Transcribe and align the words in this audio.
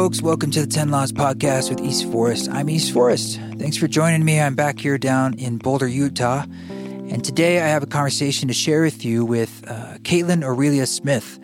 folks. 0.00 0.22
Welcome 0.22 0.50
to 0.52 0.62
the 0.62 0.66
10 0.66 0.90
Laws 0.90 1.12
Podcast 1.12 1.68
with 1.68 1.78
East 1.82 2.10
Forest. 2.10 2.48
I'm 2.50 2.70
East 2.70 2.90
Forest. 2.90 3.38
Thanks 3.58 3.76
for 3.76 3.86
joining 3.86 4.24
me. 4.24 4.40
I'm 4.40 4.54
back 4.54 4.78
here 4.78 4.96
down 4.96 5.34
in 5.34 5.58
Boulder, 5.58 5.86
Utah. 5.86 6.46
And 6.70 7.22
today 7.22 7.60
I 7.60 7.66
have 7.66 7.82
a 7.82 7.86
conversation 7.86 8.48
to 8.48 8.54
share 8.54 8.80
with 8.80 9.04
you 9.04 9.26
with 9.26 9.62
uh, 9.68 9.98
Kaitlyn 9.98 10.42
Aurelia 10.42 10.86
Smith, 10.86 11.38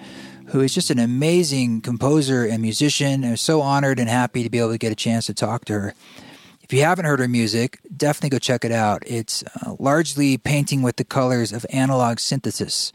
who 0.47 0.63
is 0.63 0.73
just 0.73 0.89
an 0.89 0.99
amazing 0.99 1.83
composer 1.83 2.47
and 2.47 2.63
musician. 2.63 3.25
I'm 3.25 3.37
so 3.37 3.61
honored 3.61 3.99
and 3.99 4.09
happy 4.09 4.43
to 4.43 4.49
be 4.49 4.59
able 4.59 4.73
to 4.73 4.79
get 4.79 4.91
a 4.91 4.97
chance 4.97 5.27
to 5.27 5.35
talk 5.35 5.67
to 5.67 5.75
her. 5.75 5.95
If 6.63 6.73
you 6.73 6.81
haven't 6.81 7.05
heard 7.05 7.21
her 7.21 7.29
music, 7.29 7.79
definitely 7.95 8.31
go 8.31 8.39
check 8.39 8.65
it 8.65 8.73
out. 8.73 9.03
It's 9.05 9.45
uh, 9.45 9.77
largely 9.79 10.39
painting 10.39 10.81
with 10.81 10.97
the 10.97 11.05
colors 11.05 11.53
of 11.53 11.67
analog 11.69 12.21
synthesis, 12.21 12.91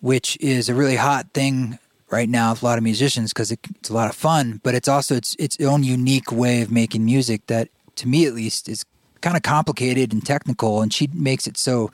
which 0.00 0.36
is 0.40 0.68
a 0.68 0.74
really 0.74 0.96
hot 0.96 1.28
thing 1.32 1.78
right 2.10 2.28
now 2.28 2.50
with 2.52 2.62
a 2.62 2.64
lot 2.64 2.78
of 2.78 2.84
musicians 2.84 3.32
because 3.32 3.50
it, 3.50 3.60
it's 3.76 3.88
a 3.88 3.94
lot 3.94 4.10
of 4.10 4.16
fun, 4.16 4.60
but 4.62 4.74
it's 4.74 4.88
also 4.88 5.14
its 5.14 5.36
its 5.38 5.58
own 5.60 5.82
unique 5.84 6.32
way 6.32 6.62
of 6.62 6.70
making 6.70 7.04
music 7.04 7.46
that, 7.46 7.68
to 7.96 8.08
me 8.08 8.26
at 8.26 8.34
least, 8.34 8.68
is 8.68 8.84
kind 9.20 9.36
of 9.36 9.42
complicated 9.42 10.12
and 10.12 10.24
technical, 10.24 10.82
and 10.82 10.92
she 10.92 11.08
makes 11.12 11.46
it 11.46 11.56
so 11.56 11.90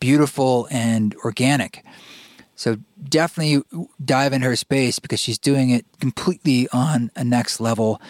beautiful 0.00 0.68
and 0.70 1.14
organic. 1.24 1.84
So 2.54 2.78
definitely 3.08 3.62
dive 4.02 4.32
in 4.32 4.42
her 4.42 4.56
space 4.56 4.98
because 4.98 5.20
she's 5.20 5.38
doing 5.38 5.70
it 5.70 5.84
completely 6.00 6.68
on 6.72 7.10
a 7.14 7.22
next 7.22 7.60
level. 7.60 8.00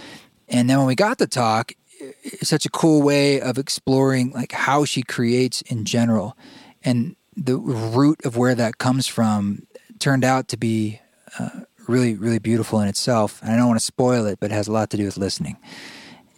And 0.49 0.71
then 0.71 0.79
when 0.79 0.87
we 0.87 0.95
got 0.95 1.19
to 1.19 1.27
talk, 1.27 1.73
it's 2.23 2.49
such 2.49 2.65
a 2.65 2.71
cool 2.71 3.03
way 3.03 3.41
of 3.41 3.59
exploring 3.59 4.31
like 4.31 4.53
how 4.53 4.85
she 4.85 5.03
creates 5.03 5.63
in 5.63 5.85
general, 5.85 6.37
and 6.85 7.17
the 7.37 7.57
root 7.57 8.25
of 8.25 8.37
where 8.37 8.55
that 8.55 8.79
comes 8.79 9.07
from 9.07 9.67
turned 9.99 10.25
out 10.25 10.49
to 10.49 10.57
be 10.57 11.01
uh, 11.39 11.51
really, 11.87 12.15
really 12.15 12.39
beautiful 12.39 12.81
in 12.81 12.89
itself. 12.89 13.41
And 13.43 13.53
I 13.53 13.57
don't 13.57 13.69
want 13.69 13.81
to 13.81 13.85
spoil 13.85 14.27
it, 14.27 14.39
but 14.41 14.51
it 14.51 14.55
has 14.55 14.69
a 14.69 14.73
lot 14.73 14.91
to 14.91 14.97
do 14.97 15.05
with 15.05 15.17
listening. 15.17 15.57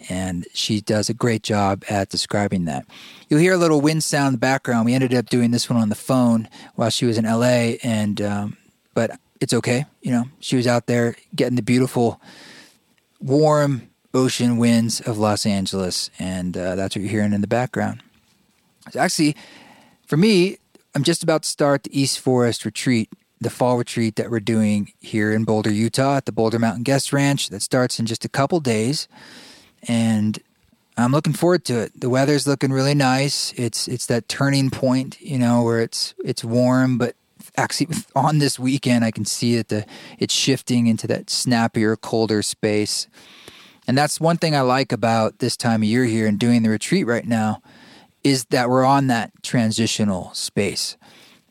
And 0.09 0.47
she 0.55 0.81
does 0.81 1.09
a 1.09 1.15
great 1.15 1.43
job 1.43 1.85
at 1.89 2.09
describing 2.09 2.65
that. 2.67 2.87
You'll 3.29 3.41
hear 3.41 3.55
a 3.55 3.59
little 3.59 3.81
wind 3.81 4.05
sound 4.05 4.29
in 4.29 4.33
the 4.35 4.39
background. 4.39 4.87
We 4.87 4.95
ended 4.95 5.15
up 5.15 5.29
doing 5.29 5.51
this 5.51 5.69
one 5.69 5.81
on 5.81 5.89
the 5.89 5.95
phone 5.95 6.49
while 6.77 6.91
she 6.91 7.05
was 7.05 7.19
in 7.19 7.25
LA, 7.25 7.77
and 7.83 8.21
um, 8.23 8.57
but 8.95 9.19
it's 9.41 9.53
okay. 9.53 9.87
You 10.01 10.13
know, 10.13 10.25
she 10.41 10.57
was 10.57 10.67
out 10.67 10.87
there 10.87 11.17
getting 11.35 11.57
the 11.57 11.63
beautiful, 11.63 12.21
warm 13.21 13.89
ocean 14.15 14.57
winds 14.57 15.01
of 15.01 15.19
Los 15.19 15.45
Angeles, 15.45 16.11
and 16.19 16.57
uh, 16.57 16.75
that's 16.75 16.95
what 16.95 17.03
you're 17.03 17.11
hearing 17.11 17.33
in 17.33 17.41
the 17.41 17.47
background. 17.47 18.03
So 18.91 19.01
actually, 19.01 19.37
for 20.07 20.17
me, 20.17 20.59
I'm 20.95 21.05
just 21.05 21.23
about 21.23 21.43
to 21.43 21.49
start 21.49 21.83
the 21.83 22.01
East 22.01 22.19
Forest 22.21 22.65
retreat 22.65 23.11
the 23.41 23.51
fall 23.51 23.79
retreat 23.79 24.17
that 24.17 24.31
we're 24.31 24.41
doing 24.41 24.93
here 25.01 25.33
in 25.33 25.45
Boulder, 25.45 25.71
Utah 25.71 26.17
at 26.17 26.27
the 26.27 26.33
Boulder 26.33 26.59
Mountain 26.59 26.83
Guest 26.83 27.13
Ranch 27.13 27.49
that 27.51 27.63
starts 27.63 27.99
in 27.99 28.07
just 28.07 28.25
a 28.25 28.29
couple 28.29 28.61
days. 28.61 29.09
And 29.87 30.39
I'm 30.97 31.13
looking 31.13 31.33
forward 31.33 31.65
to 31.67 31.83
it. 31.83 32.01
The 32.01 32.11
weather's 32.11 32.47
looking 32.47 32.73
really 32.73 32.95
nice. 32.95 33.53
It's 33.53 33.87
it's 33.87 34.07
that 34.07 34.29
turning 34.29 34.71
point, 34.71 35.21
you 35.21 35.39
know, 35.39 35.63
where 35.63 35.81
it's 35.81 36.15
it's 36.25 36.43
warm, 36.43 36.99
but 36.99 37.15
actually 37.57 37.89
on 38.17 38.39
this 38.39 38.59
weekend 38.59 39.05
I 39.05 39.13
can 39.13 39.25
see 39.25 39.57
that 39.57 39.69
the 39.69 39.87
it's 40.19 40.35
shifting 40.35 40.89
into 40.89 41.07
that 41.07 41.31
snappier, 41.31 41.97
colder 41.97 42.43
space. 42.43 43.07
And 43.87 43.97
that's 43.97 44.21
one 44.21 44.37
thing 44.37 44.55
I 44.55 44.61
like 44.61 44.93
about 44.93 45.39
this 45.39 45.57
time 45.57 45.83
of 45.83 45.89
year 45.89 46.05
here 46.05 46.27
and 46.27 46.39
doing 46.39 46.63
the 46.63 46.69
retreat 46.69 47.07
right 47.07 47.27
now 47.27 47.63
is 48.23 48.45
that 48.47 48.69
we're 48.69 48.85
on 48.85 49.07
that 49.07 49.33
transitional 49.43 50.35
space 50.35 50.98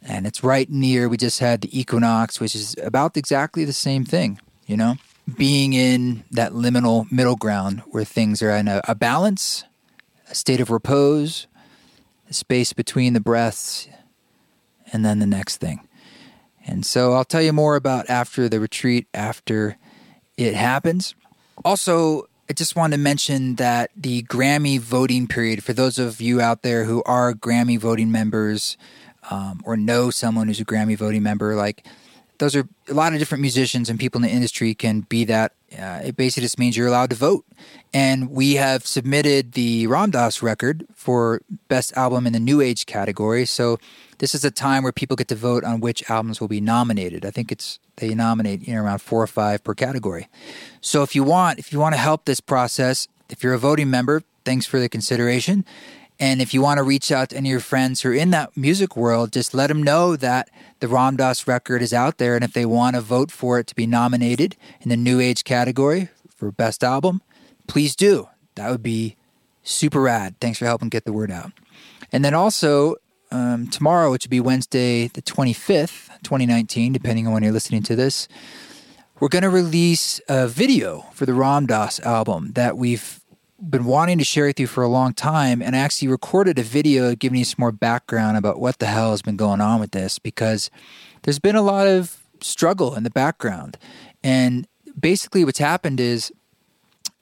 and 0.07 0.25
it's 0.25 0.43
right 0.43 0.69
near. 0.69 1.09
We 1.09 1.17
just 1.17 1.39
had 1.39 1.61
the 1.61 1.79
equinox, 1.79 2.39
which 2.39 2.55
is 2.55 2.75
about 2.81 3.17
exactly 3.17 3.65
the 3.65 3.73
same 3.73 4.05
thing. 4.05 4.39
You 4.65 4.77
know, 4.77 4.95
being 5.37 5.73
in 5.73 6.23
that 6.31 6.53
liminal 6.53 7.11
middle 7.11 7.35
ground 7.35 7.83
where 7.87 8.03
things 8.03 8.41
are 8.41 8.51
in 8.51 8.67
a, 8.67 8.81
a 8.87 8.95
balance, 8.95 9.63
a 10.29 10.35
state 10.35 10.59
of 10.59 10.69
repose, 10.69 11.47
a 12.29 12.33
space 12.33 12.73
between 12.73 13.13
the 13.13 13.19
breaths, 13.19 13.87
and 14.91 15.05
then 15.05 15.19
the 15.19 15.27
next 15.27 15.57
thing. 15.57 15.87
And 16.65 16.85
so 16.85 17.13
I'll 17.13 17.25
tell 17.25 17.41
you 17.41 17.53
more 17.53 17.75
about 17.75 18.09
after 18.09 18.49
the 18.49 18.59
retreat, 18.59 19.07
after 19.13 19.77
it 20.37 20.53
happens. 20.53 21.15
Also, 21.63 22.27
I 22.49 22.53
just 22.53 22.75
wanted 22.75 22.97
to 22.97 23.01
mention 23.01 23.55
that 23.55 23.91
the 23.95 24.23
Grammy 24.23 24.79
voting 24.79 25.27
period, 25.27 25.63
for 25.63 25.73
those 25.73 25.97
of 25.97 26.21
you 26.21 26.39
out 26.41 26.61
there 26.61 26.83
who 26.85 27.03
are 27.05 27.33
Grammy 27.33 27.79
voting 27.79 28.11
members, 28.11 28.77
um, 29.29 29.61
or 29.65 29.77
know 29.77 30.09
someone 30.09 30.47
who's 30.47 30.59
a 30.59 30.65
Grammy 30.65 30.97
voting 30.97 31.23
member, 31.23 31.55
like 31.55 31.85
those 32.37 32.55
are 32.55 32.67
a 32.87 32.93
lot 32.93 33.13
of 33.13 33.19
different 33.19 33.41
musicians 33.41 33.89
and 33.89 33.99
people 33.99 34.19
in 34.19 34.23
the 34.23 34.33
industry 34.33 34.73
can 34.73 35.01
be 35.01 35.25
that. 35.25 35.53
Uh, 35.77 36.01
it 36.05 36.15
basically 36.15 36.43
just 36.43 36.59
means 36.59 36.77
you're 36.77 36.87
allowed 36.87 37.09
to 37.09 37.15
vote. 37.15 37.45
And 37.93 38.31
we 38.31 38.55
have 38.55 38.85
submitted 38.85 39.53
the 39.53 39.87
Ram 39.87 40.11
Dass 40.11 40.41
record 40.41 40.85
for 40.93 41.41
best 41.67 41.95
album 41.97 42.25
in 42.25 42.33
the 42.33 42.39
new 42.39 42.61
age 42.61 42.85
category. 42.85 43.45
So 43.45 43.77
this 44.19 44.33
is 44.33 44.45
a 44.45 44.51
time 44.51 44.83
where 44.83 44.91
people 44.91 45.15
get 45.15 45.27
to 45.29 45.35
vote 45.35 45.63
on 45.63 45.79
which 45.79 46.09
albums 46.09 46.39
will 46.39 46.47
be 46.47 46.61
nominated. 46.61 47.25
I 47.25 47.31
think 47.31 47.51
it's 47.51 47.79
they 47.97 48.13
nominate 48.13 48.67
you 48.67 48.75
know 48.75 48.83
around 48.83 48.99
four 48.99 49.21
or 49.21 49.27
five 49.27 49.63
per 49.63 49.73
category. 49.73 50.27
So 50.81 51.03
if 51.03 51.15
you 51.15 51.23
want, 51.23 51.59
if 51.59 51.73
you 51.73 51.79
want 51.79 51.95
to 51.95 51.99
help 51.99 52.25
this 52.25 52.39
process, 52.39 53.07
if 53.29 53.43
you're 53.43 53.53
a 53.53 53.59
voting 53.59 53.89
member, 53.89 54.23
thanks 54.45 54.65
for 54.65 54.79
the 54.79 54.87
consideration. 54.87 55.65
And 56.19 56.41
if 56.41 56.53
you 56.53 56.61
want 56.61 56.79
to 56.79 56.83
reach 56.83 57.11
out 57.11 57.29
to 57.29 57.37
any 57.37 57.49
of 57.49 57.51
your 57.51 57.59
friends 57.59 58.01
who 58.01 58.09
are 58.09 58.13
in 58.13 58.31
that 58.31 58.57
music 58.57 58.97
world, 58.97 59.31
just 59.31 59.53
let 59.53 59.67
them 59.67 59.83
know 59.83 60.15
that 60.15 60.49
the 60.79 60.87
Ram 60.87 61.15
Dass 61.15 61.47
record 61.47 61.81
is 61.81 61.93
out 61.93 62.17
there. 62.17 62.35
And 62.35 62.43
if 62.43 62.53
they 62.53 62.65
want 62.65 62.95
to 62.95 63.01
vote 63.01 63.31
for 63.31 63.59
it 63.59 63.67
to 63.67 63.75
be 63.75 63.85
nominated 63.85 64.55
in 64.81 64.89
the 64.89 64.97
New 64.97 65.19
Age 65.19 65.43
category 65.43 66.09
for 66.35 66.51
Best 66.51 66.83
Album, 66.83 67.21
please 67.67 67.95
do. 67.95 68.29
That 68.55 68.71
would 68.71 68.81
be 68.81 69.15
super 69.61 70.01
rad. 70.01 70.35
Thanks 70.39 70.57
for 70.57 70.65
helping 70.65 70.89
get 70.89 71.05
the 71.05 71.13
word 71.13 71.31
out. 71.31 71.51
And 72.11 72.25
then 72.25 72.33
also, 72.33 72.95
um, 73.31 73.67
tomorrow, 73.67 74.11
which 74.11 74.25
would 74.25 74.31
be 74.31 74.39
Wednesday, 74.39 75.07
the 75.09 75.21
25th, 75.21 76.07
2019, 76.23 76.93
depending 76.93 77.27
on 77.27 77.33
when 77.33 77.43
you're 77.43 77.51
listening 77.51 77.83
to 77.83 77.95
this, 77.95 78.27
we're 79.19 79.27
going 79.27 79.43
to 79.43 79.49
release 79.49 80.21
a 80.29 80.47
video 80.47 81.05
for 81.13 81.25
the 81.25 81.33
Ram 81.33 81.65
Dass 81.65 81.99
album 81.99 82.51
that 82.53 82.77
we've 82.77 83.19
been 83.59 83.85
wanting 83.85 84.17
to 84.19 84.23
share 84.23 84.45
with 84.45 84.59
you 84.59 84.67
for 84.67 84.83
a 84.83 84.87
long 84.87 85.13
time 85.13 85.61
and 85.61 85.75
I 85.75 85.79
actually 85.79 86.09
recorded 86.09 86.59
a 86.59 86.63
video 86.63 87.15
giving 87.15 87.39
you 87.39 87.45
some 87.45 87.55
more 87.59 87.71
background 87.71 88.37
about 88.37 88.59
what 88.59 88.77
the 88.79 88.85
hell 88.85 89.11
has 89.11 89.23
been 89.23 89.35
going 89.35 89.61
on 89.61 89.79
with 89.79 89.91
this 89.91 90.19
because 90.19 90.69
there's 91.23 91.39
been 91.39 91.55
a 91.55 91.61
lot 91.61 91.87
of 91.87 92.23
struggle 92.41 92.95
in 92.95 93.03
the 93.03 93.09
background. 93.09 93.77
And 94.23 94.67
basically, 94.99 95.45
what's 95.45 95.59
happened 95.59 95.99
is 95.99 96.31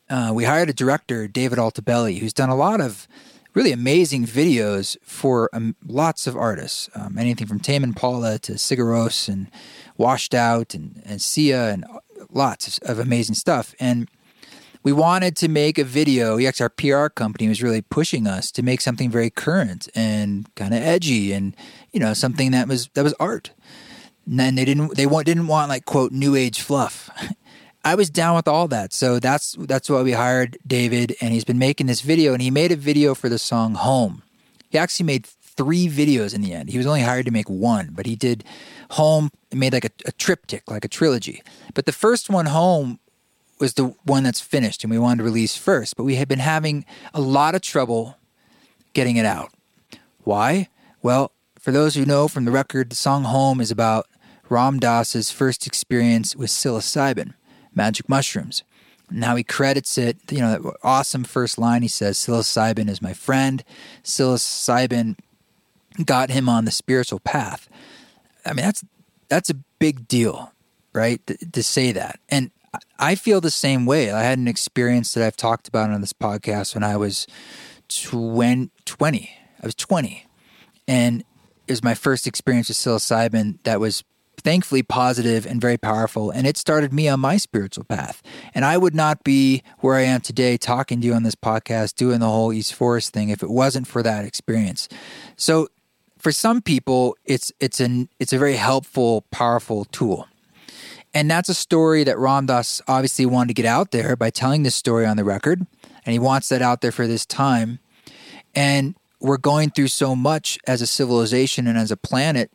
uh, 0.09 0.31
we 0.33 0.43
hired 0.43 0.69
a 0.69 0.73
director, 0.73 1.27
David 1.27 1.57
Altobelli, 1.57 2.19
who's 2.19 2.33
done 2.33 2.49
a 2.49 2.55
lot 2.55 2.81
of 2.81 3.07
really 3.53 3.71
amazing 3.71 4.25
videos 4.25 4.97
for 5.01 5.49
um, 5.53 5.75
lots 5.85 6.27
of 6.27 6.35
artists, 6.35 6.89
um, 6.93 7.17
anything 7.17 7.47
from 7.47 7.59
Tame 7.59 7.83
Impala 7.83 8.37
to 8.39 8.53
Sigur 8.53 8.85
Rós 8.85 9.29
and 9.29 9.49
Washed 9.97 10.33
Out 10.33 10.73
and, 10.73 11.01
and 11.05 11.21
Sia 11.21 11.69
and 11.69 11.85
lots 12.29 12.77
of, 12.77 12.89
of 12.89 12.99
amazing 12.99 13.35
stuff. 13.35 13.73
And 13.79 14.09
we 14.85 14.93
wanted 14.93 15.35
to 15.37 15.47
make 15.47 15.79
a 15.79 15.83
video. 15.83 16.37
Yes, 16.37 16.61
our 16.61 16.69
PR 16.69 17.07
company 17.07 17.49
was 17.49 17.63
really 17.63 17.81
pushing 17.81 18.27
us 18.27 18.51
to 18.51 18.61
make 18.61 18.81
something 18.81 19.09
very 19.09 19.31
current 19.31 19.89
and 19.95 20.47
kind 20.53 20.75
of 20.75 20.81
edgy, 20.81 21.33
and 21.33 21.57
you 21.91 21.99
know 21.99 22.13
something 22.13 22.51
that 22.51 22.67
was 22.67 22.87
that 22.93 23.03
was 23.03 23.15
art. 23.19 23.51
And 24.25 24.57
they 24.57 24.63
didn't 24.63 24.95
they 24.95 25.07
want, 25.07 25.25
didn't 25.25 25.47
want 25.47 25.69
like 25.69 25.85
quote 25.85 26.11
new 26.11 26.35
age 26.35 26.61
fluff. 26.61 27.09
I 27.83 27.95
was 27.95 28.09
down 28.09 28.35
with 28.35 28.47
all 28.47 28.67
that, 28.69 28.93
so 28.93 29.19
that's 29.19 29.55
that's 29.59 29.89
why 29.89 30.03
we 30.03 30.13
hired 30.13 30.57
David, 30.65 31.15
and 31.19 31.33
he's 31.33 31.43
been 31.43 31.59
making 31.59 31.87
this 31.87 32.01
video, 32.01 32.33
and 32.33 32.41
he 32.41 32.51
made 32.51 32.71
a 32.71 32.75
video 32.75 33.15
for 33.15 33.27
the 33.27 33.39
song 33.39 33.73
"Home." 33.73 34.21
He 34.69 34.77
actually 34.77 35.07
made 35.07 35.25
three 35.25 35.87
videos 35.87 36.35
in 36.35 36.41
the 36.41 36.53
end. 36.53 36.69
He 36.69 36.77
was 36.77 36.85
only 36.85 37.01
hired 37.01 37.25
to 37.25 37.31
make 37.31 37.49
one, 37.49 37.89
but 37.91 38.05
he 38.05 38.15
did 38.15 38.43
Home, 38.91 39.31
made 39.51 39.73
like 39.73 39.85
a, 39.85 39.91
a 40.05 40.11
triptych, 40.11 40.69
like 40.69 40.85
a 40.85 40.87
trilogy. 40.87 41.41
But 41.73 41.87
the 41.87 41.91
first 41.91 42.29
one, 42.29 42.45
Home, 42.47 42.99
was 43.59 43.75
the 43.75 43.95
one 44.03 44.23
that's 44.23 44.41
finished 44.41 44.83
and 44.83 44.91
we 44.91 44.99
wanted 44.99 45.19
to 45.19 45.23
release 45.23 45.55
first, 45.55 45.95
but 45.95 46.03
we 46.03 46.15
had 46.15 46.27
been 46.27 46.39
having 46.39 46.85
a 47.13 47.21
lot 47.21 47.55
of 47.55 47.61
trouble 47.61 48.17
getting 48.93 49.17
it 49.17 49.25
out. 49.25 49.51
Why? 50.23 50.69
Well, 51.01 51.31
for 51.59 51.71
those 51.71 51.95
who 51.95 52.05
know 52.05 52.27
from 52.27 52.45
the 52.45 52.51
record, 52.51 52.89
the 52.89 52.95
song 52.95 53.23
Home 53.23 53.61
is 53.61 53.71
about 53.71 54.07
Ram 54.49 54.79
Dass's 54.79 55.31
first 55.31 55.65
experience 55.65 56.35
with 56.35 56.49
psilocybin, 56.49 57.33
magic 57.73 58.09
mushrooms. 58.09 58.63
Now 59.09 59.35
he 59.35 59.43
credits 59.43 59.97
it, 59.97 60.17
you 60.31 60.39
know, 60.39 60.57
that 60.57 60.75
awesome 60.83 61.23
first 61.23 61.57
line. 61.57 61.81
He 61.81 61.87
says, 61.87 62.17
Psilocybin 62.17 62.89
is 62.89 63.01
my 63.01 63.13
friend. 63.13 63.63
Psilocybin 64.03 65.17
got 66.03 66.29
him 66.31 66.49
on 66.49 66.65
the 66.65 66.71
spiritual 66.71 67.19
path. 67.19 67.69
I 68.45 68.53
mean, 68.53 68.65
that's 68.65 68.83
that's 69.27 69.49
a 69.49 69.55
big 69.79 70.07
deal, 70.07 70.51
right? 70.93 71.25
To, 71.27 71.37
to 71.37 71.63
say 71.63 71.91
that. 71.91 72.19
And 72.29 72.51
I 72.97 73.15
feel 73.15 73.41
the 73.41 73.51
same 73.51 73.85
way. 73.85 74.11
I 74.11 74.23
had 74.23 74.37
an 74.37 74.47
experience 74.47 75.13
that 75.13 75.25
I've 75.25 75.37
talked 75.37 75.67
about 75.67 75.91
on 75.91 76.01
this 76.01 76.13
podcast 76.13 76.73
when 76.73 76.83
I 76.83 76.97
was 76.97 77.27
20. 77.89 78.71
20. 78.85 79.31
I 79.61 79.65
was 79.65 79.75
20. 79.75 80.25
And 80.87 81.23
it 81.67 81.71
was 81.71 81.83
my 81.83 81.93
first 81.95 82.27
experience 82.27 82.69
with 82.69 82.77
psilocybin 82.77 83.57
that 83.63 83.79
was 83.79 84.03
thankfully 84.37 84.83
positive 84.83 85.45
and 85.45 85.59
very 85.59 85.77
powerful. 85.77 86.29
And 86.29 86.45
it 86.45 86.55
started 86.55 86.93
me 86.93 87.07
on 87.07 87.19
my 87.19 87.37
spiritual 87.37 87.83
path. 87.83 88.21
And 88.53 88.63
I 88.63 88.77
would 88.77 88.93
not 88.93 89.23
be 89.23 89.63
where 89.79 89.95
I 89.95 90.01
am 90.01 90.21
today 90.21 90.55
talking 90.55 91.01
to 91.01 91.07
you 91.07 91.13
on 91.13 91.23
this 91.23 91.35
podcast, 91.35 91.95
doing 91.95 92.19
the 92.19 92.29
whole 92.29 92.53
East 92.53 92.73
Forest 92.75 93.11
thing 93.11 93.29
if 93.29 93.41
it 93.41 93.49
wasn't 93.49 93.87
for 93.87 94.03
that 94.03 94.23
experience. 94.23 94.87
So 95.35 95.67
for 96.17 96.31
some 96.31 96.61
people, 96.61 97.17
it's 97.25 97.51
it's 97.59 97.79
an 97.79 98.09
it's 98.19 98.33
a 98.33 98.37
very 98.37 98.55
helpful, 98.55 99.25
powerful 99.31 99.85
tool. 99.85 100.27
And 101.15 101.31
that's 101.31 101.47
a 101.47 101.53
story 101.53 102.03
that 102.03 102.17
Ram 102.19 102.45
Dass 102.45 102.81
obviously 102.89 103.25
wanted 103.25 103.47
to 103.47 103.53
get 103.53 103.65
out 103.65 103.91
there 103.91 104.17
by 104.17 104.29
telling 104.29 104.63
this 104.63 104.75
story 104.75 105.05
on 105.05 105.15
the 105.15 105.23
record. 105.23 105.65
And 106.05 106.11
he 106.11 106.19
wants 106.19 106.49
that 106.49 106.61
out 106.61 106.81
there 106.81 106.91
for 106.91 107.07
this 107.07 107.25
time. 107.25 107.79
And 108.53 108.95
we're 109.21 109.37
going 109.37 109.69
through 109.71 109.87
so 109.87 110.13
much 110.13 110.59
as 110.67 110.81
a 110.81 110.87
civilization 110.87 111.67
and 111.67 111.77
as 111.77 111.89
a 111.89 111.97
planet. 111.97 112.51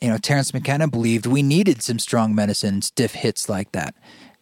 You 0.00 0.10
know, 0.10 0.18
Terence 0.18 0.54
McKenna 0.54 0.86
believed 0.86 1.26
we 1.26 1.42
needed 1.42 1.82
some 1.82 1.98
strong 1.98 2.36
medicine, 2.36 2.82
stiff 2.82 3.14
hits 3.14 3.48
like 3.48 3.72
that. 3.72 3.96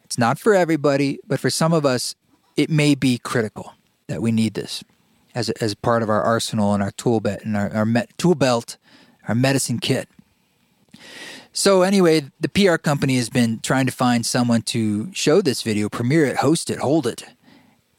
It's 0.05 0.19
not 0.19 0.39
for 0.39 0.55
everybody, 0.55 1.19
but 1.27 1.41
for 1.41 1.49
some 1.49 1.73
of 1.73 1.87
us, 1.87 2.15
it 2.59 2.69
may 2.69 2.95
be 2.95 3.17
critical 3.17 3.73
that 4.07 4.21
we 4.21 4.33
need 4.33 4.53
this 4.53 4.85
as, 5.35 5.49
as 5.49 5.75
part 5.75 6.03
of 6.03 6.11
our 6.11 6.23
arsenal 6.23 6.75
and 6.75 6.83
our 6.83 6.91
tool 6.91 7.21
belt 7.21 7.41
and 7.43 7.57
our, 7.57 7.73
our 7.73 7.87
me- 7.87 8.05
tool 8.19 8.35
belt, 8.35 8.77
our 9.27 9.35
medicine 9.35 9.79
kit. 9.79 10.11
So 11.53 11.83
anyway, 11.83 12.31
the 12.41 12.49
PR 12.49 12.77
company 12.77 13.17
has 13.17 13.29
been 13.29 13.61
trying 13.61 13.87
to 13.87 13.93
find 13.93 14.25
someone 14.25 14.63
to 14.63 15.13
show 15.13 15.43
this 15.43 15.63
video, 15.63 15.89
premiere 15.89 16.25
it, 16.25 16.37
host 16.37 16.71
it, 16.71 16.79
hold 16.79 17.07
it. 17.07 17.25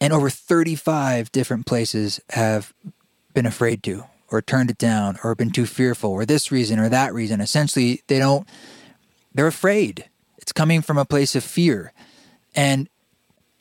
And 0.01 0.11
over 0.11 0.29
35 0.29 1.31
different 1.31 1.65
places 1.65 2.19
have 2.31 2.73
been 3.33 3.45
afraid 3.45 3.83
to 3.83 4.05
or 4.29 4.41
turned 4.41 4.71
it 4.71 4.77
down 4.79 5.19
or 5.23 5.35
been 5.35 5.51
too 5.51 5.67
fearful 5.67 6.11
or 6.11 6.25
this 6.25 6.51
reason 6.51 6.79
or 6.79 6.89
that 6.89 7.13
reason. 7.13 7.39
Essentially, 7.39 8.01
they 8.07 8.17
don't 8.17 8.47
they're 9.35 9.47
afraid. 9.47 10.09
It's 10.37 10.51
coming 10.51 10.81
from 10.81 10.97
a 10.97 11.05
place 11.05 11.35
of 11.35 11.43
fear. 11.43 11.93
And 12.55 12.89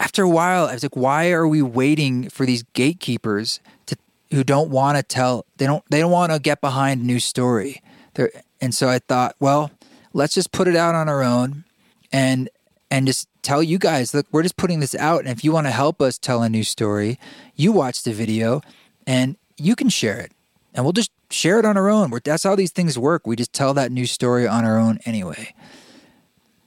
after 0.00 0.23
a 0.23 0.29
while, 0.29 0.67
I 0.67 0.75
was 0.75 0.83
like, 0.83 0.97
why 0.97 1.31
are 1.31 1.47
we 1.47 1.62
waiting 1.62 2.29
for 2.29 2.44
these 2.44 2.62
gatekeepers 2.73 3.61
to 3.87 3.97
who 4.33 4.43
don't 4.43 4.71
want 4.71 4.97
to 4.97 5.03
tell 5.03 5.44
they 5.59 5.67
don't 5.67 5.85
they 5.91 6.00
don't 6.00 6.11
want 6.11 6.33
to 6.33 6.39
get 6.39 6.62
behind 6.62 7.03
a 7.03 7.05
new 7.05 7.21
story. 7.21 7.83
They're, 8.15 8.31
and 8.61 8.75
so 8.75 8.89
I 8.89 8.99
thought, 8.99 9.37
well, 9.39 9.71
let's 10.12 10.35
just 10.35 10.53
put 10.53 10.69
it 10.69 10.76
out 10.76 10.94
on 10.94 11.09
our 11.09 11.23
own 11.23 11.64
and 12.12 12.49
and 12.91 13.06
just 13.06 13.26
tell 13.41 13.62
you 13.62 13.79
guys, 13.79 14.12
look, 14.12 14.26
we're 14.31 14.43
just 14.43 14.59
putting 14.59 14.81
this 14.81 14.94
out. 14.94 15.20
And 15.20 15.29
if 15.29 15.43
you 15.43 15.50
want 15.50 15.67
to 15.67 15.70
help 15.70 16.03
us 16.03 16.19
tell 16.19 16.43
a 16.43 16.49
new 16.49 16.62
story, 16.62 17.19
you 17.56 17.73
watch 17.73 18.03
the 18.03 18.12
video 18.12 18.61
and 19.06 19.37
you 19.56 19.75
can 19.75 19.88
share 19.88 20.19
it. 20.19 20.32
And 20.75 20.85
we'll 20.85 20.93
just 20.93 21.11
share 21.31 21.59
it 21.59 21.64
on 21.64 21.76
our 21.79 21.88
own. 21.88 22.12
That's 22.23 22.44
how 22.44 22.55
these 22.55 22.70
things 22.70 22.99
work. 22.99 23.26
We 23.26 23.35
just 23.35 23.53
tell 23.53 23.73
that 23.75 23.91
new 23.91 24.06
story 24.06 24.47
on 24.47 24.64
our 24.64 24.79
own 24.79 24.99
anyway. 25.06 25.55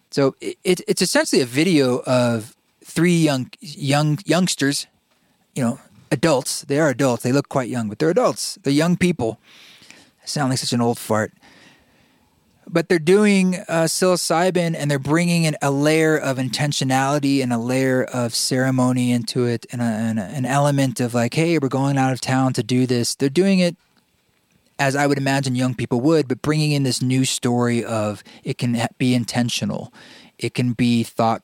So 0.10 0.36
it, 0.42 0.58
it, 0.64 0.82
it's 0.88 1.02
essentially 1.02 1.42
a 1.42 1.46
video 1.46 2.02
of 2.08 2.56
three 2.84 3.18
young 3.18 3.52
young 3.60 4.18
youngsters, 4.26 4.88
you 5.54 5.64
know, 5.64 5.80
adults. 6.10 6.62
They 6.62 6.80
are 6.80 6.90
adults. 6.90 7.24
They 7.24 7.32
look 7.32 7.50
quite 7.50 7.70
young, 7.70 7.90
but 7.90 8.00
they're 8.00 8.10
adults. 8.10 8.58
They're 8.64 8.74
young 8.74 8.98
people. 8.98 9.40
I 10.24 10.26
sound 10.26 10.50
like 10.50 10.60
such 10.60 10.74
an 10.74 10.82
old 10.82 10.98
fart 10.98 11.34
but 12.68 12.90
they're 12.90 13.00
doing 13.00 13.56
uh, 13.68 13.84
psilocybin 13.84 14.76
and 14.76 14.90
they're 14.90 15.00
bringing 15.00 15.44
in 15.44 15.56
a 15.62 15.72
layer 15.72 16.18
of 16.18 16.38
intentionality 16.38 17.42
and 17.42 17.54
a 17.54 17.58
layer 17.58 18.04
of 18.04 18.34
ceremony 18.34 19.12
into 19.12 19.46
it 19.46 19.66
and, 19.72 19.82
a, 19.82 19.86
and 19.86 20.20
a, 20.20 20.24
an 20.24 20.46
element 20.46 21.00
of 21.00 21.14
like 21.14 21.34
hey 21.34 21.58
we're 21.58 21.68
going 21.68 21.98
out 21.98 22.14
of 22.14 22.22
town 22.22 22.54
to 22.54 22.64
do 22.64 22.86
this. 22.86 23.16
They're 23.16 23.30
doing 23.30 23.60
it 23.60 23.76
as 24.78 24.94
i 24.94 25.08
would 25.08 25.18
imagine 25.18 25.56
young 25.56 25.74
people 25.74 26.02
would 26.02 26.28
but 26.28 26.42
bringing 26.42 26.74
in 26.74 26.84
this 26.84 27.02
new 27.02 27.24
story 27.24 27.84
of 27.84 28.24
it 28.44 28.58
can 28.58 28.88
be 28.98 29.14
intentional. 29.14 29.94
It 30.38 30.54
can 30.54 30.74
be 30.74 31.04
thought 31.04 31.44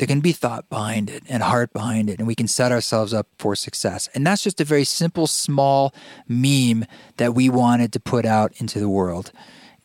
there 0.00 0.06
can 0.06 0.20
be 0.20 0.32
thought 0.32 0.66
behind 0.70 1.10
it 1.10 1.22
and 1.28 1.42
heart 1.42 1.74
behind 1.74 2.08
it, 2.08 2.18
and 2.18 2.26
we 2.26 2.34
can 2.34 2.48
set 2.48 2.72
ourselves 2.72 3.12
up 3.12 3.26
for 3.38 3.54
success. 3.54 4.08
And 4.14 4.26
that's 4.26 4.42
just 4.42 4.58
a 4.58 4.64
very 4.64 4.84
simple, 4.84 5.26
small 5.26 5.94
meme 6.26 6.86
that 7.18 7.34
we 7.34 7.50
wanted 7.50 7.92
to 7.92 8.00
put 8.00 8.24
out 8.24 8.50
into 8.56 8.80
the 8.80 8.88
world 8.88 9.30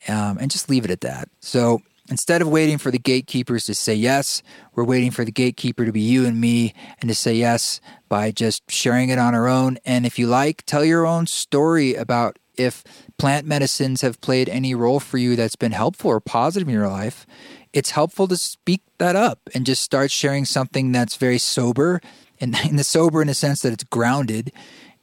um, 0.08 0.38
and 0.40 0.52
just 0.52 0.70
leave 0.70 0.86
it 0.86 0.92
at 0.92 1.02
that. 1.02 1.30
So 1.40 1.82
instead 2.10 2.42
of 2.42 2.48
waiting 2.48 2.78
for 2.78 2.92
the 2.92 3.00
gatekeepers 3.00 3.66
to 3.66 3.76
say 3.76 3.94
yes, 3.94 4.44
we're 4.74 4.84
waiting 4.84 5.12
for 5.12 5.26
the 5.26 5.32
gatekeeper 5.32 5.86
to 5.86 5.92
be 5.92 6.02
you 6.02 6.26
and 6.26 6.40
me 6.40 6.74
and 7.02 7.10
to 7.10 7.16
say 7.16 7.34
yes 7.34 7.82
by 8.10 8.32
just 8.32 8.70
sharing 8.70 9.10
it 9.10 9.20
on 9.20 9.34
our 9.34 9.48
own. 9.48 9.78
And 9.86 10.06
if 10.06 10.20
you 10.20 10.28
like, 10.28 10.64
tell 10.66 10.86
your 10.86 11.06
own 11.06 11.28
story 11.28 11.96
about 11.96 12.38
if 12.58 12.84
plant 13.18 13.46
medicines 13.46 14.02
have 14.02 14.22
played 14.22 14.50
any 14.50 14.76
role 14.76 15.00
for 15.00 15.18
you 15.18 15.36
that's 15.36 15.56
been 15.56 15.72
helpful 15.72 16.12
or 16.12 16.20
positive 16.20 16.68
in 16.68 16.74
your 16.74 16.88
life. 16.88 17.26
It's 17.74 17.92
helpful 17.92 18.28
to 18.30 18.38
speak 18.38 18.82
that 19.00 19.16
up 19.16 19.40
and 19.54 19.66
just 19.66 19.82
start 19.82 20.12
sharing 20.12 20.46
something 20.46 20.92
that's 20.92 21.18
very 21.18 21.38
sober 21.38 22.02
and 22.40 22.56
in 22.66 22.76
the 22.78 22.84
sober 22.84 23.22
in 23.22 23.28
the 23.28 23.34
sense 23.34 23.62
that 23.62 23.74
it's 23.74 23.84
grounded 23.84 24.52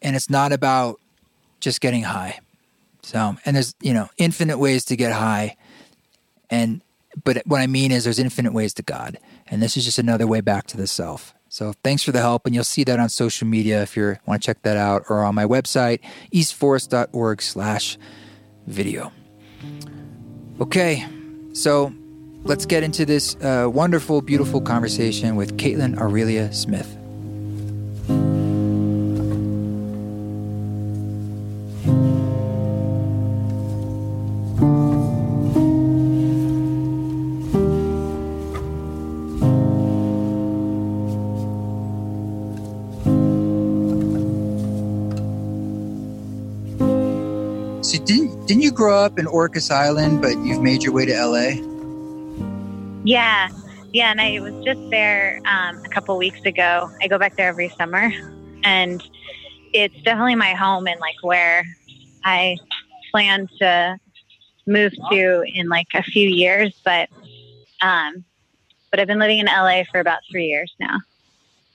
and 0.01 0.17
it's 0.17 0.31
not 0.31 0.53
about 0.53 1.01
just 1.61 1.81
getting 1.81 2.05
high. 2.05 2.41
So, 3.03 3.37
and 3.45 3.57
there's, 3.57 3.75
you 3.81 3.93
know, 3.93 4.09
infinite 4.17 4.59
ways 4.59 4.85
to 4.87 4.97
get 4.97 5.13
high. 5.13 5.57
And, 6.51 6.83
but 7.25 7.43
what 7.47 7.61
I 7.61 7.67
mean 7.67 7.93
is 7.93 8.05
there's 8.05 8.19
infinite 8.19 8.53
ways 8.53 8.75
to 8.75 8.83
God. 8.83 9.19
And 9.49 9.63
this 9.63 9.77
is 9.77 9.85
just 9.85 9.99
another 9.99 10.27
way 10.27 10.41
back 10.41 10.67
to 10.69 10.77
the 10.77 10.87
self. 10.87 11.35
So 11.49 11.75
thanks 11.85 12.03
for 12.03 12.13
the 12.13 12.21
help. 12.21 12.47
And 12.47 12.55
you'll 12.55 12.65
see 12.65 12.85
that 12.85 12.99
on 12.99 13.09
social 13.09 13.47
media 13.47 13.83
if 13.83 13.97
you 13.97 14.17
want 14.25 14.43
to 14.43 14.47
check 14.47 14.63
that 14.63 14.77
out 14.77 15.05
or 15.09 15.25
on 15.25 15.35
my 15.35 15.45
website, 15.45 16.01
eastforest.org 16.33 17.43
slash 17.43 17.99
video. 18.67 19.13
Okay. 20.61 21.07
So 21.53 21.93
let's 22.45 22.65
get 22.65 22.83
into 22.83 23.05
this 23.05 23.37
uh, 23.43 23.69
wonderful, 23.71 24.23
beautiful 24.23 24.61
conversation 24.61 25.37
with 25.37 25.59
Kaitlyn 25.59 25.99
Aurelia 25.99 26.53
Smith. 26.53 26.97
Grow 48.83 48.99
up 48.99 49.17
in 49.17 49.27
Orcas 49.27 49.71
Island, 49.71 50.21
but 50.21 50.37
you've 50.39 50.61
made 50.61 50.83
your 50.83 50.93
way 50.93 51.07
to 51.07 51.13
LA? 51.13 51.51
Yeah, 53.05 53.49
yeah, 53.93 54.11
and 54.11 54.21
I 54.21 54.41
was 54.41 54.53
just 54.65 54.91
there 54.91 55.41
um, 55.45 55.81
a 55.85 55.89
couple 55.89 56.17
weeks 56.19 56.41
ago. 56.45 56.91
I 57.01 57.07
go 57.07 57.17
back 57.17 57.37
there 57.37 57.47
every 57.47 57.69
summer, 57.79 58.13
and 58.65 59.01
it's 59.73 59.95
definitely 60.03 60.35
my 60.35 60.55
home 60.55 60.89
and 60.89 60.99
like 60.99 61.15
where 61.23 61.65
I 62.25 62.57
plan 63.13 63.49
to 63.61 63.99
move 64.67 64.93
to 65.13 65.45
in 65.47 65.69
like 65.69 65.87
a 65.95 66.03
few 66.03 66.29
years. 66.29 66.75
But 66.85 67.09
um, 67.83 68.25
but 68.91 68.99
I've 68.99 69.07
been 69.07 69.21
living 69.21 69.39
in 69.39 69.47
LA 69.47 69.85
for 69.93 70.01
about 70.01 70.23
three 70.29 70.47
years 70.47 70.75
now. 70.81 70.99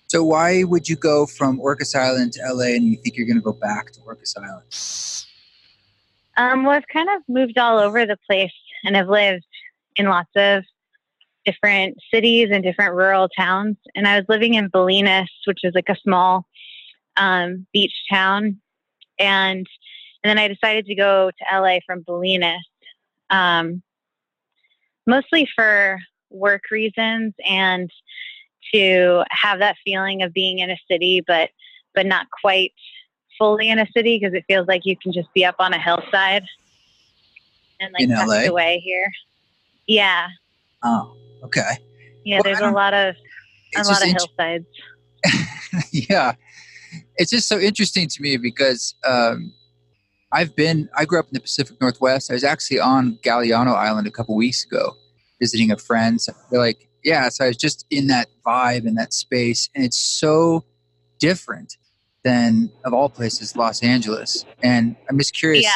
So 0.08 0.26
why 0.26 0.66
would 0.66 0.90
you 0.90 0.98
go 0.98 1.26
from 1.26 1.58
Orcas 1.62 1.96
Island 1.96 2.34
to 2.34 2.42
LA, 2.54 2.76
and 2.76 2.84
you 2.84 2.98
think 2.98 3.16
you're 3.16 3.28
going 3.28 3.40
to 3.40 3.42
go 3.42 3.54
back 3.54 3.92
to 3.94 4.02
Orcas 4.02 4.36
Island? 4.38 5.17
Um, 6.38 6.64
well, 6.64 6.76
I've 6.76 6.88
kind 6.88 7.10
of 7.10 7.24
moved 7.28 7.58
all 7.58 7.80
over 7.80 8.06
the 8.06 8.18
place 8.30 8.54
and 8.84 8.96
I've 8.96 9.10
lived 9.10 9.46
in 9.96 10.06
lots 10.06 10.30
of 10.36 10.64
different 11.46 11.98
cities 12.14 12.50
and 12.52 12.64
different 12.64 12.94
rural 12.94 13.28
towns. 13.28 13.78
And 13.96 14.08
I 14.08 14.18
was 14.18 14.26
living 14.30 14.54
in 14.54 14.70
Bolinas, 14.70 15.28
which 15.46 15.62
is 15.64 15.74
like 15.74 15.90
a 15.90 15.96
small 16.04 16.46
um, 17.16 17.66
beach 17.74 17.94
town. 18.10 18.60
And 19.18 19.66
and 20.24 20.30
then 20.30 20.40
I 20.40 20.48
decided 20.48 20.86
to 20.88 20.96
go 20.96 21.32
to 21.32 21.60
LA 21.60 21.78
from 21.86 22.04
Bolinas, 22.04 22.60
um, 23.30 23.82
mostly 25.06 25.48
for 25.56 26.00
work 26.30 26.64
reasons 26.70 27.34
and 27.48 27.90
to 28.74 29.24
have 29.30 29.60
that 29.60 29.78
feeling 29.86 30.22
of 30.22 30.34
being 30.34 30.60
in 30.60 30.70
a 30.70 30.78
city, 30.90 31.24
but 31.26 31.50
but 31.96 32.06
not 32.06 32.28
quite 32.30 32.74
fully 33.38 33.70
in 33.70 33.80
a 33.80 33.88
city 33.96 34.20
because 34.20 34.34
it 34.34 34.46
feels 34.48 34.68
like 34.68 34.86
you 34.86 34.98
can 34.98 35.12
just 35.14 35.32
be 35.34 35.46
up 35.46 35.56
on 35.60 35.74
a 35.74 35.80
hillside 35.80 36.44
and 37.80 37.94
like 37.94 38.10
tucked 38.10 38.48
away 38.48 38.80
here. 38.80 39.12
Yeah. 39.88 40.28
Oh, 40.84 41.16
okay. 41.44 41.78
Yeah, 42.24 42.38
well, 42.38 42.44
there's 42.44 42.60
a 42.60 42.72
lot 42.72 42.94
of 42.94 43.16
a 43.76 43.84
lot 43.84 44.04
of 44.04 44.10
hillsides. 44.10 44.66
yeah, 45.92 46.34
it's 47.16 47.32
just 47.32 47.48
so 47.48 47.60
interesting 47.60 48.08
to 48.08 48.22
me 48.22 48.38
because 48.38 48.96
um, 49.06 49.54
I've 50.32 50.56
been 50.56 50.90
I 50.96 51.06
grew 51.06 51.20
up 51.20 51.28
in 51.28 51.34
the 51.34 51.40
Pacific 51.40 51.80
Northwest. 51.80 52.30
I 52.30 52.34
was 52.34 52.44
actually 52.44 52.80
on 52.80 53.18
Galiano 53.24 53.74
Island 53.74 54.08
a 54.08 54.12
couple 54.12 54.36
weeks 54.36 54.66
ago 54.66 54.96
visiting 55.40 55.72
a 55.72 55.78
friend. 55.78 56.20
So 56.22 56.34
they're 56.50 56.60
like, 56.60 56.90
yeah, 57.04 57.30
so 57.30 57.46
I 57.46 57.48
was 57.50 57.58
just 57.58 57.86
in 57.90 58.08
that 58.08 58.28
vibe 58.46 58.86
and 58.88 58.98
that 58.98 59.14
space, 59.14 59.70
and 59.76 59.86
it's 59.86 59.98
so 59.98 60.66
different 61.20 61.78
than 62.24 62.72
of 62.84 62.94
all 62.94 63.10
places 63.10 63.56
Los 63.56 63.84
Angeles. 63.84 64.46
And 64.64 64.96
I'm 65.10 65.18
just 65.18 65.34
curious. 65.34 65.64
Yeah. 65.64 65.72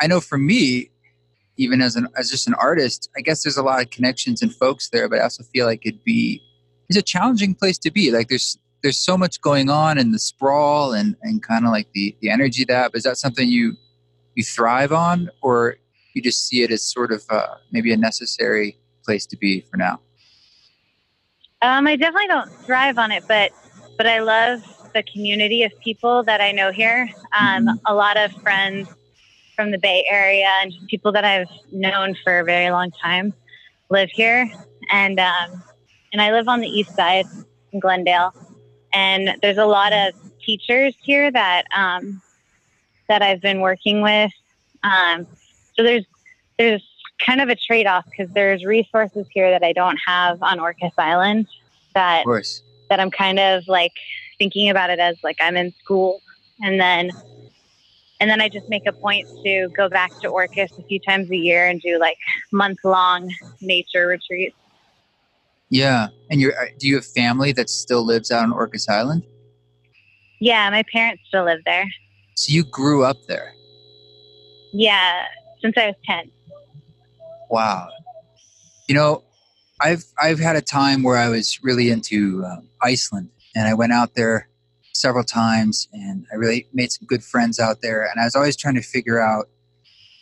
I 0.00 0.06
know 0.06 0.20
for 0.20 0.38
me, 0.38 0.90
even 1.56 1.80
as 1.80 1.96
an 1.96 2.08
as 2.16 2.30
just 2.30 2.48
an 2.48 2.54
artist, 2.54 3.08
I 3.16 3.20
guess 3.20 3.42
there's 3.42 3.56
a 3.56 3.62
lot 3.62 3.80
of 3.80 3.90
connections 3.90 4.42
and 4.42 4.54
folks 4.54 4.90
there, 4.90 5.08
but 5.08 5.20
I 5.20 5.22
also 5.22 5.44
feel 5.44 5.66
like 5.66 5.86
it'd 5.86 6.02
be 6.04 6.42
it's 6.88 6.98
a 6.98 7.02
challenging 7.02 7.54
place 7.54 7.78
to 7.78 7.90
be. 7.90 8.10
Like 8.10 8.28
there's 8.28 8.58
there's 8.82 8.98
so 8.98 9.16
much 9.16 9.40
going 9.40 9.70
on 9.70 9.96
and 9.98 10.12
the 10.12 10.18
sprawl 10.18 10.92
and 10.92 11.16
and 11.22 11.42
kind 11.42 11.64
of 11.64 11.70
like 11.70 11.88
the 11.94 12.16
the 12.20 12.30
energy 12.30 12.64
that. 12.64 12.92
But 12.92 12.98
is 12.98 13.04
that 13.04 13.16
something 13.16 13.48
you 13.48 13.76
you 14.34 14.42
thrive 14.42 14.92
on, 14.92 15.30
or 15.42 15.76
you 16.14 16.22
just 16.22 16.46
see 16.46 16.62
it 16.62 16.70
as 16.70 16.82
sort 16.82 17.12
of 17.12 17.22
uh, 17.30 17.54
maybe 17.70 17.92
a 17.92 17.96
necessary 17.96 18.78
place 19.04 19.26
to 19.26 19.36
be 19.36 19.60
for 19.70 19.76
now? 19.76 20.00
Um, 21.62 21.86
I 21.86 21.96
definitely 21.96 22.26
don't 22.26 22.50
thrive 22.66 22.98
on 22.98 23.12
it, 23.12 23.24
but 23.28 23.52
but 23.96 24.06
I 24.06 24.20
love 24.20 24.62
the 24.94 25.02
community 25.02 25.62
of 25.64 25.72
people 25.80 26.22
that 26.24 26.40
I 26.40 26.52
know 26.52 26.72
here. 26.72 27.10
Um, 27.38 27.66
mm-hmm. 27.66 27.76
A 27.86 27.94
lot 27.94 28.16
of 28.16 28.32
friends 28.42 28.88
from 29.54 29.70
the 29.70 29.78
Bay 29.78 30.04
Area 30.08 30.48
and 30.62 30.72
people 30.88 31.12
that 31.12 31.24
I've 31.24 31.48
known 31.72 32.16
for 32.24 32.40
a 32.40 32.44
very 32.44 32.70
long 32.70 32.90
time 32.90 33.34
live 33.90 34.10
here, 34.10 34.50
and 34.90 35.20
um, 35.20 35.62
and 36.12 36.22
I 36.22 36.32
live 36.32 36.48
on 36.48 36.60
the 36.60 36.68
east 36.68 36.94
side 36.94 37.26
in 37.72 37.80
Glendale, 37.80 38.34
and 38.92 39.36
there's 39.42 39.58
a 39.58 39.66
lot 39.66 39.92
of 39.92 40.14
teachers 40.40 40.94
here 41.02 41.30
that 41.30 41.64
um, 41.76 42.22
that 43.08 43.22
I've 43.22 43.40
been 43.40 43.60
working 43.60 44.00
with. 44.02 44.32
Um, 44.82 45.26
so 45.74 45.82
there's 45.82 46.04
there's 46.58 46.82
kind 47.24 47.40
of 47.40 47.48
a 47.48 47.56
trade 47.56 47.86
off 47.86 48.04
because 48.06 48.32
there's 48.34 48.64
resources 48.64 49.26
here 49.30 49.50
that 49.50 49.62
I 49.62 49.72
don't 49.72 49.98
have 50.06 50.42
on 50.42 50.58
Orcas 50.58 50.92
Island 50.98 51.46
that 51.94 52.24
that 52.90 53.00
I'm 53.00 53.10
kind 53.10 53.38
of 53.38 53.66
like 53.68 53.92
thinking 54.38 54.70
about 54.70 54.90
it 54.90 54.98
as 54.98 55.16
like 55.22 55.36
I'm 55.40 55.56
in 55.56 55.72
school 55.82 56.20
and 56.60 56.80
then 56.80 57.10
and 58.20 58.30
then 58.30 58.40
I 58.40 58.48
just 58.48 58.68
make 58.68 58.84
a 58.86 58.92
point 58.92 59.26
to 59.44 59.68
go 59.76 59.88
back 59.88 60.12
to 60.22 60.28
Orcas 60.28 60.68
a 60.78 60.82
few 60.88 61.00
times 61.00 61.30
a 61.30 61.36
year 61.36 61.66
and 61.66 61.80
do 61.80 61.98
like 61.98 62.16
month 62.52 62.78
long 62.84 63.28
nature 63.60 64.06
retreats. 64.06 64.56
Yeah, 65.70 66.08
and 66.30 66.40
you 66.40 66.52
uh, 66.52 66.66
do 66.78 66.86
you 66.86 66.96
have 66.96 67.06
family 67.06 67.52
that 67.52 67.68
still 67.68 68.04
lives 68.04 68.30
out 68.30 68.44
on 68.44 68.52
Orcas 68.52 68.88
Island? 68.88 69.24
Yeah, 70.40 70.70
my 70.70 70.84
parents 70.92 71.22
still 71.26 71.44
live 71.44 71.60
there. 71.64 71.86
So 72.36 72.52
you 72.52 72.64
grew 72.64 73.04
up 73.04 73.16
there? 73.26 73.54
Yeah, 74.72 75.24
since 75.60 75.74
I 75.76 75.86
was 75.86 75.96
ten. 76.04 76.30
Wow. 77.50 77.88
You 78.88 78.94
know, 78.94 79.22
I've 79.80 80.04
I've 80.20 80.38
had 80.38 80.56
a 80.56 80.62
time 80.62 81.02
where 81.02 81.16
I 81.16 81.28
was 81.28 81.62
really 81.62 81.90
into 81.90 82.44
uh, 82.44 82.60
Iceland, 82.82 83.30
and 83.54 83.68
I 83.68 83.74
went 83.74 83.92
out 83.92 84.14
there 84.14 84.48
several 84.92 85.24
times, 85.24 85.88
and 85.92 86.26
I 86.32 86.36
really 86.36 86.66
made 86.72 86.92
some 86.92 87.06
good 87.06 87.22
friends 87.22 87.58
out 87.58 87.82
there. 87.82 88.02
And 88.04 88.20
I 88.20 88.24
was 88.24 88.36
always 88.36 88.56
trying 88.56 88.74
to 88.76 88.82
figure 88.82 89.20
out, 89.20 89.48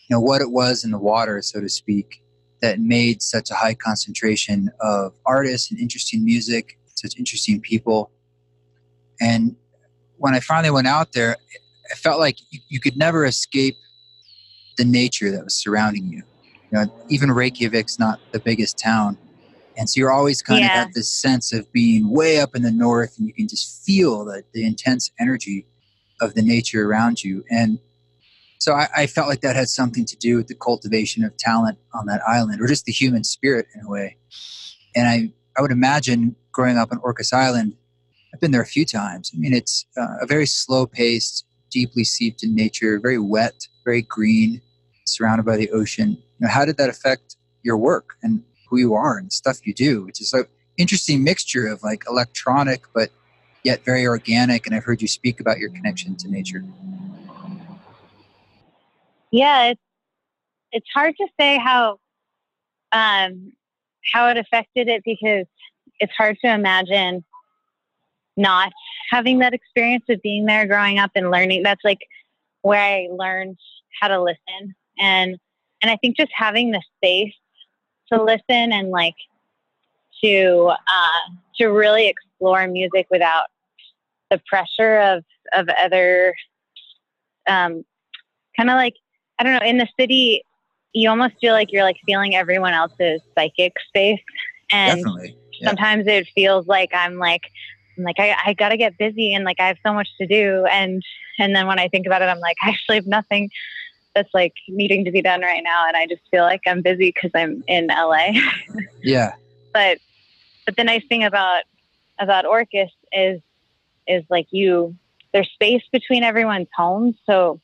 you 0.08 0.16
know, 0.16 0.20
what 0.20 0.40
it 0.40 0.50
was 0.50 0.84
in 0.84 0.90
the 0.90 0.98
water, 0.98 1.40
so 1.42 1.60
to 1.60 1.68
speak, 1.68 2.22
that 2.60 2.80
made 2.80 3.22
such 3.22 3.50
a 3.50 3.54
high 3.54 3.74
concentration 3.74 4.70
of 4.80 5.12
artists 5.26 5.70
and 5.70 5.80
interesting 5.80 6.24
music, 6.24 6.78
such 6.94 7.18
interesting 7.18 7.60
people. 7.60 8.10
And 9.20 9.56
when 10.16 10.34
I 10.34 10.40
finally 10.40 10.70
went 10.70 10.86
out 10.86 11.12
there, 11.12 11.36
I 11.90 11.94
felt 11.94 12.18
like 12.18 12.36
you, 12.50 12.60
you 12.68 12.80
could 12.80 12.96
never 12.96 13.26
escape 13.26 13.76
the 14.78 14.84
nature 14.84 15.30
that 15.30 15.44
was 15.44 15.54
surrounding 15.54 16.06
you. 16.06 16.22
You 16.70 16.78
know, 16.78 17.04
even 17.08 17.28
Reykjavik's 17.28 17.98
not 17.98 18.20
the 18.32 18.40
biggest 18.40 18.78
town, 18.78 19.18
and 19.76 19.88
so 19.88 19.98
you're 19.98 20.12
always 20.12 20.42
kind 20.42 20.60
yeah. 20.60 20.82
of 20.82 20.88
at 20.88 20.94
this 20.94 21.10
sense 21.10 21.52
of 21.52 21.70
being 21.72 22.10
way 22.10 22.40
up 22.40 22.54
in 22.54 22.62
the 22.62 22.70
north, 22.70 23.18
and 23.18 23.26
you 23.26 23.34
can 23.34 23.48
just 23.48 23.84
feel 23.84 24.24
the, 24.24 24.42
the 24.52 24.64
intense 24.64 25.10
energy 25.20 25.66
of 26.20 26.34
the 26.34 26.42
nature 26.42 26.88
around 26.88 27.22
you. 27.22 27.44
And 27.50 27.78
so 28.58 28.74
I, 28.74 28.88
I, 28.96 29.06
felt 29.08 29.28
like 29.28 29.40
that 29.40 29.56
had 29.56 29.68
something 29.68 30.04
to 30.04 30.16
do 30.16 30.36
with 30.36 30.46
the 30.46 30.54
cultivation 30.54 31.24
of 31.24 31.36
talent 31.36 31.78
on 31.94 32.06
that 32.06 32.20
island, 32.26 32.60
or 32.60 32.66
just 32.66 32.84
the 32.84 32.92
human 32.92 33.24
spirit 33.24 33.66
in 33.74 33.84
a 33.84 33.88
way. 33.88 34.16
And 34.94 35.08
I, 35.08 35.32
I 35.58 35.62
would 35.62 35.72
imagine 35.72 36.36
growing 36.52 36.78
up 36.78 36.92
on 36.92 37.00
Orcas 37.00 37.32
Island, 37.32 37.74
I've 38.32 38.40
been 38.40 38.52
there 38.52 38.62
a 38.62 38.66
few 38.66 38.84
times. 38.84 39.32
I 39.34 39.38
mean, 39.38 39.52
it's 39.52 39.84
uh, 39.96 40.18
a 40.20 40.26
very 40.26 40.46
slow 40.46 40.86
paced, 40.86 41.44
deeply 41.70 42.04
seeped 42.04 42.42
in 42.44 42.54
nature, 42.54 43.00
very 43.00 43.18
wet, 43.18 43.66
very 43.84 44.02
green, 44.02 44.60
surrounded 45.06 45.44
by 45.44 45.56
the 45.56 45.70
ocean. 45.70 46.10
You 46.10 46.46
know, 46.46 46.48
how 46.48 46.64
did 46.64 46.76
that 46.76 46.88
affect 46.88 47.36
your 47.62 47.76
work 47.76 48.14
and 48.22 48.42
who 48.72 48.78
you 48.78 48.94
are 48.94 49.18
and 49.18 49.30
stuff 49.30 49.66
you 49.66 49.74
do? 49.74 50.02
Which 50.06 50.20
is 50.22 50.32
an 50.32 50.46
interesting 50.78 51.22
mixture 51.22 51.66
of 51.66 51.82
like 51.82 52.04
electronic, 52.08 52.84
but 52.94 53.10
yet 53.62 53.84
very 53.84 54.06
organic. 54.06 54.66
And 54.66 54.74
I've 54.74 54.84
heard 54.84 55.02
you 55.02 55.08
speak 55.08 55.40
about 55.40 55.58
your 55.58 55.68
connection 55.70 56.16
to 56.16 56.28
nature. 56.28 56.64
Yeah, 59.30 59.66
it's 59.66 59.80
it's 60.72 60.86
hard 60.94 61.14
to 61.18 61.26
say 61.38 61.58
how 61.58 61.98
um, 62.92 63.52
how 64.14 64.28
it 64.28 64.38
affected 64.38 64.88
it 64.88 65.02
because 65.04 65.46
it's 66.00 66.12
hard 66.16 66.38
to 66.42 66.50
imagine 66.52 67.24
not 68.38 68.72
having 69.10 69.40
that 69.40 69.52
experience 69.52 70.04
of 70.08 70.22
being 70.22 70.46
there 70.46 70.66
growing 70.66 70.98
up 70.98 71.10
and 71.14 71.30
learning 71.30 71.62
that's 71.62 71.84
like 71.84 71.98
where 72.62 72.80
i 72.80 73.06
learned 73.10 73.58
how 74.00 74.08
to 74.08 74.22
listen 74.22 74.74
and 74.98 75.36
and 75.82 75.90
i 75.90 75.96
think 75.96 76.16
just 76.16 76.32
having 76.34 76.70
the 76.70 76.80
space 76.96 77.34
to 78.12 78.22
listen 78.22 78.72
and 78.72 78.90
like 78.90 79.14
to 80.22 80.70
uh, 80.70 81.30
to 81.56 81.66
really 81.66 82.08
explore 82.08 82.66
music 82.66 83.06
without 83.10 83.44
the 84.30 84.40
pressure 84.46 84.98
of 84.98 85.24
of 85.52 85.68
other 85.80 86.34
um, 87.48 87.84
kind 88.56 88.70
of 88.70 88.74
like 88.74 88.94
i 89.38 89.42
don't 89.42 89.54
know 89.54 89.66
in 89.66 89.78
the 89.78 89.88
city 89.98 90.42
you 90.92 91.08
almost 91.08 91.34
feel 91.40 91.52
like 91.54 91.72
you're 91.72 91.84
like 91.84 91.96
feeling 92.06 92.34
everyone 92.34 92.72
else's 92.72 93.20
psychic 93.36 93.74
space 93.88 94.20
and. 94.70 95.04
Yeah. 95.60 95.68
sometimes 95.68 96.06
it 96.08 96.26
feels 96.34 96.66
like 96.66 96.90
i'm 96.92 97.18
like 97.18 97.42
I'm 97.96 98.04
like, 98.04 98.18
I, 98.18 98.36
I 98.46 98.54
got 98.54 98.70
to 98.70 98.76
get 98.76 98.96
busy 98.98 99.34
and 99.34 99.44
like 99.44 99.60
I 99.60 99.66
have 99.68 99.78
so 99.84 99.92
much 99.92 100.08
to 100.18 100.26
do. 100.26 100.64
And, 100.70 101.02
and 101.38 101.54
then 101.54 101.66
when 101.66 101.78
I 101.78 101.88
think 101.88 102.06
about 102.06 102.22
it, 102.22 102.26
I'm 102.26 102.40
like, 102.40 102.56
I 102.62 102.70
actually 102.70 102.96
have 102.96 103.06
nothing 103.06 103.50
that's 104.14 104.32
like 104.34 104.54
needing 104.68 105.04
to 105.04 105.10
be 105.10 105.22
done 105.22 105.40
right 105.40 105.62
now. 105.62 105.86
And 105.86 105.96
I 105.96 106.06
just 106.06 106.22
feel 106.30 106.42
like 106.42 106.62
I'm 106.66 106.82
busy 106.82 107.12
because 107.12 107.30
I'm 107.34 107.64
in 107.66 107.88
LA. 107.88 108.32
yeah. 109.02 109.34
But, 109.72 109.98
but 110.66 110.76
the 110.76 110.84
nice 110.84 111.04
thing 111.08 111.24
about, 111.24 111.62
about 112.18 112.44
Orcas 112.44 112.90
is, 113.12 113.40
is 114.06 114.24
like 114.28 114.46
you, 114.50 114.94
there's 115.32 115.50
space 115.50 115.82
between 115.92 116.22
everyone's 116.22 116.68
homes. 116.76 117.14
So 117.26 117.60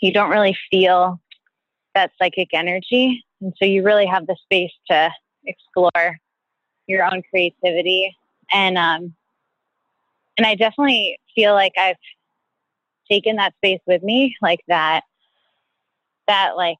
you 0.00 0.12
don't 0.12 0.30
really 0.30 0.56
feel 0.70 1.20
that 1.94 2.10
psychic 2.18 2.48
energy. 2.52 3.24
And 3.40 3.54
so 3.58 3.64
you 3.64 3.82
really 3.82 4.06
have 4.06 4.26
the 4.26 4.36
space 4.42 4.72
to 4.90 5.10
explore 5.44 6.18
your 6.86 7.04
own 7.04 7.22
creativity. 7.30 8.16
And, 8.52 8.76
um, 8.76 9.14
and 10.36 10.46
I 10.46 10.54
definitely 10.54 11.18
feel 11.34 11.54
like 11.54 11.72
I've 11.78 11.96
taken 13.10 13.36
that 13.36 13.54
space 13.56 13.80
with 13.86 14.02
me, 14.02 14.36
like 14.42 14.60
that, 14.68 15.04
that 16.26 16.56
like 16.56 16.78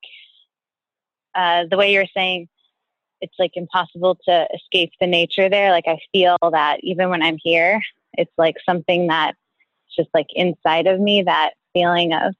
uh, 1.34 1.64
the 1.70 1.76
way 1.76 1.92
you're 1.92 2.06
saying, 2.14 2.48
it's 3.20 3.34
like 3.38 3.52
impossible 3.54 4.18
to 4.26 4.48
escape 4.54 4.92
the 5.00 5.06
nature 5.06 5.48
there. 5.48 5.70
Like 5.70 5.86
I 5.86 5.98
feel 6.12 6.36
that 6.52 6.80
even 6.82 7.10
when 7.10 7.22
I'm 7.22 7.38
here, 7.42 7.82
it's 8.14 8.32
like 8.36 8.56
something 8.64 9.06
that's 9.06 9.38
just 9.94 10.08
like 10.14 10.26
inside 10.34 10.86
of 10.86 11.00
me, 11.00 11.22
that 11.22 11.54
feeling 11.72 12.12
of 12.12 12.34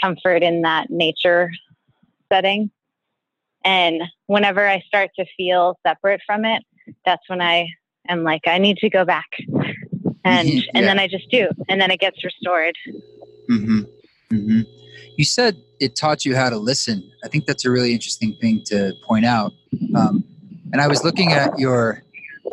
comfort 0.00 0.42
in 0.42 0.62
that 0.62 0.90
nature 0.90 1.50
setting. 2.30 2.70
And 3.64 4.02
whenever 4.26 4.66
I 4.68 4.80
start 4.80 5.10
to 5.18 5.24
feel 5.36 5.78
separate 5.86 6.20
from 6.26 6.44
it, 6.44 6.62
that's 7.06 7.26
when 7.28 7.40
I 7.40 7.68
am 8.08 8.24
like, 8.24 8.42
I 8.46 8.58
need 8.58 8.78
to 8.78 8.90
go 8.90 9.04
back 9.04 9.28
and 10.24 10.48
mm-hmm. 10.48 10.76
and 10.76 10.86
then 10.86 10.98
I 10.98 11.06
just 11.06 11.30
do, 11.30 11.48
and 11.68 11.80
then 11.80 11.90
it 11.90 12.00
gets 12.00 12.22
restored. 12.24 12.76
Mm-hmm. 13.50 13.80
Mm-hmm. 14.32 14.60
You 15.16 15.24
said 15.24 15.56
it 15.84 15.96
taught 15.96 16.24
you 16.24 16.34
how 16.34 16.48
to 16.48 16.56
listen. 16.56 17.08
I 17.24 17.28
think 17.28 17.44
that's 17.44 17.64
a 17.66 17.70
really 17.70 17.92
interesting 17.92 18.34
thing 18.40 18.62
to 18.66 18.94
point 19.02 19.26
out. 19.26 19.52
Um, 19.94 20.24
and 20.72 20.80
I 20.80 20.88
was 20.88 21.04
looking 21.04 21.32
at 21.32 21.58
your 21.58 22.02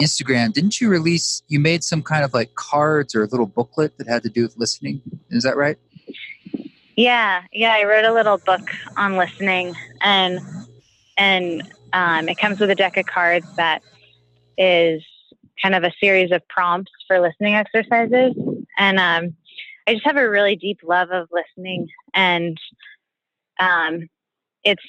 Instagram. 0.02 0.52
Didn't 0.52 0.82
you 0.82 0.90
release? 0.90 1.42
You 1.48 1.60
made 1.60 1.84
some 1.84 2.04
kind 2.04 2.26
of 2.26 2.34
like 2.34 2.56
cards 2.56 3.16
or 3.16 3.24
a 3.24 3.28
little 3.28 3.46
booklet 3.46 3.98
that 3.98 4.08
had 4.08 4.22
to 4.24 4.30
do 4.30 4.44
with 4.44 4.58
listening. 4.58 5.02
Is 5.30 5.44
that 5.44 5.56
right? 5.56 5.78
Yeah, 6.98 7.44
yeah. 7.54 7.74
I 7.74 7.86
wrote 7.86 8.04
a 8.04 8.14
little 8.14 8.38
book 8.38 8.70
on 8.98 9.16
listening, 9.16 9.76
and 10.02 10.40
and 11.18 11.64
um, 11.94 12.28
it 12.28 12.38
comes 12.38 12.60
with 12.60 12.70
a 12.70 12.76
deck 12.76 12.98
of 12.98 13.06
cards 13.06 13.48
that 13.56 13.82
is 14.58 15.04
kind 15.62 15.74
of 15.74 15.84
a 15.84 15.92
series 16.02 16.32
of 16.32 16.46
prompts 16.50 16.92
for 17.08 17.20
listening 17.22 17.56
exercises. 17.56 18.36
And 18.78 19.00
um, 19.00 19.36
I 19.88 19.94
just 19.94 20.06
have 20.06 20.18
a 20.18 20.30
really 20.30 20.58
deep 20.58 20.80
love 20.84 21.12
of 21.12 21.30
listening, 21.32 21.88
and 22.14 22.58
um, 23.62 24.10
it's 24.64 24.84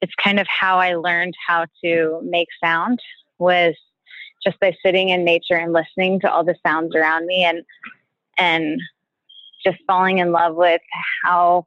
it's 0.00 0.14
kind 0.22 0.38
of 0.38 0.46
how 0.46 0.78
I 0.78 0.94
learned 0.94 1.34
how 1.46 1.66
to 1.82 2.20
make 2.22 2.48
sound 2.62 3.00
was 3.38 3.74
just 4.44 4.60
by 4.60 4.76
sitting 4.84 5.08
in 5.08 5.24
nature 5.24 5.56
and 5.56 5.72
listening 5.72 6.20
to 6.20 6.30
all 6.30 6.44
the 6.44 6.54
sounds 6.64 6.94
around 6.94 7.26
me 7.26 7.42
and 7.42 7.62
and 8.36 8.80
just 9.64 9.78
falling 9.86 10.18
in 10.18 10.30
love 10.30 10.54
with 10.54 10.82
how 11.24 11.66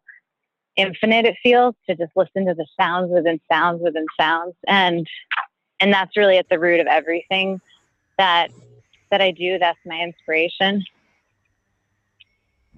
infinite 0.75 1.25
it 1.25 1.35
feels 1.41 1.73
to 1.89 1.95
just 1.95 2.11
listen 2.15 2.45
to 2.45 2.53
the 2.53 2.67
sounds 2.79 3.09
within 3.11 3.41
sounds 3.51 3.81
within 3.81 4.05
sounds. 4.19 4.53
And 4.67 5.07
and 5.79 5.91
that's 5.91 6.15
really 6.15 6.37
at 6.37 6.47
the 6.49 6.59
root 6.59 6.79
of 6.79 6.87
everything 6.87 7.59
that 8.19 8.51
that 9.09 9.21
I 9.21 9.31
do. 9.31 9.57
That's 9.57 9.79
my 9.85 9.99
inspiration 9.99 10.83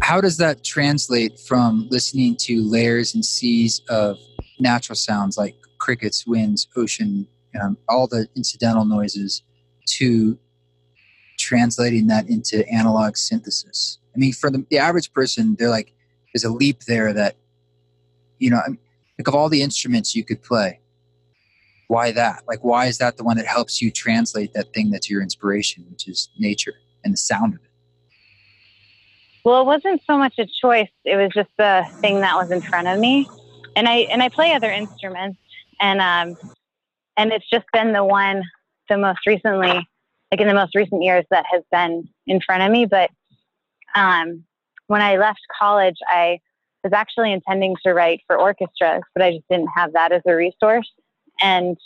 how 0.01 0.21
does 0.21 0.37
that 0.37 0.63
translate 0.63 1.39
from 1.39 1.87
listening 1.89 2.35
to 2.37 2.61
layers 2.61 3.13
and 3.13 3.23
seas 3.23 3.81
of 3.89 4.17
natural 4.59 4.95
sounds 4.95 5.37
like 5.37 5.55
crickets 5.77 6.25
winds 6.25 6.67
ocean 6.75 7.27
um, 7.61 7.77
all 7.87 8.07
the 8.07 8.27
incidental 8.35 8.85
noises 8.85 9.43
to 9.85 10.37
translating 11.37 12.07
that 12.07 12.29
into 12.29 12.67
analog 12.69 13.17
synthesis? 13.17 13.97
I 14.15 14.19
mean 14.19 14.33
for 14.33 14.49
the, 14.49 14.65
the 14.69 14.77
average 14.77 15.11
person 15.13 15.55
they're 15.57 15.69
like 15.69 15.93
there's 16.33 16.43
a 16.43 16.51
leap 16.51 16.81
there 16.81 17.13
that 17.13 17.35
you 18.37 18.49
know 18.49 18.61
think 19.17 19.27
of 19.27 19.35
all 19.35 19.49
the 19.49 19.61
instruments 19.61 20.15
you 20.15 20.23
could 20.23 20.41
play 20.41 20.79
why 21.87 22.11
that? 22.11 22.43
Like 22.47 22.63
why 22.63 22.85
is 22.85 22.99
that 22.99 23.17
the 23.17 23.23
one 23.23 23.37
that 23.37 23.47
helps 23.47 23.81
you 23.81 23.89
translate 23.89 24.53
that 24.53 24.73
thing 24.73 24.91
that's 24.91 25.09
your 25.09 25.21
inspiration 25.21 25.85
which 25.89 26.07
is 26.07 26.29
nature 26.37 26.75
and 27.03 27.13
the 27.13 27.17
sound 27.17 27.55
of 27.55 27.61
it 27.61 27.68
well 29.43 29.61
it 29.61 29.65
wasn't 29.65 30.01
so 30.05 30.17
much 30.17 30.35
a 30.37 30.45
choice. 30.45 30.89
It 31.05 31.15
was 31.15 31.31
just 31.33 31.49
the 31.57 31.85
thing 32.01 32.21
that 32.21 32.35
was 32.35 32.51
in 32.51 32.61
front 32.61 32.87
of 32.87 32.99
me. 32.99 33.29
And 33.75 33.87
i 33.87 34.07
and 34.11 34.21
i 34.21 34.29
play 34.29 34.53
other 34.53 34.71
instruments. 34.71 35.39
And 35.79 36.01
um 36.01 36.37
and 37.17 37.31
it's 37.31 37.49
just 37.49 37.65
been 37.73 37.93
the 37.93 38.03
one 38.03 38.43
the 38.89 38.97
most 38.97 39.25
recently 39.25 39.87
like 40.31 40.41
in 40.41 40.47
the 40.47 40.53
most 40.53 40.75
recent 40.75 41.03
years 41.03 41.25
that 41.31 41.45
has 41.51 41.63
been 41.71 42.07
in 42.27 42.41
front 42.41 42.63
of 42.63 42.71
me. 42.71 42.85
But 42.85 43.09
um 43.95 44.43
when 44.87 45.01
i 45.01 45.17
left 45.17 45.41
college 45.59 45.97
i 46.07 46.39
was 46.83 46.93
actually 46.93 47.31
intending 47.31 47.75
to 47.83 47.93
write 47.93 48.21
for 48.27 48.39
orchestras, 48.39 49.03
but 49.13 49.23
I 49.23 49.31
just 49.31 49.47
didn't 49.49 49.69
have 49.75 49.93
that 49.93 50.11
as 50.11 50.21
a 50.27 50.35
resource. 50.35 50.89
And 51.41 51.77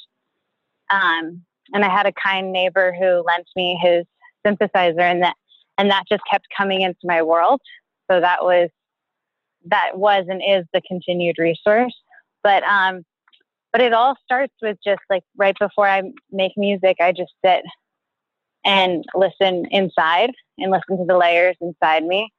um, 0.89 1.41
and 1.73 1.83
I 1.83 1.89
had 1.89 2.05
a 2.05 2.11
kind 2.11 2.51
neighbor 2.51 2.93
who 2.93 3.23
lent 3.23 3.47
me 3.55 3.79
his 3.81 4.05
synthesizer, 4.45 4.99
and 4.99 5.23
that 5.23 5.35
and 5.77 5.89
that 5.89 6.03
just 6.09 6.23
kept 6.29 6.45
coming 6.55 6.81
into 6.81 6.99
my 7.03 7.21
world. 7.21 7.61
So 8.09 8.19
that 8.19 8.43
was 8.43 8.69
that 9.65 9.91
was 9.97 10.25
and 10.27 10.41
is 10.45 10.65
the 10.73 10.81
continued 10.81 11.37
resource. 11.37 11.95
But 12.43 12.63
um, 12.63 13.03
but 13.71 13.81
it 13.81 13.93
all 13.93 14.15
starts 14.23 14.53
with 14.61 14.77
just 14.85 15.01
like 15.09 15.23
right 15.37 15.57
before 15.59 15.87
I 15.87 16.03
make 16.31 16.53
music, 16.57 16.97
I 16.99 17.11
just 17.11 17.33
sit 17.43 17.63
and 18.65 19.03
listen 19.15 19.65
inside 19.71 20.31
and 20.57 20.71
listen 20.71 20.97
to 20.97 21.05
the 21.05 21.17
layers 21.17 21.55
inside 21.61 22.03
me, 22.03 22.31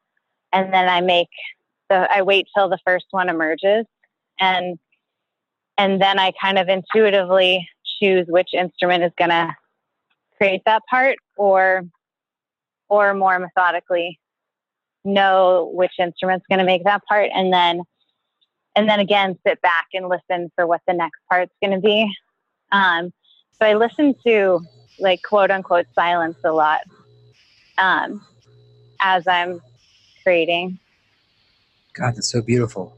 and 0.52 0.72
then 0.72 0.88
I 0.88 1.00
make 1.00 1.28
the 1.90 2.08
I 2.10 2.22
wait 2.22 2.46
till 2.56 2.68
the 2.68 2.78
first 2.86 3.06
one 3.10 3.28
emerges 3.28 3.86
and 4.40 4.78
and 5.76 6.00
then 6.00 6.18
I 6.18 6.32
kind 6.40 6.58
of 6.58 6.68
intuitively 6.68 7.68
choose 8.00 8.26
which 8.28 8.50
instrument 8.52 9.04
is 9.04 9.12
going 9.18 9.30
to 9.30 9.54
create 10.36 10.62
that 10.66 10.82
part 10.88 11.16
or 11.36 11.82
or 12.94 13.14
more 13.14 13.38
methodically 13.38 14.18
know 15.04 15.70
which 15.74 15.92
instrument's 15.98 16.46
going 16.48 16.58
to 16.58 16.64
make 16.64 16.84
that 16.84 17.02
part 17.06 17.30
and 17.34 17.52
then 17.52 17.82
and 18.76 18.88
then 18.88 19.00
again 19.00 19.38
sit 19.46 19.60
back 19.60 19.86
and 19.92 20.08
listen 20.08 20.50
for 20.54 20.66
what 20.66 20.80
the 20.86 20.94
next 20.94 21.20
part's 21.30 21.52
going 21.62 21.74
to 21.74 21.80
be 21.80 22.10
um, 22.72 23.12
so 23.52 23.66
i 23.66 23.74
listen 23.74 24.14
to 24.26 24.60
like 24.98 25.22
quote 25.22 25.50
unquote 25.50 25.86
silence 25.94 26.38
a 26.44 26.52
lot 26.52 26.80
um, 27.78 28.24
as 29.00 29.26
i'm 29.26 29.60
creating 30.22 30.78
God, 31.94 32.16
that's 32.16 32.30
so 32.30 32.42
beautiful. 32.42 32.96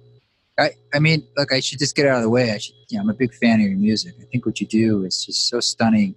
I, 0.59 0.71
I 0.95 1.01
mean, 1.01 1.27
look, 1.37 1.53
I 1.53 1.61
should 1.61 1.79
just 1.79 1.95
get 1.95 2.07
out 2.07 2.17
of 2.17 2.23
the 2.23 2.31
way. 2.31 2.51
I 2.51 2.59
should, 2.59 2.75
you 2.89 2.97
know, 2.97 3.03
I'm 3.03 3.11
a 3.11 3.15
big 3.15 3.35
fan 3.35 3.61
of 3.61 3.67
your 3.67 3.77
music. 3.77 4.15
I 4.21 4.25
think 4.25 4.47
what 4.47 4.59
you 4.59 4.67
do 4.67 5.05
is 5.05 5.25
just 5.25 5.49
so 5.49 5.61
stunning 5.61 6.15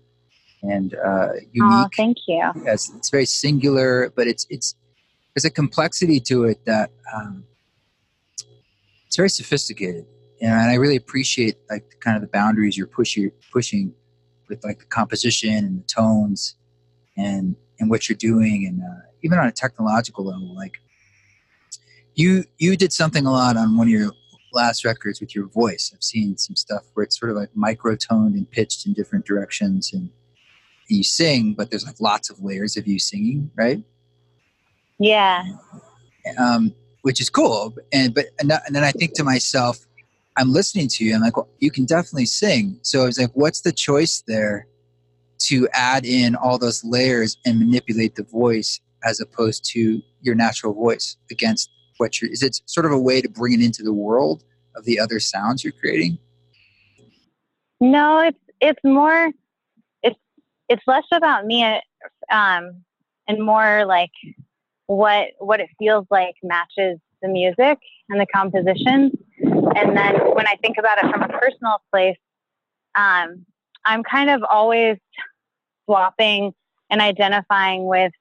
and 0.63 0.93
uh, 0.95 1.29
unique. 1.51 1.61
Oh, 1.63 1.87
thank 1.95 2.17
you. 2.27 2.51
Yes, 2.63 2.91
it's 2.95 3.09
very 3.09 3.25
singular, 3.25 4.11
but 4.15 4.27
it's 4.27 4.45
it's 4.49 4.75
there's 5.33 5.45
a 5.45 5.49
complexity 5.49 6.19
to 6.21 6.45
it 6.45 6.65
that 6.65 6.91
um, 7.13 7.45
it's 9.07 9.15
very 9.15 9.29
sophisticated, 9.29 10.05
and 10.41 10.53
I 10.53 10.75
really 10.75 10.95
appreciate 10.95 11.57
like 11.69 11.89
the, 11.89 11.95
kind 11.97 12.15
of 12.15 12.21
the 12.21 12.27
boundaries 12.27 12.77
you're 12.77 12.87
pushing 12.87 13.31
pushing 13.51 13.93
with 14.49 14.63
like 14.63 14.79
the 14.79 14.85
composition 14.85 15.53
and 15.53 15.79
the 15.79 15.85
tones 15.85 16.55
and 17.17 17.55
and 17.79 17.89
what 17.89 18.09
you're 18.09 18.17
doing, 18.17 18.65
and 18.67 18.81
uh, 18.81 19.05
even 19.23 19.39
on 19.39 19.47
a 19.47 19.51
technological 19.51 20.25
level, 20.25 20.55
like 20.55 20.79
you 22.15 22.43
you 22.57 22.75
did 22.75 22.91
something 22.91 23.25
a 23.25 23.31
lot 23.31 23.55
on 23.55 23.77
one 23.77 23.87
of 23.87 23.91
your 23.91 24.11
last 24.51 24.83
records 24.83 25.21
with 25.21 25.35
your 25.35 25.47
voice. 25.47 25.91
I've 25.93 26.03
seen 26.03 26.37
some 26.37 26.55
stuff 26.55 26.83
where 26.93 27.03
it's 27.03 27.19
sort 27.19 27.31
of 27.31 27.37
like 27.37 27.49
microtoned 27.55 28.33
and 28.33 28.49
pitched 28.49 28.85
in 28.85 28.93
different 28.93 29.25
directions, 29.25 29.93
and 29.93 30.09
you 30.89 31.03
sing, 31.03 31.53
but 31.53 31.69
there's 31.69 31.85
like 31.85 31.99
lots 31.99 32.29
of 32.29 32.41
layers 32.41 32.77
of 32.77 32.87
you 32.87 32.99
singing, 32.99 33.51
right? 33.55 33.81
Yeah. 34.99 35.43
Um, 36.37 36.73
which 37.01 37.21
is 37.21 37.29
cool, 37.29 37.73
and 37.93 38.13
but 38.13 38.25
and, 38.39 38.51
and 38.51 38.75
then 38.75 38.83
I 38.83 38.91
think 38.91 39.13
to 39.13 39.23
myself, 39.23 39.79
I'm 40.37 40.51
listening 40.51 40.89
to 40.89 41.05
you. 41.05 41.15
I'm 41.15 41.21
like, 41.21 41.37
well, 41.37 41.49
you 41.59 41.71
can 41.71 41.85
definitely 41.85 42.25
sing. 42.25 42.79
So 42.81 43.03
I 43.03 43.05
was 43.05 43.19
like, 43.19 43.31
what's 43.33 43.61
the 43.61 43.71
choice 43.71 44.23
there 44.27 44.67
to 45.39 45.67
add 45.73 46.05
in 46.05 46.35
all 46.35 46.57
those 46.57 46.83
layers 46.83 47.37
and 47.45 47.59
manipulate 47.59 48.15
the 48.15 48.23
voice 48.23 48.81
as 49.03 49.19
opposed 49.19 49.63
to 49.71 50.01
your 50.21 50.35
natural 50.35 50.73
voice 50.73 51.15
against 51.31 51.69
what 51.97 52.21
you're 52.21 52.31
is 52.31 52.43
it 52.43 52.61
sort 52.65 52.85
of 52.85 52.91
a 52.91 52.99
way 52.99 53.21
to 53.21 53.29
bring 53.29 53.53
it 53.53 53.61
into 53.61 53.83
the 53.83 53.93
world 53.93 54.43
of 54.75 54.85
the 54.85 54.99
other 54.99 55.19
sounds 55.19 55.63
you're 55.63 55.73
creating 55.73 56.17
no 57.79 58.19
it's 58.19 58.39
it's 58.61 58.79
more 58.83 59.31
it's 60.69 60.83
less 60.87 61.03
about 61.11 61.45
me 61.45 61.63
um 62.31 62.83
and 63.27 63.43
more 63.43 63.85
like 63.85 64.11
what 64.87 65.29
what 65.39 65.59
it 65.59 65.69
feels 65.77 66.05
like 66.09 66.35
matches 66.43 66.99
the 67.21 67.27
music 67.27 67.77
and 68.09 68.19
the 68.19 68.25
composition. 68.33 69.11
and 69.41 69.97
then 69.97 70.15
when 70.35 70.47
i 70.47 70.55
think 70.61 70.77
about 70.77 70.97
it 70.97 71.11
from 71.11 71.21
a 71.23 71.27
personal 71.27 71.81
place 71.91 72.17
um 72.95 73.45
i'm 73.85 74.03
kind 74.03 74.29
of 74.29 74.41
always 74.49 74.97
swapping 75.85 76.53
and 76.89 77.01
identifying 77.01 77.85
with 77.85 78.11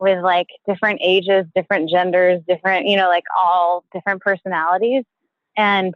with 0.00 0.22
like 0.22 0.46
different 0.66 1.00
ages, 1.02 1.44
different 1.54 1.90
genders, 1.90 2.40
different, 2.48 2.86
you 2.86 2.96
know, 2.96 3.08
like 3.08 3.24
all 3.36 3.84
different 3.92 4.22
personalities. 4.22 5.04
And 5.56 5.94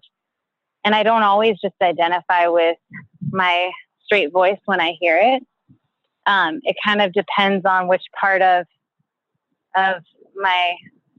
and 0.84 0.94
I 0.94 1.04
don't 1.04 1.22
always 1.22 1.60
just 1.60 1.74
identify 1.80 2.48
with 2.48 2.76
my 3.30 3.70
straight 4.04 4.32
voice 4.32 4.58
when 4.64 4.80
I 4.80 4.96
hear 5.00 5.16
it. 5.22 5.44
Um, 6.26 6.60
it 6.62 6.76
kind 6.84 7.00
of 7.00 7.12
depends 7.12 7.64
on 7.64 7.88
which 7.88 8.02
part 8.18 8.42
of 8.42 8.66
of 9.74 10.02
my 10.36 10.74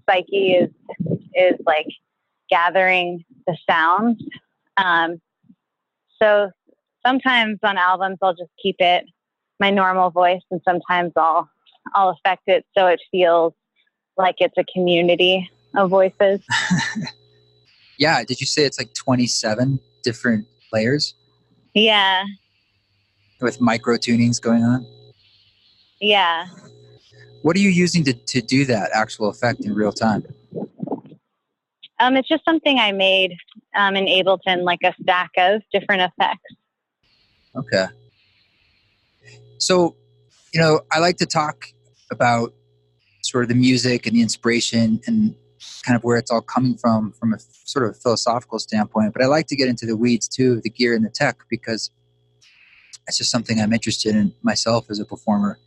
psyche 0.10 0.54
is 0.54 0.70
is 1.36 1.60
like 1.66 1.88
gathering 2.50 3.24
the 3.48 3.58
sounds. 3.70 4.24
Um, 4.78 5.22
so 6.22 6.52
sometimes 7.06 7.60
on 7.64 7.78
albums 7.78 8.18
I'll 8.22 8.36
just 8.36 8.52
keep 8.62 8.78
it 8.80 9.06
my 9.60 9.70
normal 9.70 10.10
voice, 10.10 10.42
and 10.52 10.62
sometimes 10.66 11.12
I'll 11.16 11.50
I'll 11.94 12.10
affect 12.10 12.44
it 12.48 12.66
so 12.78 12.88
it 12.88 13.02
feels 13.12 13.54
like 14.18 14.36
it's 14.40 14.58
a 14.58 14.64
community 14.74 15.50
of 15.76 15.90
voices. 15.90 16.40
yeah. 17.98 18.24
Did 18.24 18.40
you 18.40 18.48
say 18.48 18.64
it's 18.64 18.78
like 18.78 18.94
27 18.94 19.80
different 20.04 20.46
layers? 20.72 21.16
Yeah. 21.74 22.24
With 23.44 23.60
micro 23.60 23.98
tunings 23.98 24.42
going 24.42 24.64
on? 24.64 24.88
Yeah. 26.00 26.48
What 27.42 27.58
are 27.58 27.60
you 27.60 27.70
using 27.70 28.06
to, 28.06 28.14
to 28.14 28.42
do 28.42 28.64
that 28.66 28.90
actual 28.94 29.28
effect 29.28 29.60
in 29.66 29.76
real 29.76 29.92
time? 29.92 30.24
Um, 32.00 32.16
it's 32.16 32.30
just 32.30 32.46
something 32.46 32.80
I 32.80 32.94
made 32.94 33.36
um, 33.76 33.98
in 33.98 34.06
Ableton, 34.06 34.64
like 34.64 34.80
a 34.86 34.94
stack 35.02 35.32
of 35.38 35.62
different 35.74 36.04
effects. 36.04 36.56
Okay. 37.54 37.86
So, 39.58 39.98
you 40.54 40.62
know, 40.62 40.80
I 40.90 41.00
like 41.00 41.18
to 41.18 41.26
talk 41.26 41.68
about 42.12 42.54
sort 43.24 43.44
of 43.44 43.50
the 43.50 43.56
music 43.56 44.08
and 44.08 44.16
the 44.16 44.22
inspiration 44.22 45.02
and 45.06 45.36
kind 45.84 45.98
of 45.98 46.04
where 46.06 46.18
it's 46.18 46.32
all 46.32 46.42
coming 46.42 46.78
from 46.78 47.12
from 47.12 47.34
a 47.34 47.40
sort 47.66 47.90
of 47.90 48.02
philosophical 48.02 48.60
standpoint. 48.60 49.12
But 49.12 49.22
I 49.22 49.26
like 49.26 49.48
to 49.48 49.58
get 49.58 49.68
into 49.68 49.86
the 49.86 49.98
weeds 49.98 50.30
too, 50.30 50.62
the 50.62 50.70
gear 50.70 50.96
and 50.96 51.04
the 51.04 51.10
tech, 51.10 51.40
because 51.50 51.92
it's 53.08 53.18
just 53.18 53.32
something 53.32 53.60
I'm 53.60 53.74
interested 53.74 54.16
in 54.16 54.34
myself 54.44 54.90
as 54.90 55.00
a 55.00 55.06
performer. 55.06 55.60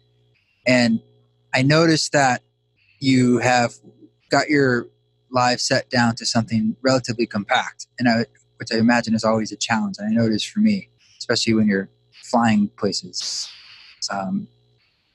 And 0.66 1.00
I 1.54 1.62
noticed 1.62 2.12
that 2.12 2.42
you 3.00 3.38
have 3.38 3.74
got 4.30 4.48
your 4.48 4.86
live 5.30 5.60
set 5.60 5.90
down 5.90 6.16
to 6.16 6.26
something 6.26 6.76
relatively 6.82 7.26
compact, 7.26 7.86
and 7.98 8.08
I, 8.08 8.24
which 8.56 8.68
I 8.72 8.78
imagine 8.78 9.14
is 9.14 9.24
always 9.24 9.52
a 9.52 9.56
challenge. 9.56 9.96
And 9.98 10.08
I 10.08 10.12
know 10.12 10.26
it 10.26 10.32
is 10.32 10.44
for 10.44 10.60
me, 10.60 10.88
especially 11.18 11.54
when 11.54 11.66
you're 11.66 11.88
flying 12.24 12.68
places. 12.78 13.48
Um, 14.10 14.48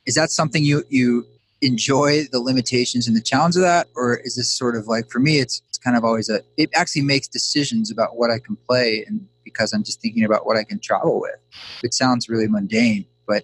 is 0.05 0.15
that 0.15 0.31
something 0.31 0.63
you 0.63 0.84
you 0.89 1.25
enjoy 1.62 2.23
the 2.31 2.39
limitations 2.39 3.07
and 3.07 3.15
the 3.15 3.21
challenge 3.21 3.55
of 3.55 3.62
that 3.62 3.88
or 3.95 4.17
is 4.17 4.36
this 4.36 4.51
sort 4.51 4.75
of 4.75 4.88
like 4.88 5.10
for 5.12 5.19
me 5.19 5.38
it's, 5.38 5.62
it's 5.69 5.77
kind 5.77 5.95
of 5.95 6.03
always 6.03 6.27
a 6.27 6.41
it 6.57 6.71
actually 6.73 7.03
makes 7.03 7.27
decisions 7.27 7.91
about 7.91 8.17
what 8.17 8.31
I 8.31 8.39
can 8.39 8.57
play 8.67 9.05
and 9.07 9.27
because 9.52 9.74
I'm 9.74 9.84
just 9.84 10.02
thinking 10.02 10.24
about 10.24 10.46
what 10.46 10.58
I 10.58 10.64
can 10.64 10.80
travel 10.80 11.20
with. 11.20 11.36
It 11.84 11.94
sounds 11.94 12.30
really 12.30 12.48
mundane, 12.48 13.06
but 13.28 13.44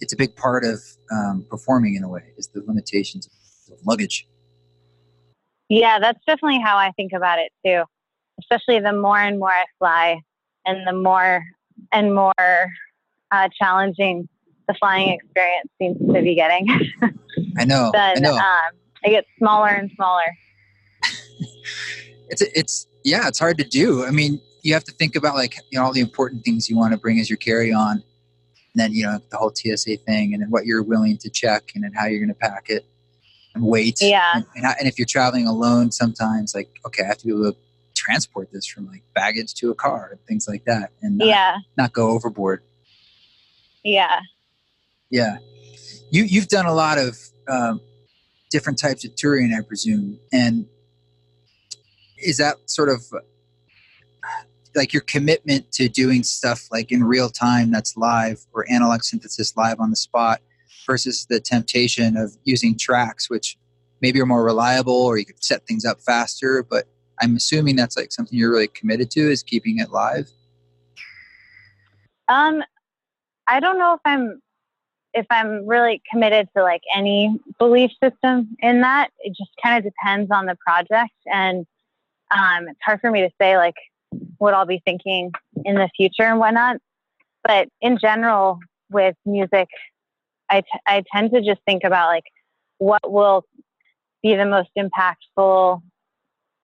it's 0.00 0.12
a 0.12 0.16
big 0.16 0.36
part 0.36 0.64
of 0.64 0.80
um, 1.10 1.46
performing 1.48 1.94
in 1.94 2.02
a 2.02 2.08
way 2.08 2.32
is 2.36 2.48
the 2.48 2.62
limitations 2.66 3.28
of 3.70 3.78
luggage. 3.84 4.26
Yeah, 5.68 5.98
that's 5.98 6.20
definitely 6.26 6.60
how 6.60 6.76
I 6.76 6.92
think 6.92 7.12
about 7.12 7.38
it 7.38 7.52
too. 7.64 7.82
Especially 8.38 8.78
the 8.80 8.92
more 8.92 9.18
and 9.18 9.38
more 9.38 9.50
I 9.50 9.64
fly, 9.78 10.20
and 10.66 10.86
the 10.86 10.92
more 10.92 11.42
and 11.92 12.14
more 12.14 12.70
uh, 13.30 13.48
challenging 13.58 14.28
the 14.68 14.74
flying 14.74 15.10
experience 15.10 15.68
seems 15.78 15.98
to 15.98 16.22
be 16.22 16.34
getting. 16.34 16.66
I 17.58 17.64
know. 17.64 17.90
then 17.94 18.18
I 18.18 18.20
know. 18.20 18.34
Um, 18.34 18.72
it 19.02 19.10
gets 19.10 19.28
smaller 19.38 19.68
and 19.68 19.90
smaller. 19.94 20.22
it's 22.28 22.42
it's 22.42 22.86
yeah, 23.04 23.28
it's 23.28 23.38
hard 23.38 23.58
to 23.58 23.64
do. 23.64 24.04
I 24.04 24.10
mean, 24.10 24.40
you 24.66 24.74
have 24.74 24.82
to 24.82 24.92
think 24.92 25.14
about 25.14 25.36
like 25.36 25.56
you 25.70 25.78
know 25.78 25.84
all 25.84 25.92
the 25.92 26.00
important 26.00 26.44
things 26.44 26.68
you 26.68 26.76
want 26.76 26.92
to 26.92 26.98
bring 26.98 27.20
as 27.20 27.30
your 27.30 27.36
carry 27.36 27.72
on, 27.72 27.92
and 27.92 28.02
then 28.74 28.92
you 28.92 29.04
know 29.04 29.20
the 29.30 29.36
whole 29.36 29.52
TSA 29.54 29.98
thing, 29.98 30.34
and 30.34 30.42
then 30.42 30.50
what 30.50 30.66
you're 30.66 30.82
willing 30.82 31.16
to 31.18 31.30
check, 31.30 31.70
and 31.76 31.84
then 31.84 31.92
how 31.92 32.06
you're 32.06 32.18
going 32.18 32.28
to 32.28 32.34
pack 32.34 32.64
it, 32.68 32.84
and 33.54 33.62
weight. 33.62 33.98
Yeah. 34.02 34.32
And, 34.34 34.44
and, 34.56 34.66
and 34.66 34.88
if 34.88 34.98
you're 34.98 35.06
traveling 35.06 35.46
alone, 35.46 35.92
sometimes 35.92 36.52
like 36.52 36.68
okay, 36.84 37.04
I 37.04 37.06
have 37.06 37.18
to 37.18 37.26
be 37.26 37.32
able 37.32 37.52
to 37.52 37.56
transport 37.94 38.50
this 38.52 38.66
from 38.66 38.88
like 38.88 39.04
baggage 39.14 39.54
to 39.54 39.70
a 39.70 39.74
car 39.74 40.08
and 40.10 40.20
things 40.26 40.48
like 40.48 40.64
that, 40.64 40.90
and 41.00 41.18
not, 41.18 41.28
yeah, 41.28 41.58
not 41.78 41.92
go 41.92 42.10
overboard. 42.10 42.62
yeah. 43.84 44.20
Yeah, 45.08 45.36
you 46.10 46.24
you've 46.24 46.48
done 46.48 46.66
a 46.66 46.74
lot 46.74 46.98
of 46.98 47.16
um, 47.46 47.80
different 48.50 48.80
types 48.80 49.04
of 49.04 49.14
touring, 49.14 49.54
I 49.56 49.60
presume, 49.62 50.18
and 50.32 50.66
is 52.18 52.38
that 52.38 52.56
sort 52.68 52.88
of 52.88 53.04
like 54.76 54.92
your 54.92 55.02
commitment 55.02 55.70
to 55.72 55.88
doing 55.88 56.22
stuff 56.22 56.68
like 56.70 56.92
in 56.92 57.02
real 57.02 57.28
time 57.28 57.70
that's 57.70 57.96
live 57.96 58.44
or 58.52 58.64
analog 58.70 59.02
synthesis 59.02 59.56
live 59.56 59.80
on 59.80 59.90
the 59.90 59.96
spot 59.96 60.40
versus 60.86 61.26
the 61.28 61.40
temptation 61.40 62.16
of 62.16 62.36
using 62.44 62.76
tracks 62.78 63.28
which 63.28 63.56
maybe 64.00 64.20
are 64.20 64.26
more 64.26 64.44
reliable 64.44 64.94
or 64.94 65.18
you 65.18 65.24
could 65.24 65.42
set 65.42 65.66
things 65.66 65.84
up 65.84 66.00
faster 66.00 66.62
but 66.62 66.86
i'm 67.20 67.34
assuming 67.36 67.74
that's 67.76 67.96
like 67.96 68.12
something 68.12 68.38
you're 68.38 68.50
really 68.50 68.68
committed 68.68 69.10
to 69.10 69.20
is 69.20 69.42
keeping 69.42 69.78
it 69.78 69.90
live 69.90 70.30
Um, 72.28 72.62
I 73.46 73.60
don't 73.60 73.78
know 73.78 73.94
if 73.94 74.00
I'm 74.04 74.40
if 75.14 75.26
I'm 75.30 75.66
really 75.66 76.02
committed 76.10 76.48
to 76.56 76.62
like 76.62 76.82
any 76.94 77.38
belief 77.58 77.90
system 78.02 78.56
in 78.60 78.82
that. 78.82 79.10
It 79.20 79.30
just 79.30 79.50
kind 79.62 79.78
of 79.78 79.84
depends 79.84 80.30
on 80.30 80.46
the 80.46 80.56
project, 80.56 81.14
and 81.26 81.66
um, 82.30 82.68
it's 82.68 82.80
hard 82.84 83.00
for 83.00 83.10
me 83.10 83.22
to 83.22 83.30
say 83.40 83.56
like 83.56 83.76
what 84.38 84.54
I'll 84.54 84.66
be 84.66 84.82
thinking 84.84 85.32
in 85.64 85.74
the 85.76 85.88
future 85.96 86.24
and 86.24 86.38
whatnot. 86.38 86.76
But 87.44 87.68
in 87.80 87.98
general, 87.98 88.58
with 88.90 89.16
music, 89.24 89.68
I, 90.48 90.60
t- 90.60 90.80
I 90.86 91.04
tend 91.12 91.32
to 91.32 91.40
just 91.40 91.60
think 91.66 91.84
about 91.84 92.08
like 92.08 92.24
what 92.78 93.10
will 93.10 93.44
be 94.22 94.34
the 94.34 94.46
most 94.46 94.70
impactful 94.76 95.82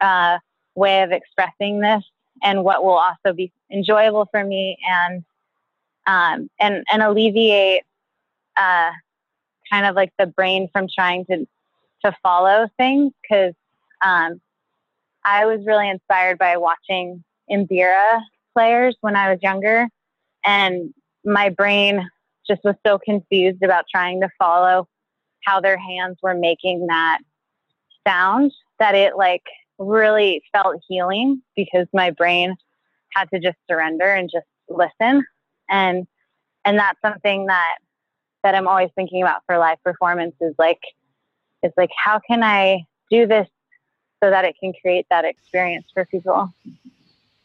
uh, 0.01 0.39
way 0.75 1.03
of 1.03 1.13
expressing 1.13 1.81
this, 1.81 2.03
and 2.43 2.65
what 2.65 2.83
will 2.85 2.99
also 2.99 3.35
be 3.35 3.53
enjoyable 3.73 4.27
for 4.31 4.45
me 4.45 4.79
and 4.89 5.25
um, 6.07 6.51
and 6.61 6.85
and 6.91 7.03
alleviate 7.03 7.83
uh, 8.57 8.91
kind 9.71 9.87
of 9.87 9.95
like 9.95 10.13
the 10.19 10.27
brain 10.27 10.69
from 10.73 10.89
trying 10.93 11.25
to 11.27 11.47
to 12.05 12.17
follow 12.23 12.69
things 12.77 13.13
because 13.23 13.55
um, 14.05 14.41
I 15.25 15.47
was 15.47 15.61
really 15.65 15.89
inspired 15.89 16.39
by 16.39 16.57
watching 16.57 17.23
Mbira 17.53 18.21
players 18.55 18.97
when 19.01 19.17
I 19.17 19.31
was 19.31 19.39
younger, 19.43 19.89
and 20.45 20.93
my 21.25 21.49
brain 21.49 22.09
just 22.47 22.63
was 22.65 22.75
so 22.87 22.99
confused 22.99 23.63
about 23.63 23.85
trying 23.91 24.21
to 24.21 24.29
follow 24.39 24.89
how 25.45 25.61
their 25.61 25.79
hands 25.79 26.19
were 26.23 26.35
making 26.35 26.87
that 26.89 27.19
sound 28.07 28.53
that 28.79 28.95
it 28.95 29.17
like 29.17 29.45
really 29.79 30.43
felt 30.53 30.81
healing 30.89 31.43
because 31.57 31.87
my 31.93 32.11
brain 32.11 32.55
had 33.15 33.29
to 33.31 33.41
just 33.41 33.57
surrender 33.71 34.07
and 34.07 34.31
just 34.33 34.47
listen 34.69 35.25
and 35.69 36.07
and 36.65 36.79
that's 36.79 37.01
something 37.01 37.47
that 37.47 37.79
that 38.43 38.55
I'm 38.55 38.67
always 38.67 38.91
thinking 38.95 39.23
about 39.23 39.43
for 39.47 39.59
live 39.59 39.79
performances 39.85 40.55
like 40.59 40.81
is 41.63 41.73
like 41.77 41.91
how 41.97 42.21
can 42.29 42.43
I 42.43 42.85
do 43.11 43.27
this 43.27 43.49
so 44.23 44.31
that 44.31 44.45
it 44.45 44.57
can 44.59 44.73
create 44.81 45.07
that 45.11 45.25
experience 45.25 45.87
for 45.93 46.05
people. 46.07 46.53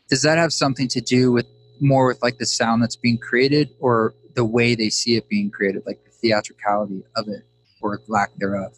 Does 0.09 0.21
that 0.21 0.37
have 0.37 0.53
something 0.53 0.87
to 0.89 1.01
do 1.01 1.31
with 1.31 1.45
more 1.79 2.07
with 2.07 2.21
like 2.23 2.37
the 2.37 2.45
sound 2.45 2.81
that's 2.81 2.95
being 2.95 3.17
created 3.17 3.69
or 3.79 4.13
the 4.35 4.45
way 4.45 4.73
they 4.75 4.89
see 4.89 5.15
it 5.15 5.27
being 5.29 5.49
created 5.51 5.83
like 5.85 6.03
the 6.05 6.11
theatricality 6.11 7.03
of 7.15 7.27
it 7.27 7.43
or 7.81 8.01
lack 8.07 8.31
thereof 8.37 8.73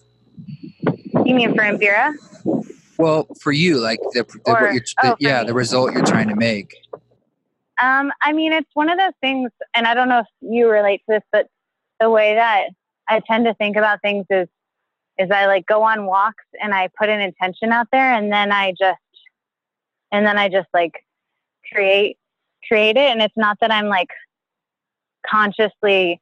You 1.25 1.35
mean 1.35 1.53
for 1.55 1.63
Mbira? 1.63 2.13
well 2.97 3.27
for 3.41 3.51
you 3.51 3.79
like 3.79 3.99
the, 4.13 4.23
the, 4.23 4.51
Or- 4.51 4.61
what 4.61 4.73
you're, 4.73 4.83
the 5.01 5.11
oh, 5.13 5.15
yeah 5.19 5.41
me. 5.41 5.47
the 5.47 5.53
result 5.53 5.93
you're 5.93 6.05
trying 6.05 6.27
to 6.29 6.35
make 6.35 6.73
Um, 7.81 8.11
I 8.21 8.33
mean, 8.33 8.51
it's 8.51 8.69
one 8.73 8.89
of 8.89 8.97
those 8.97 9.13
things, 9.21 9.51
and 9.73 9.87
I 9.87 9.93
don't 9.93 10.09
know 10.09 10.19
if 10.19 10.27
you 10.41 10.69
relate 10.69 10.99
to 11.07 11.13
this, 11.15 11.23
but 11.31 11.47
the 12.01 12.09
way 12.09 12.35
that 12.35 12.67
I 13.07 13.21
tend 13.21 13.45
to 13.45 13.53
think 13.53 13.77
about 13.77 14.01
things 14.01 14.25
is, 14.29 14.49
is 15.17 15.31
I 15.31 15.45
like 15.45 15.65
go 15.65 15.81
on 15.83 16.05
walks 16.05 16.43
and 16.61 16.73
I 16.75 16.89
put 16.99 17.07
an 17.07 17.21
intention 17.21 17.71
out 17.71 17.87
there, 17.93 18.13
and 18.13 18.33
then 18.33 18.51
I 18.51 18.71
just, 18.77 18.99
and 20.11 20.25
then 20.27 20.37
I 20.37 20.49
just 20.49 20.67
like 20.73 21.05
create, 21.71 22.17
create 22.67 22.97
it, 22.97 23.11
and 23.11 23.21
it's 23.21 23.37
not 23.37 23.57
that 23.61 23.71
I'm 23.71 23.87
like 23.87 24.09
consciously 25.25 26.21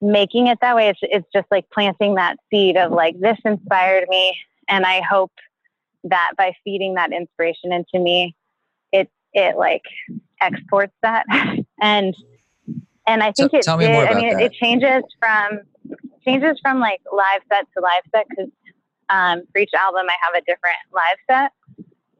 making 0.00 0.46
it 0.46 0.58
that 0.60 0.76
way. 0.76 0.88
It's 0.88 0.98
it's 1.02 1.26
just 1.34 1.46
like 1.50 1.66
planting 1.70 2.14
that 2.16 2.36
seed 2.50 2.76
of 2.76 2.92
like 2.92 3.18
this 3.20 3.38
inspired 3.44 4.08
me, 4.08 4.36
and 4.68 4.84
I 4.84 5.00
hope 5.02 5.32
that 6.04 6.32
by 6.36 6.54
feeding 6.64 6.94
that 6.94 7.12
inspiration 7.12 7.72
into 7.72 7.98
me, 7.98 8.34
it 8.92 9.10
it 9.32 9.56
like 9.56 9.82
exports 10.40 10.94
that. 11.02 11.24
And 11.82 12.14
and 13.06 13.22
I 13.22 13.32
think 13.32 13.52
So- 13.52 13.56
it 13.58 13.62
tell 13.62 13.78
me 13.78 13.86
did, 13.86 13.92
more 13.92 14.06
I 14.06 14.12
mean 14.14 14.34
that. 14.34 14.42
it 14.42 14.52
changes 14.52 15.02
from 15.18 15.60
changes 16.26 16.58
from 16.60 16.78
like 16.78 17.00
live 17.10 17.40
set 17.50 17.66
to 17.74 17.82
live 17.82 18.02
set 18.14 18.26
because 18.28 18.50
um, 19.08 19.42
for 19.50 19.60
each 19.60 19.70
album 19.72 20.06
I 20.08 20.14
have 20.22 20.34
a 20.34 20.44
different 20.44 20.76
live 20.92 21.16
set. 21.26 21.52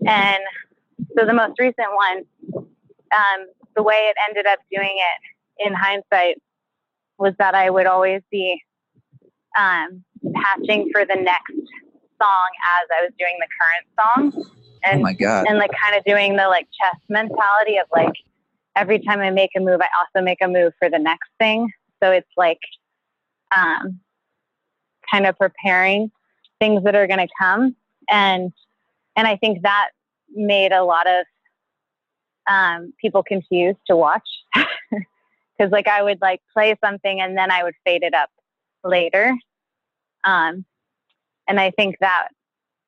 And 0.08 0.42
so 1.16 1.26
the 1.26 1.34
most 1.34 1.58
recent 1.58 1.88
one 1.94 2.24
um, 3.16 3.46
the 3.76 3.82
way 3.82 3.94
it 3.94 4.16
ended 4.28 4.46
up 4.46 4.58
doing 4.70 4.96
it 4.96 5.66
in 5.66 5.74
hindsight 5.74 6.36
was 7.18 7.34
that 7.38 7.54
I 7.54 7.70
would 7.70 7.86
always 7.86 8.22
be 8.30 8.62
um, 9.58 10.04
patching 10.34 10.90
for 10.92 11.04
the 11.04 11.16
next 11.16 11.52
song 12.20 12.48
as 12.82 12.88
I 12.90 13.02
was 13.02 13.12
doing 13.18 13.36
the 13.38 13.48
current 13.60 14.32
song. 14.34 14.44
Oh 14.84 14.90
and 14.90 15.02
my 15.02 15.12
god. 15.12 15.46
and 15.46 15.58
like 15.58 15.70
kind 15.82 15.96
of 15.96 16.04
doing 16.04 16.36
the 16.36 16.48
like 16.48 16.66
chess 16.80 17.00
mentality 17.08 17.76
of 17.76 17.86
like 17.92 18.14
every 18.76 18.98
time 18.98 19.20
I 19.20 19.30
make 19.30 19.50
a 19.56 19.60
move, 19.60 19.80
I 19.80 19.88
also 19.98 20.24
make 20.24 20.38
a 20.42 20.48
move 20.48 20.72
for 20.78 20.88
the 20.88 20.98
next 20.98 21.28
thing. 21.38 21.70
So 22.02 22.10
it's 22.10 22.30
like 22.36 22.60
um, 23.54 24.00
kind 25.10 25.26
of 25.26 25.36
preparing 25.36 26.10
things 26.60 26.82
that 26.84 26.94
are 26.94 27.06
going 27.06 27.20
to 27.20 27.28
come, 27.38 27.76
and 28.08 28.52
and 29.16 29.26
I 29.26 29.36
think 29.36 29.62
that 29.62 29.90
made 30.32 30.72
a 30.72 30.82
lot 30.84 31.06
of 31.06 31.26
um, 32.48 32.92
people 33.00 33.22
confused 33.22 33.78
to 33.86 33.96
watch. 33.96 34.28
Because 35.58 35.72
like 35.72 35.88
I 35.88 36.02
would 36.02 36.22
like 36.22 36.40
play 36.54 36.74
something 36.82 37.20
and 37.20 37.36
then 37.36 37.50
I 37.50 37.62
would 37.62 37.74
fade 37.84 38.02
it 38.02 38.14
up 38.14 38.30
later, 38.82 39.36
um, 40.24 40.64
and 41.46 41.60
I 41.60 41.70
think 41.70 41.96
that 42.00 42.28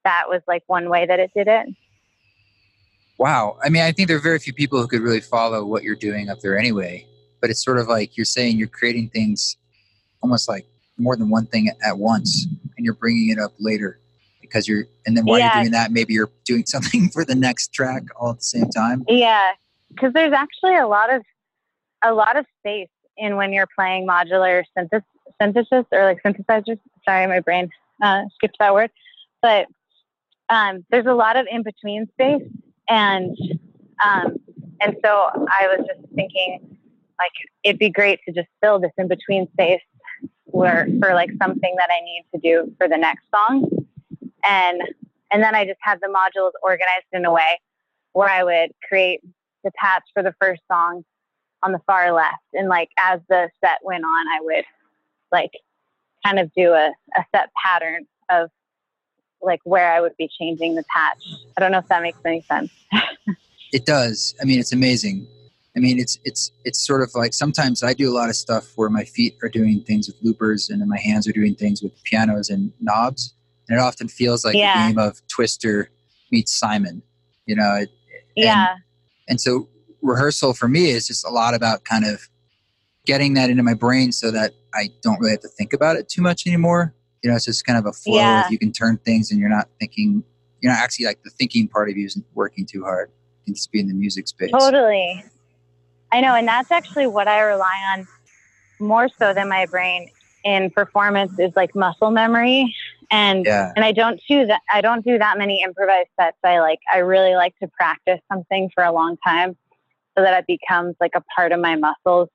that 0.04 0.24
was 0.28 0.40
like 0.48 0.62
one 0.68 0.88
way 0.88 1.04
that 1.04 1.20
it 1.20 1.30
did 1.36 1.48
it. 1.48 1.66
wow. 3.18 3.58
I 3.62 3.68
mean 3.68 3.82
i 3.82 3.92
think 3.92 4.08
there 4.08 4.16
are 4.16 4.20
very 4.20 4.38
few 4.38 4.52
people 4.52 4.80
who 4.80 4.88
could 4.88 5.02
really 5.02 5.20
follow 5.20 5.64
what 5.64 5.82
you're 5.82 5.94
doing 5.96 6.30
up 6.30 6.40
there 6.40 6.58
anyway 6.58 7.06
but 7.40 7.50
it's 7.50 7.62
sort 7.62 7.78
of 7.78 7.88
like 7.88 8.16
you're 8.16 8.24
saying 8.24 8.56
you're 8.56 8.68
creating 8.68 9.10
things 9.10 9.56
almost 10.22 10.48
like 10.48 10.66
more 10.98 11.16
than 11.16 11.28
one 11.28 11.46
thing 11.46 11.68
at 11.84 11.98
once 11.98 12.46
and 12.76 12.84
you're 12.84 12.94
bringing 12.94 13.28
it 13.30 13.38
up 13.38 13.52
later 13.58 13.98
because 14.52 14.68
you're 14.68 14.84
and 15.06 15.16
then 15.16 15.24
while 15.24 15.38
Yeah. 15.38 15.54
you're 15.54 15.62
doing 15.64 15.72
that 15.72 15.92
maybe 15.92 16.12
you're 16.14 16.30
doing 16.44 16.64
something 16.74 17.08
for 17.10 17.24
the 17.24 17.34
next 17.34 17.72
track 17.72 18.02
all 18.18 18.30
at 18.30 18.36
the 18.38 18.42
same 18.44 18.68
time 18.70 19.04
Yeah, 19.08 19.52
because 19.88 20.12
there's 20.12 20.32
actually 20.32 20.76
a 20.76 20.86
lot 20.86 21.12
of 21.12 21.22
a 22.04 22.12
lot 22.12 22.36
of 22.36 22.44
space 22.60 22.88
in 23.16 23.36
when 23.36 23.52
you're 23.52 23.68
playing 23.78 24.06
modular 24.06 24.64
synthes- 24.76 25.02
synthesis 25.40 25.84
or 25.92 26.04
like 26.04 26.18
synthesizers. 26.24 26.78
Sorry, 27.04 27.26
my 27.26 27.40
brain 27.40 27.70
uh, 28.02 28.22
skipped 28.34 28.56
that 28.58 28.74
word, 28.74 28.90
but 29.40 29.66
um, 30.48 30.84
there's 30.90 31.06
a 31.06 31.14
lot 31.14 31.36
of 31.36 31.46
in 31.50 31.62
between 31.62 32.08
space, 32.14 32.42
and 32.88 33.36
um, 34.04 34.36
and 34.80 34.96
so 35.04 35.08
I 35.08 35.68
was 35.76 35.86
just 35.86 36.00
thinking 36.14 36.76
like 37.18 37.30
it'd 37.62 37.78
be 37.78 37.90
great 37.90 38.18
to 38.26 38.34
just 38.34 38.48
fill 38.60 38.80
this 38.80 38.90
in 38.98 39.06
between 39.08 39.46
space 39.52 39.80
where 40.46 40.86
for 41.00 41.14
like 41.14 41.30
something 41.40 41.74
that 41.76 41.88
I 41.90 42.04
need 42.04 42.24
to 42.34 42.40
do 42.40 42.74
for 42.78 42.88
the 42.88 42.96
next 42.96 43.24
song, 43.34 43.81
and 44.44 44.82
And 45.32 45.42
then 45.42 45.54
I 45.54 45.64
just 45.64 45.80
had 45.80 45.98
the 46.00 46.08
modules 46.08 46.52
organized 46.62 47.06
in 47.12 47.24
a 47.24 47.32
way 47.32 47.58
where 48.12 48.28
I 48.28 48.44
would 48.44 48.70
create 48.86 49.20
the 49.64 49.70
patch 49.76 50.04
for 50.12 50.22
the 50.22 50.34
first 50.40 50.60
song 50.70 51.04
on 51.62 51.72
the 51.72 51.80
far 51.86 52.12
left. 52.12 52.44
And 52.52 52.68
like 52.68 52.90
as 52.98 53.20
the 53.28 53.48
set 53.64 53.78
went 53.82 54.04
on, 54.04 54.28
I 54.28 54.38
would 54.42 54.64
like 55.30 55.52
kind 56.24 56.38
of 56.38 56.52
do 56.54 56.72
a, 56.72 56.92
a 57.16 57.24
set 57.34 57.50
pattern 57.64 58.06
of 58.28 58.50
like 59.40 59.60
where 59.64 59.92
I 59.92 60.00
would 60.00 60.16
be 60.18 60.28
changing 60.38 60.74
the 60.74 60.84
patch. 60.94 61.18
I 61.56 61.60
don't 61.60 61.72
know 61.72 61.78
if 61.78 61.88
that 61.88 62.02
makes 62.02 62.18
any 62.24 62.42
sense. 62.42 62.70
it 63.72 63.86
does. 63.86 64.34
I 64.40 64.44
mean, 64.44 64.60
it's 64.60 64.72
amazing. 64.72 65.26
I 65.74 65.80
mean, 65.80 65.98
it's 65.98 66.18
it's 66.24 66.52
it's 66.64 66.86
sort 66.86 67.02
of 67.02 67.14
like 67.14 67.32
sometimes 67.32 67.82
I 67.82 67.94
do 67.94 68.10
a 68.10 68.14
lot 68.14 68.28
of 68.28 68.36
stuff 68.36 68.72
where 68.76 68.90
my 68.90 69.04
feet 69.04 69.38
are 69.42 69.48
doing 69.48 69.82
things 69.82 70.06
with 70.06 70.16
loopers 70.20 70.68
and 70.68 70.86
my 70.86 70.98
hands 70.98 71.26
are 71.26 71.32
doing 71.32 71.54
things 71.54 71.82
with 71.82 71.92
pianos 72.04 72.50
and 72.50 72.72
knobs, 72.78 73.34
and 73.68 73.78
it 73.78 73.82
often 73.82 74.08
feels 74.08 74.44
like 74.44 74.54
yeah. 74.54 74.86
a 74.86 74.88
game 74.88 74.98
of 74.98 75.20
Twister 75.28 75.90
meets 76.30 76.52
Simon. 76.52 77.02
You 77.46 77.56
know, 77.56 77.76
it, 77.76 77.90
yeah. 78.36 78.72
And, 78.72 78.82
and 79.28 79.40
so 79.40 79.68
rehearsal 80.00 80.52
for 80.52 80.68
me 80.68 80.90
is 80.90 81.06
just 81.06 81.24
a 81.24 81.30
lot 81.30 81.54
about 81.54 81.84
kind 81.84 82.04
of 82.04 82.28
getting 83.06 83.34
that 83.34 83.50
into 83.50 83.62
my 83.62 83.74
brain 83.74 84.12
so 84.12 84.30
that 84.30 84.52
I 84.74 84.88
don't 85.02 85.18
really 85.20 85.32
have 85.32 85.40
to 85.40 85.48
think 85.48 85.72
about 85.72 85.96
it 85.96 86.08
too 86.08 86.22
much 86.22 86.46
anymore. 86.46 86.94
You 87.22 87.30
know, 87.30 87.36
it's 87.36 87.44
just 87.44 87.64
kind 87.64 87.78
of 87.78 87.86
a 87.86 87.92
flow. 87.92 88.16
Yeah. 88.16 88.48
You 88.48 88.58
can 88.58 88.72
turn 88.72 88.98
things 88.98 89.30
and 89.30 89.40
you're 89.40 89.48
not 89.48 89.68
thinking, 89.78 90.24
you're 90.60 90.72
not 90.72 90.80
actually 90.80 91.06
like 91.06 91.22
the 91.22 91.30
thinking 91.30 91.68
part 91.68 91.88
of 91.88 91.96
you 91.96 92.06
isn't 92.06 92.24
working 92.34 92.66
too 92.66 92.82
hard. 92.82 93.10
You 93.40 93.44
can 93.46 93.54
just 93.54 93.70
be 93.72 93.80
in 93.80 93.88
the 93.88 93.94
music 93.94 94.28
space. 94.28 94.50
Totally. 94.52 95.24
I 96.10 96.20
know. 96.20 96.34
And 96.34 96.46
that's 96.46 96.70
actually 96.70 97.06
what 97.06 97.28
I 97.28 97.40
rely 97.40 97.78
on 97.94 98.06
more 98.78 99.08
so 99.18 99.32
than 99.32 99.48
my 99.48 99.66
brain 99.66 100.10
in 100.44 100.70
performance 100.70 101.38
is 101.38 101.52
like 101.54 101.74
muscle 101.74 102.10
memory. 102.10 102.74
And, 103.12 103.44
yeah. 103.44 103.72
and 103.76 103.84
I 103.84 103.92
don't 103.92 104.20
do 104.28 104.46
that. 104.46 104.62
I 104.72 104.80
don't 104.80 105.04
do 105.04 105.18
that 105.18 105.36
many 105.38 105.62
improvised 105.62 106.08
sets. 106.18 106.38
I 106.42 106.60
like, 106.60 106.80
I 106.92 106.98
really 106.98 107.34
like 107.34 107.54
to 107.62 107.68
practice 107.68 108.20
something 108.32 108.70
for 108.74 108.82
a 108.82 108.90
long 108.90 109.16
time 109.24 109.56
so 110.16 110.22
that 110.24 110.38
it 110.38 110.46
becomes 110.46 110.96
like 111.00 111.12
a 111.14 111.22
part 111.36 111.52
of 111.52 111.60
my 111.60 111.76
muscles 111.76 112.28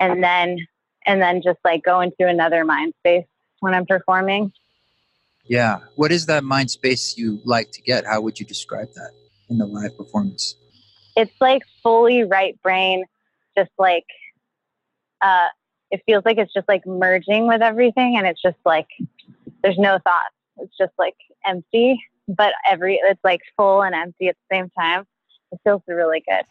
and 0.00 0.22
then 0.22 0.58
and 1.06 1.20
then 1.20 1.42
just 1.42 1.58
like 1.64 1.82
go 1.82 2.00
into 2.00 2.26
another 2.26 2.64
mind 2.64 2.92
space 3.00 3.26
when 3.60 3.74
i'm 3.74 3.86
performing 3.86 4.52
yeah 5.44 5.78
what 5.96 6.10
is 6.10 6.26
that 6.26 6.44
mind 6.44 6.70
space 6.70 7.16
you 7.16 7.40
like 7.44 7.70
to 7.72 7.82
get 7.82 8.04
how 8.06 8.20
would 8.20 8.38
you 8.38 8.46
describe 8.46 8.88
that 8.94 9.10
in 9.50 9.58
the 9.58 9.66
live 9.66 9.96
performance 9.96 10.56
it's 11.16 11.34
like 11.40 11.62
fully 11.82 12.24
right 12.24 12.60
brain 12.62 13.04
just 13.56 13.70
like 13.78 14.06
uh 15.20 15.48
it 15.90 16.02
feels 16.06 16.24
like 16.24 16.38
it's 16.38 16.52
just 16.52 16.68
like 16.68 16.84
merging 16.86 17.46
with 17.46 17.62
everything 17.62 18.16
and 18.16 18.26
it's 18.26 18.42
just 18.42 18.58
like 18.64 18.88
there's 19.64 19.78
no 19.78 19.98
thoughts 20.04 20.34
it's 20.58 20.76
just 20.78 20.92
like 20.98 21.16
empty 21.44 22.00
but 22.28 22.52
every 22.70 23.00
it's 23.02 23.24
like 23.24 23.40
full 23.56 23.82
and 23.82 23.94
empty 23.94 24.28
at 24.28 24.36
the 24.48 24.56
same 24.56 24.70
time 24.78 25.04
it 25.50 25.58
feels 25.64 25.82
really 25.88 26.22
good 26.28 26.44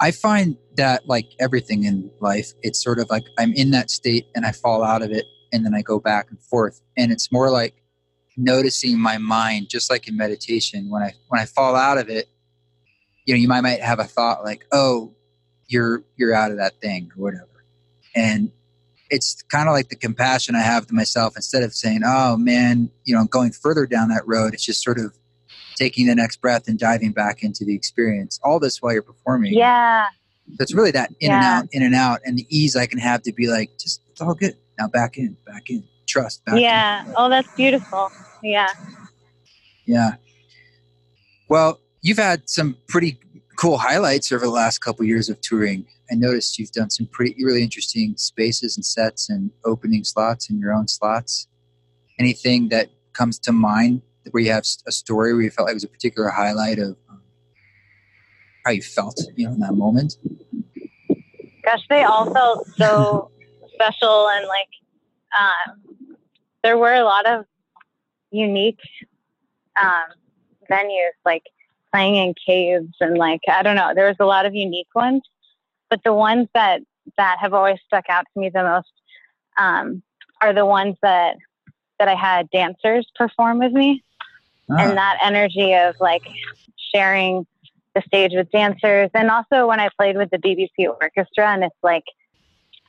I 0.00 0.12
find 0.12 0.56
that 0.76 1.06
like 1.06 1.26
everything 1.38 1.84
in 1.84 2.10
life, 2.20 2.52
it's 2.62 2.82
sort 2.82 2.98
of 2.98 3.10
like 3.10 3.24
I'm 3.38 3.52
in 3.52 3.70
that 3.72 3.90
state 3.90 4.26
and 4.34 4.46
I 4.46 4.52
fall 4.52 4.82
out 4.82 5.02
of 5.02 5.10
it 5.10 5.26
and 5.52 5.64
then 5.64 5.74
I 5.74 5.82
go 5.82 6.00
back 6.00 6.30
and 6.30 6.40
forth. 6.40 6.80
And 6.96 7.12
it's 7.12 7.30
more 7.30 7.50
like 7.50 7.74
noticing 8.36 8.98
my 8.98 9.18
mind, 9.18 9.68
just 9.68 9.90
like 9.90 10.08
in 10.08 10.16
meditation. 10.16 10.88
When 10.88 11.02
I 11.02 11.12
when 11.28 11.40
I 11.40 11.44
fall 11.44 11.76
out 11.76 11.98
of 11.98 12.08
it, 12.08 12.28
you 13.26 13.34
know, 13.34 13.38
you 13.38 13.46
might 13.46 13.60
might 13.60 13.80
have 13.80 13.98
a 13.98 14.04
thought 14.04 14.42
like, 14.42 14.64
oh, 14.72 15.14
you're 15.66 16.02
you're 16.16 16.34
out 16.34 16.50
of 16.50 16.56
that 16.56 16.80
thing 16.80 17.10
or 17.16 17.22
whatever. 17.22 17.64
And 18.16 18.50
it's 19.10 19.42
kind 19.42 19.68
of 19.68 19.72
like 19.72 19.88
the 19.88 19.96
compassion 19.96 20.54
I 20.54 20.62
have 20.62 20.86
to 20.86 20.94
myself 20.94 21.34
instead 21.36 21.62
of 21.62 21.74
saying, 21.74 22.02
oh 22.04 22.36
man, 22.36 22.90
you 23.04 23.14
know, 23.14 23.24
going 23.24 23.50
further 23.50 23.86
down 23.86 24.08
that 24.08 24.22
road, 24.26 24.54
it's 24.54 24.64
just 24.64 24.82
sort 24.82 24.98
of 24.98 25.12
taking 25.76 26.06
the 26.06 26.14
next 26.14 26.40
breath 26.40 26.68
and 26.68 26.78
diving 26.78 27.12
back 27.12 27.42
into 27.42 27.64
the 27.64 27.74
experience. 27.74 28.38
All 28.44 28.60
this 28.60 28.80
while 28.80 28.92
you're 28.92 29.02
performing. 29.02 29.54
Yeah. 29.54 30.06
So 30.56 30.62
it's 30.62 30.74
really 30.74 30.90
that 30.92 31.10
in 31.20 31.30
yeah. 31.30 31.36
and 31.36 31.44
out, 31.44 31.68
in 31.72 31.82
and 31.82 31.94
out, 31.94 32.20
and 32.24 32.38
the 32.38 32.46
ease 32.48 32.76
I 32.76 32.86
can 32.86 32.98
have 32.98 33.22
to 33.22 33.32
be 33.32 33.48
like, 33.48 33.70
just 33.78 34.02
it's 34.10 34.20
all 34.20 34.34
good. 34.34 34.56
Now 34.78 34.88
back 34.88 35.16
in, 35.16 35.36
back 35.46 35.70
in, 35.70 35.84
trust. 36.06 36.44
Back 36.44 36.60
yeah. 36.60 37.06
In. 37.06 37.14
Oh, 37.16 37.28
that's 37.28 37.52
beautiful. 37.54 38.10
Yeah. 38.42 38.68
Yeah. 39.86 40.14
Well, 41.48 41.80
you've 42.02 42.18
had 42.18 42.48
some 42.48 42.76
pretty 42.88 43.18
cool 43.60 43.76
highlights 43.76 44.32
over 44.32 44.46
the 44.46 44.50
last 44.50 44.78
couple 44.78 45.02
of 45.02 45.08
years 45.08 45.28
of 45.28 45.38
touring. 45.42 45.86
I 46.10 46.14
noticed 46.14 46.58
you've 46.58 46.72
done 46.72 46.88
some 46.88 47.06
pretty 47.06 47.44
really 47.44 47.62
interesting 47.62 48.14
spaces 48.16 48.78
and 48.78 48.84
sets 48.84 49.28
and 49.28 49.50
opening 49.66 50.02
slots 50.02 50.48
and 50.48 50.58
your 50.58 50.72
own 50.72 50.88
slots. 50.88 51.46
Anything 52.18 52.70
that 52.70 52.88
comes 53.12 53.38
to 53.40 53.52
mind 53.52 54.00
where 54.30 54.42
you 54.42 54.50
have 54.50 54.64
a 54.86 54.92
story 54.92 55.34
where 55.34 55.42
you 55.42 55.50
felt 55.50 55.66
like 55.66 55.72
it 55.72 55.74
was 55.74 55.84
a 55.84 55.88
particular 55.88 56.30
highlight 56.30 56.78
of 56.78 56.96
um, 57.10 57.20
how 58.64 58.70
you 58.70 58.80
felt, 58.80 59.20
you 59.36 59.46
know, 59.46 59.52
in 59.52 59.60
that 59.60 59.74
moment? 59.74 60.16
Gosh, 61.62 61.84
they 61.90 62.04
all 62.04 62.32
felt 62.32 62.66
so 62.78 63.30
special 63.74 64.30
and 64.30 64.46
like 64.46 64.68
um, 65.38 66.16
there 66.62 66.78
were 66.78 66.94
a 66.94 67.04
lot 67.04 67.26
of 67.26 67.44
unique 68.30 68.80
um, 69.78 70.06
venues, 70.70 71.12
like 71.26 71.42
playing 71.92 72.16
in 72.16 72.34
caves 72.46 72.94
and 73.00 73.16
like 73.18 73.40
I 73.48 73.62
don't 73.62 73.76
know, 73.76 73.92
there 73.94 74.06
was 74.06 74.16
a 74.20 74.26
lot 74.26 74.46
of 74.46 74.54
unique 74.54 74.94
ones, 74.94 75.22
but 75.88 76.00
the 76.04 76.14
ones 76.14 76.48
that 76.54 76.82
that 77.16 77.38
have 77.40 77.54
always 77.54 77.78
stuck 77.86 78.04
out 78.08 78.24
to 78.32 78.40
me 78.40 78.50
the 78.50 78.62
most 78.62 78.92
um, 79.58 80.02
are 80.40 80.52
the 80.52 80.66
ones 80.66 80.96
that 81.02 81.36
that 81.98 82.08
I 82.08 82.14
had 82.14 82.48
dancers 82.50 83.06
perform 83.14 83.58
with 83.58 83.72
me. 83.72 84.02
And 84.68 84.92
ah. 84.92 84.94
that 84.94 85.18
energy 85.24 85.74
of 85.74 85.96
like 86.00 86.22
sharing 86.92 87.44
the 87.94 88.02
stage 88.02 88.32
with 88.34 88.50
dancers. 88.52 89.10
And 89.14 89.30
also 89.30 89.66
when 89.66 89.80
i 89.80 89.88
played 89.98 90.16
with 90.16 90.30
the 90.30 90.38
bbc 90.38 90.88
orchestra 90.88 91.48
and 91.48 91.64
it's 91.64 91.74
like 91.82 92.04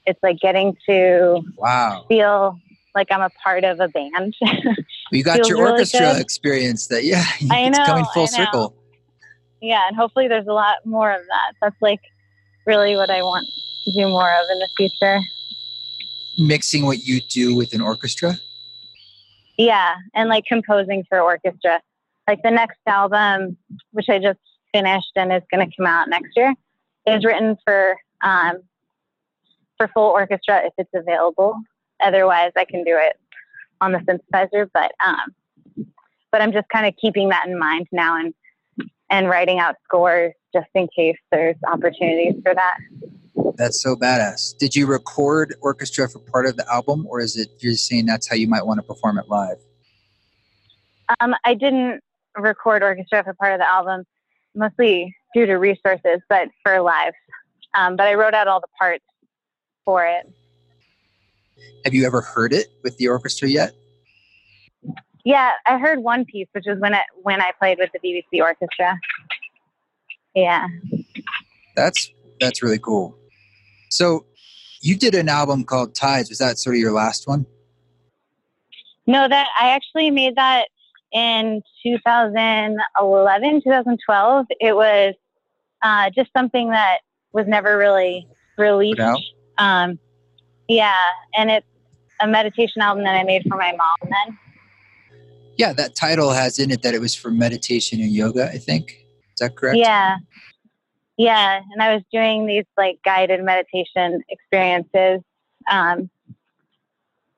it's 0.05 0.19
like 0.21 0.39
getting 0.39 0.75
to 0.87 1.41
wow. 1.57 2.05
feel 2.07 2.57
like 2.93 3.07
i'm 3.11 3.21
a 3.21 3.29
part 3.43 3.63
of 3.63 3.79
a 3.79 3.87
band. 3.87 4.35
You 5.13 5.25
got 5.25 5.45
your 5.49 5.67
orchestra 5.67 6.17
experience 6.19 6.87
that 6.87 7.03
yeah 7.03 7.25
I 7.51 7.67
know, 7.67 7.79
it's 7.79 7.79
coming 7.79 8.05
full 8.13 8.27
circle 8.27 8.73
yeah 9.61 9.87
and 9.87 9.95
hopefully 9.95 10.27
there's 10.27 10.47
a 10.47 10.53
lot 10.53 10.77
more 10.85 11.11
of 11.11 11.21
that 11.27 11.53
that's 11.61 11.81
like 11.81 12.01
really 12.65 12.95
what 12.95 13.09
i 13.09 13.21
want 13.21 13.47
to 13.85 13.91
do 13.91 14.07
more 14.07 14.29
of 14.29 14.45
in 14.51 14.59
the 14.59 14.69
future 14.77 15.19
mixing 16.37 16.85
what 16.85 17.03
you 17.03 17.21
do 17.21 17.55
with 17.55 17.73
an 17.73 17.81
orchestra 17.81 18.39
yeah, 19.61 19.95
and 20.15 20.27
like 20.27 20.45
composing 20.45 21.03
for 21.07 21.19
orchestra. 21.19 21.81
Like 22.27 22.41
the 22.43 22.49
next 22.49 22.79
album, 22.87 23.57
which 23.91 24.09
I 24.09 24.17
just 24.17 24.39
finished 24.73 25.11
and 25.15 25.31
is 25.31 25.43
going 25.51 25.69
to 25.69 25.75
come 25.75 25.85
out 25.85 26.09
next 26.09 26.31
year, 26.35 26.55
is 27.05 27.23
written 27.23 27.57
for 27.63 27.95
um, 28.23 28.61
for 29.77 29.87
full 29.89 30.09
orchestra 30.09 30.65
if 30.65 30.73
it's 30.79 30.89
available. 30.95 31.59
Otherwise, 32.01 32.53
I 32.55 32.65
can 32.65 32.83
do 32.83 32.97
it 32.97 33.19
on 33.81 33.91
the 33.91 33.99
synthesizer. 33.99 34.67
But 34.73 34.93
um, 35.05 35.35
but 36.31 36.41
I'm 36.41 36.53
just 36.53 36.69
kind 36.69 36.87
of 36.87 36.95
keeping 36.99 37.29
that 37.29 37.47
in 37.47 37.59
mind 37.59 37.87
now 37.91 38.17
and 38.17 38.33
and 39.11 39.27
writing 39.27 39.59
out 39.59 39.75
scores 39.83 40.33
just 40.53 40.67
in 40.73 40.87
case 40.95 41.17
there's 41.31 41.57
opportunities 41.71 42.41
for 42.43 42.55
that. 42.55 42.77
That's 43.57 43.81
so 43.81 43.95
badass. 43.95 44.57
Did 44.57 44.75
you 44.75 44.87
record 44.87 45.55
orchestra 45.61 46.09
for 46.09 46.19
part 46.19 46.47
of 46.47 46.57
the 46.57 46.67
album, 46.71 47.05
or 47.07 47.19
is 47.19 47.37
it 47.37 47.49
you're 47.59 47.73
saying 47.73 48.05
that's 48.05 48.27
how 48.27 48.35
you 48.35 48.47
might 48.47 48.65
want 48.65 48.79
to 48.79 48.83
perform 48.83 49.19
it 49.19 49.27
live? 49.27 49.57
Um, 51.19 51.35
I 51.43 51.53
didn't 51.53 52.01
record 52.37 52.81
orchestra 52.81 53.23
for 53.23 53.33
part 53.33 53.53
of 53.53 53.59
the 53.59 53.69
album, 53.69 54.05
mostly 54.55 55.15
due 55.33 55.45
to 55.45 55.55
resources, 55.55 56.21
but 56.29 56.47
for 56.63 56.81
live. 56.81 57.13
Um, 57.75 57.95
but 57.95 58.07
I 58.07 58.15
wrote 58.15 58.33
out 58.33 58.47
all 58.47 58.61
the 58.61 58.67
parts 58.79 59.03
for 59.85 60.05
it. 60.05 60.31
Have 61.83 61.93
you 61.93 62.05
ever 62.05 62.21
heard 62.21 62.53
it 62.53 62.67
with 62.83 62.97
the 62.97 63.07
orchestra 63.09 63.49
yet? 63.49 63.73
Yeah, 65.23 65.51
I 65.65 65.77
heard 65.77 65.99
one 65.99 66.25
piece, 66.25 66.47
which 66.53 66.65
was 66.67 66.79
when 66.79 66.93
it 66.93 67.03
when 67.21 67.41
I 67.41 67.51
played 67.59 67.77
with 67.77 67.91
the 67.93 67.99
BBC 67.99 68.41
orchestra. 68.41 68.97
Yeah. 70.35 70.67
That's 71.75 72.11
that's 72.39 72.63
really 72.63 72.79
cool. 72.79 73.17
So 73.89 74.25
you 74.81 74.97
did 74.97 75.13
an 75.15 75.29
album 75.29 75.63
called 75.63 75.93
Tides. 75.93 76.29
Was 76.29 76.39
that 76.39 76.57
sort 76.57 76.75
of 76.75 76.79
your 76.79 76.91
last 76.91 77.27
one? 77.27 77.45
No, 79.07 79.27
that 79.27 79.47
I 79.59 79.69
actually 79.69 80.11
made 80.11 80.35
that 80.35 80.67
in 81.11 81.61
2011, 81.83 83.61
2012. 83.63 84.45
It 84.59 84.75
was 84.75 85.13
uh, 85.81 86.09
just 86.11 86.31
something 86.35 86.69
that 86.69 86.99
was 87.33 87.47
never 87.47 87.77
really 87.77 88.27
released. 88.57 89.01
Um, 89.57 89.99
yeah, 90.67 90.95
and 91.35 91.51
it's 91.51 91.67
a 92.21 92.27
meditation 92.27 92.81
album 92.81 93.03
that 93.03 93.15
I 93.15 93.23
made 93.23 93.43
for 93.49 93.57
my 93.57 93.73
mom 93.73 93.97
then. 94.03 94.37
Yeah, 95.57 95.73
that 95.73 95.95
title 95.95 96.31
has 96.31 96.59
in 96.59 96.71
it 96.71 96.81
that 96.81 96.93
it 96.93 97.01
was 97.01 97.13
for 97.13 97.31
meditation 97.31 97.99
and 97.99 98.11
yoga, 98.11 98.49
I 98.49 98.57
think. 98.57 98.91
Is 98.91 99.39
that 99.39 99.55
correct? 99.55 99.77
Yeah. 99.77 100.17
Yeah, 101.17 101.61
and 101.71 101.81
I 101.81 101.93
was 101.93 102.03
doing 102.11 102.47
these 102.47 102.65
like 102.77 102.99
guided 103.05 103.43
meditation 103.43 104.23
experiences, 104.29 105.21
um, 105.69 106.09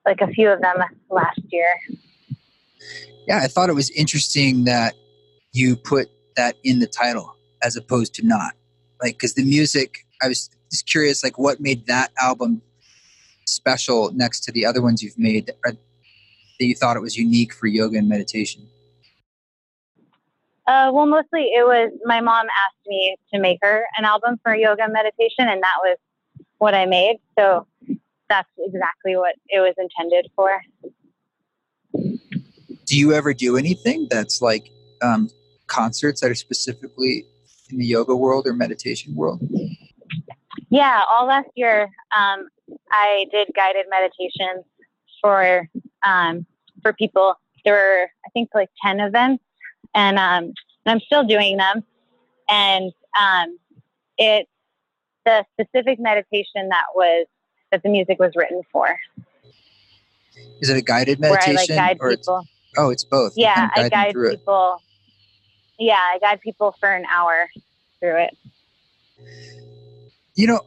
like 0.06 0.22
a 0.22 0.28
few 0.28 0.50
of 0.50 0.62
them 0.62 0.78
last 1.10 1.42
year. 1.52 1.76
Yeah, 3.28 3.40
I 3.40 3.48
thought 3.48 3.70
it 3.70 3.74
was 3.74 3.90
interesting 3.92 4.66
that 4.66 4.96
you 5.52 5.76
put 5.76 6.08
that 6.36 6.56
in 6.64 6.80
the 6.80 6.88
title 6.88 7.36
as 7.62 7.76
opposed 7.76 8.14
to 8.16 8.26
not. 8.26 8.54
Like, 9.02 9.16
because 9.16 9.34
the 9.34 9.44
music, 9.44 10.06
I 10.22 10.28
was 10.28 10.50
just 10.72 10.88
curious, 10.88 11.24
like, 11.24 11.38
what 11.38 11.60
made 11.60 11.88
that 11.88 12.12
album 12.20 12.62
special 13.46 14.12
next 14.14 14.42
to 14.42 14.52
the 14.52 14.66
other 14.66 14.82
ones 14.82 15.04
you've 15.04 15.20
made 15.20 15.48
that, 15.48 15.78
that 16.60 16.66
you 16.66 16.76
thought 16.76 16.98
it 16.98 17.02
was 17.02 17.18
unique 17.18 17.54
for 17.54 17.68
yoga 17.68 17.98
and 17.98 18.08
meditation? 18.08 18.68
Uh, 20.66 20.92
well, 20.94 21.06
mostly 21.06 21.42
it 21.42 21.66
was 21.66 21.92
my 22.06 22.22
mom 22.22 22.46
asked 22.46 22.88
me 22.88 23.18
to 23.34 23.40
make 23.40 23.60
her 23.62 23.86
an 23.98 24.06
album 24.06 24.40
for 24.44 24.56
yoga 24.56 24.84
and 24.84 24.94
meditation, 24.94 25.48
and 25.50 25.62
that 25.62 25.76
was 25.82 25.98
what 26.58 26.74
I 26.74 26.86
made. 26.86 27.18
So 27.38 27.68
that's 28.30 28.50
exactly 28.58 29.18
what 29.18 29.36
it 29.50 29.60
was 29.60 29.74
intended 29.78 30.32
for. 30.36 30.62
Do 32.86 32.98
you 32.98 33.14
ever 33.14 33.34
do 33.34 33.58
anything 33.58 34.08
that's 34.10 34.42
like 34.42 34.72
um, 35.02 35.30
concerts 35.68 36.22
that 36.22 36.32
are 36.32 36.36
specifically 36.36 37.26
in 37.70 37.78
the 37.78 37.86
yoga 37.86 38.16
world 38.16 38.48
or 38.48 38.54
meditation 38.54 39.16
world? 39.16 39.42
Yeah, 40.70 41.02
all 41.10 41.28
last 41.28 41.50
year 41.56 41.84
um, 42.16 42.48
I 42.90 43.26
did 43.32 43.50
guided 43.56 43.86
meditations 43.90 44.66
for 45.22 45.70
um, 46.06 46.46
for 46.82 46.94
people. 46.94 47.36
There 47.66 47.74
were 47.74 48.10
I 48.26 48.30
think 48.34 48.50
like 48.54 48.70
ten 48.84 49.00
events, 49.00 49.44
and 49.96 50.18
um, 50.18 50.54
and 50.86 50.88
I'm 50.88 51.00
still 51.00 51.24
doing 51.24 51.58
them. 51.58 51.84
And 52.50 52.92
um, 53.20 53.58
it 54.18 54.48
the 55.26 55.46
specific 55.54 56.00
meditation 56.00 56.70
that 56.70 56.86
was 56.96 57.28
that 57.72 57.84
the 57.84 57.90
music 57.90 58.20
was 58.20 58.32
written 58.36 58.62
for. 58.72 58.98
Is 60.62 60.70
it 60.70 60.78
a 60.78 60.82
guided 60.82 61.20
meditation? 61.20 61.56
Where 61.56 61.60
I 61.60 61.88
like 61.88 62.00
guide 62.00 62.10
people. 62.10 62.40
It's, 62.40 62.78
oh, 62.78 62.90
it's 62.90 63.04
both. 63.04 63.34
Yeah, 63.36 63.70
I 63.76 63.90
guide 63.90 64.14
people. 64.14 64.78
It. 65.80 65.86
Yeah, 65.86 65.96
I 65.96 66.20
guide 66.20 66.42
people 66.42 66.76
for 66.80 66.92
an 66.92 67.06
hour 67.12 67.50
through 68.00 68.24
it. 68.24 68.38
You 70.36 70.48
know, 70.48 70.62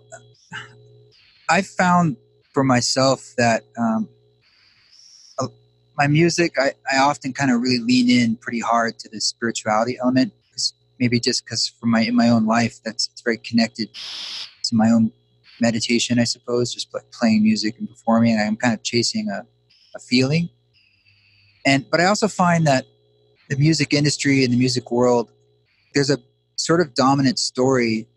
I 1.48 1.62
found 1.62 2.16
for 2.52 2.64
myself 2.64 3.34
that 3.36 3.62
um, 3.78 4.08
my 5.96 6.06
music, 6.06 6.54
I, 6.58 6.72
I 6.92 6.98
often 6.98 7.32
kind 7.32 7.50
of 7.50 7.60
really 7.60 7.78
lean 7.78 8.10
in 8.10 8.36
pretty 8.36 8.60
hard 8.60 8.98
to 9.00 9.08
the 9.08 9.20
spirituality 9.20 9.98
element. 10.00 10.32
Maybe 10.98 11.20
just 11.20 11.44
because 11.44 11.68
for 11.68 11.84
my 11.84 12.00
in 12.00 12.16
my 12.16 12.30
own 12.30 12.46
life, 12.46 12.78
that's 12.82 13.10
it's 13.12 13.20
very 13.20 13.36
connected 13.36 13.90
to 14.64 14.74
my 14.74 14.90
own 14.90 15.12
meditation, 15.60 16.18
I 16.18 16.24
suppose, 16.24 16.72
just 16.72 16.92
like 16.94 17.10
playing 17.12 17.42
music 17.42 17.78
and 17.78 17.86
performing. 17.86 18.32
And 18.32 18.40
I'm 18.40 18.56
kind 18.56 18.72
of 18.72 18.82
chasing 18.82 19.28
a, 19.28 19.44
a 19.94 19.98
feeling. 19.98 20.48
And 21.66 21.84
but 21.90 22.00
I 22.00 22.06
also 22.06 22.28
find 22.28 22.66
that 22.66 22.86
the 23.50 23.56
music 23.56 23.92
industry 23.92 24.42
and 24.42 24.52
the 24.52 24.56
music 24.56 24.90
world, 24.90 25.30
there's 25.94 26.08
a 26.08 26.18
sort 26.56 26.80
of 26.80 26.94
dominant 26.94 27.38
story 27.38 28.08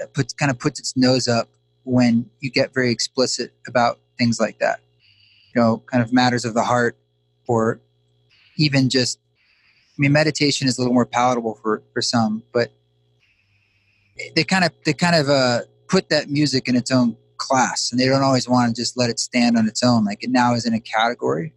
that 0.00 0.12
puts 0.12 0.32
kind 0.32 0.50
of 0.50 0.58
puts 0.58 0.80
its 0.80 0.96
nose 0.96 1.28
up 1.28 1.48
when 1.84 2.28
you 2.40 2.50
get 2.50 2.74
very 2.74 2.90
explicit 2.90 3.52
about 3.68 4.00
things 4.18 4.40
like 4.40 4.58
that. 4.58 4.80
You 5.54 5.62
know, 5.62 5.82
kind 5.86 6.02
of 6.02 6.12
matters 6.12 6.44
of 6.44 6.54
the 6.54 6.64
heart, 6.64 6.96
or 7.46 7.80
even 8.56 8.88
just. 8.88 9.18
I 9.96 9.98
mean, 9.98 10.10
meditation 10.10 10.66
is 10.66 10.76
a 10.76 10.80
little 10.80 10.94
more 10.94 11.06
palatable 11.06 11.54
for 11.62 11.82
for 11.92 12.02
some, 12.02 12.42
but 12.52 12.72
they 14.34 14.44
kind 14.44 14.64
of 14.64 14.72
they 14.84 14.92
kind 14.92 15.16
of 15.16 15.28
uh, 15.28 15.60
put 15.88 16.08
that 16.08 16.28
music 16.28 16.68
in 16.68 16.76
its 16.76 16.90
own 16.90 17.16
class, 17.36 17.90
and 17.90 18.00
they 18.00 18.06
don't 18.06 18.22
always 18.22 18.48
want 18.48 18.74
to 18.74 18.80
just 18.80 18.96
let 18.96 19.10
it 19.10 19.18
stand 19.18 19.56
on 19.56 19.68
its 19.68 19.82
own. 19.82 20.04
Like 20.04 20.22
it 20.24 20.30
now 20.30 20.54
is 20.54 20.66
in 20.66 20.74
a 20.74 20.80
category. 20.80 21.52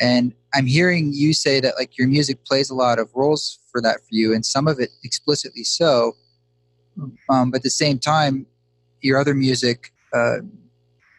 And 0.00 0.32
I'm 0.54 0.66
hearing 0.66 1.12
you 1.12 1.34
say 1.34 1.60
that 1.60 1.74
like 1.78 1.98
your 1.98 2.08
music 2.08 2.44
plays 2.44 2.70
a 2.70 2.74
lot 2.74 2.98
of 2.98 3.10
roles 3.14 3.58
for 3.70 3.80
that 3.82 3.96
for 3.96 4.08
you, 4.10 4.34
and 4.34 4.44
some 4.44 4.66
of 4.66 4.80
it 4.80 4.90
explicitly 5.04 5.64
so. 5.64 6.16
Um, 7.28 7.50
but 7.50 7.58
at 7.58 7.62
the 7.62 7.70
same 7.70 7.98
time, 7.98 8.46
your 9.00 9.18
other 9.18 9.34
music, 9.34 9.92
uh, 10.14 10.38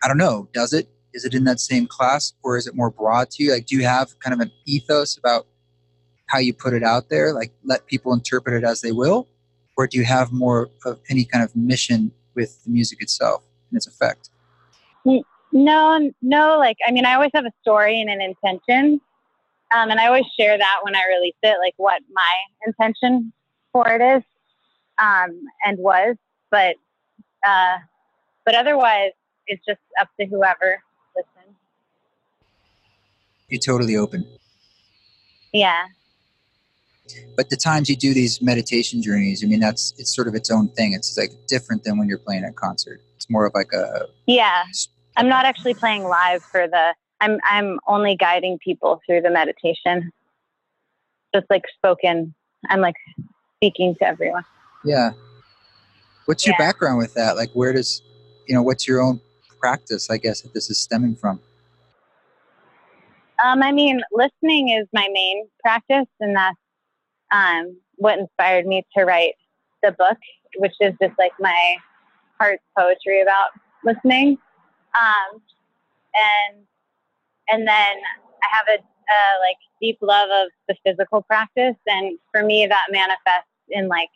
I 0.04 0.08
don't 0.08 0.18
know, 0.18 0.50
does 0.54 0.74
it? 0.74 0.90
Is 1.14 1.26
it 1.26 1.34
in 1.34 1.44
that 1.46 1.60
same 1.60 1.88
class 1.88 2.34
or 2.44 2.58
is 2.58 2.68
it 2.68 2.76
more 2.76 2.90
broad 2.90 3.30
to 3.32 3.44
you? 3.44 3.52
Like, 3.52 3.66
do 3.66 3.76
you 3.76 3.84
have 3.84 4.18
kind 4.20 4.34
of 4.34 4.40
an 4.40 4.52
ethos 4.66 5.18
about 5.18 5.48
how 6.28 6.40
you 6.40 6.54
put 6.54 6.74
it 6.74 6.84
out 6.84 7.10
there? 7.10 7.34
Like, 7.34 7.52
let 7.64 7.86
people 7.88 8.14
interpret 8.14 8.56
it 8.56 8.66
as 8.66 8.82
they 8.82 8.92
will? 8.92 9.28
Or 9.78 9.88
do 9.88 9.98
you 9.98 10.06
have 10.06 10.32
more 10.32 10.70
of 10.86 11.00
any 11.10 11.26
kind 11.26 11.44
of 11.44 11.56
mission 11.56 12.12
with 12.36 12.64
the 12.64 12.70
music 12.70 13.02
itself 13.02 13.44
and 13.70 13.78
its 13.78 13.88
effect? 13.88 14.30
No, 15.54 16.12
no. 16.22 16.58
Like, 16.58 16.78
I 16.88 16.92
mean, 16.92 17.06
I 17.06 17.16
always 17.16 17.32
have 17.34 17.46
a 17.46 17.52
story 17.62 18.00
and 18.00 18.10
an 18.10 18.22
intention. 18.22 19.02
Um, 19.76 19.90
and 19.90 20.00
I 20.00 20.08
always 20.08 20.26
share 20.38 20.58
that 20.58 20.80
when 20.84 20.96
I 20.96 21.04
release 21.10 21.36
it, 21.44 21.58
like 21.60 21.74
what 21.78 22.02
my 22.12 22.32
intention 22.66 23.34
for 23.72 23.88
it 23.90 24.02
is 24.02 24.24
um, 24.98 25.42
and 25.66 25.78
was. 25.78 26.16
But 26.50 26.76
uh, 27.46 27.78
but 28.46 28.56
otherwise, 28.56 29.12
it's 29.48 29.64
just 29.66 29.80
up 30.00 30.10
to 30.20 30.26
whoever. 30.26 30.82
You're 33.52 33.60
totally 33.60 33.96
open. 33.96 34.26
Yeah. 35.54 35.86
But 37.36 37.50
the 37.50 37.58
times 37.58 37.90
you 37.90 37.96
do 37.96 38.14
these 38.14 38.42
meditation 38.42 39.04
journeys, 39.04 39.44
I 39.44 39.48
mean, 39.48 39.60
that's 39.60 39.94
it's 40.00 40.16
sort 40.16 40.28
of 40.28 40.34
its 40.34 40.50
own 40.50 40.70
thing. 40.70 40.94
It's 40.94 41.18
like 41.18 41.32
different 41.48 41.84
than 41.84 42.00
when 42.00 42.08
you're 42.08 42.18
playing 42.18 42.44
a 42.44 42.54
concert. 42.54 43.02
It's 43.16 43.30
more 43.30 43.46
of 43.46 43.54
like 43.54 43.72
a 43.74 44.08
yeah. 44.26 44.64
I'm 45.18 45.28
not 45.28 45.46
actually 45.46 45.76
playing 45.76 46.06
live 46.06 46.42
for 46.42 46.68
the. 46.68 46.96
I'm 47.20 47.40
I'm 47.44 47.80
only 47.86 48.16
guiding 48.16 48.58
people 48.58 49.02
through 49.06 49.22
the 49.22 49.30
meditation. 49.30 50.12
Just 51.36 51.48
like 51.50 51.66
spoken. 51.78 52.34
I'm 52.70 52.82
like 52.82 52.96
speaking 53.58 53.96
to 53.96 54.08
everyone. 54.08 54.46
Yeah, 54.86 55.12
What's 56.32 56.46
your 56.46 56.56
yeah. 56.58 56.66
background 56.66 56.98
with 56.98 57.14
that? 57.16 57.36
Like, 57.36 57.52
where 57.52 57.74
does, 57.74 58.02
you 58.48 58.56
know, 58.56 58.62
what's 58.62 58.88
your 58.88 59.02
own 59.02 59.20
practice, 59.60 60.10
I 60.10 60.18
guess, 60.18 60.42
that 60.42 60.54
this 60.54 60.70
is 60.70 60.80
stemming 60.80 61.16
from? 61.16 61.42
Um, 63.44 63.64
I 63.64 63.72
mean, 63.72 64.02
listening 64.12 64.70
is 64.70 64.88
my 64.94 65.08
main 65.12 65.48
practice, 65.62 66.08
and 66.20 66.36
that's 66.36 66.58
um, 67.32 67.78
what 67.96 68.20
inspired 68.20 68.66
me 68.66 68.86
to 68.98 69.06
write 69.06 69.36
the 69.82 69.92
book, 69.92 70.18
which 70.58 70.74
is 70.80 70.94
just 71.02 71.14
like 71.18 71.32
my 71.40 71.76
heart's 72.40 72.64
poetry 72.78 73.22
about 73.22 73.50
listening. 73.84 74.38
Um, 74.96 75.42
and 76.14 76.64
and 77.50 77.68
then 77.68 77.68
I 77.68 78.48
have 78.52 78.66
a, 78.70 78.78
a 78.80 79.22
like 79.42 79.58
deep 79.82 79.98
love 80.02 80.30
of 80.30 80.52
the 80.68 80.76
physical 80.86 81.22
practice, 81.24 81.76
and 81.88 82.20
for 82.32 82.44
me, 82.44 82.68
that 82.68 82.86
manifests 82.92 83.50
in 83.70 83.88
like 83.88 84.10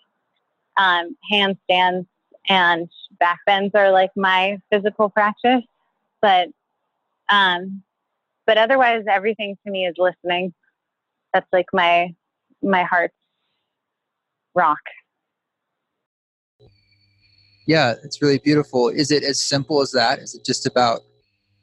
um, 0.78 1.16
handstands 1.32 2.06
and 2.48 2.90
backbends 3.22 3.74
are 3.74 3.92
like 3.92 4.12
my 4.16 4.60
physical 4.72 5.10
practice, 5.10 5.64
but 6.22 6.50
um, 7.30 7.82
but 8.46 8.58
otherwise, 8.58 9.04
everything 9.10 9.58
to 9.66 9.72
me 9.72 9.86
is 9.86 9.96
listening. 9.98 10.54
That's 11.34 11.48
like 11.52 11.68
my 11.74 12.14
my 12.62 12.84
heart's 12.84 13.16
rock. 14.54 14.80
Yeah, 17.68 17.96
it's 18.04 18.22
really 18.22 18.38
beautiful. 18.38 18.90
Is 18.90 19.12
it 19.12 19.24
as 19.24 19.42
simple 19.42 19.82
as 19.82 19.92
that? 19.92 20.20
Is 20.20 20.36
it 20.36 20.46
just 20.46 20.66
about 20.68 21.02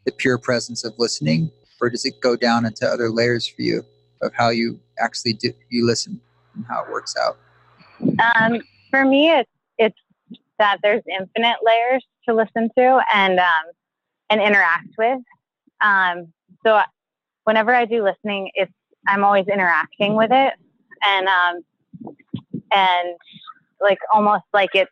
the 0.04 0.12
pure 0.12 0.38
presence 0.38 0.84
of 0.84 0.94
listening, 0.98 1.50
or 1.80 1.90
does 1.90 2.04
it 2.04 2.20
go 2.20 2.36
down 2.36 2.66
into 2.66 2.86
other 2.86 3.08
layers 3.08 3.46
for 3.46 3.62
you 3.62 3.84
of 4.20 4.32
how 4.34 4.50
you 4.50 4.80
actually 4.98 5.34
do 5.34 5.52
you 5.68 5.86
listen 5.86 6.20
and 6.54 6.64
how 6.68 6.84
it 6.84 6.90
works 6.90 7.14
out? 7.16 7.38
Um, 8.34 8.60
for 8.90 9.04
me, 9.04 9.30
it's 9.30 9.50
it's 9.78 9.98
that 10.58 10.78
there's 10.82 11.02
infinite 11.08 11.58
layers 11.62 12.04
to 12.28 12.34
listen 12.34 12.68
to 12.76 13.00
and 13.14 13.38
um, 13.38 13.64
and 14.28 14.40
interact 14.40 14.88
with. 14.98 15.18
Um, 15.80 16.32
so 16.64 16.80
whenever 17.44 17.74
I 17.74 17.84
do 17.84 18.02
listening, 18.02 18.50
it's 18.54 18.72
I'm 19.06 19.24
always 19.24 19.48
interacting 19.48 20.14
with 20.14 20.30
it, 20.30 20.54
and 21.04 21.28
um, 21.28 22.14
and 22.72 23.16
like 23.80 23.98
almost 24.14 24.44
like 24.52 24.70
it's 24.74 24.90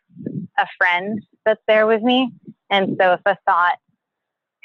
a 0.57 0.67
friend 0.77 1.21
that's 1.45 1.61
there 1.67 1.87
with 1.87 2.01
me. 2.01 2.31
And 2.69 2.97
so 2.99 3.13
if 3.13 3.21
a 3.25 3.37
thought 3.45 3.77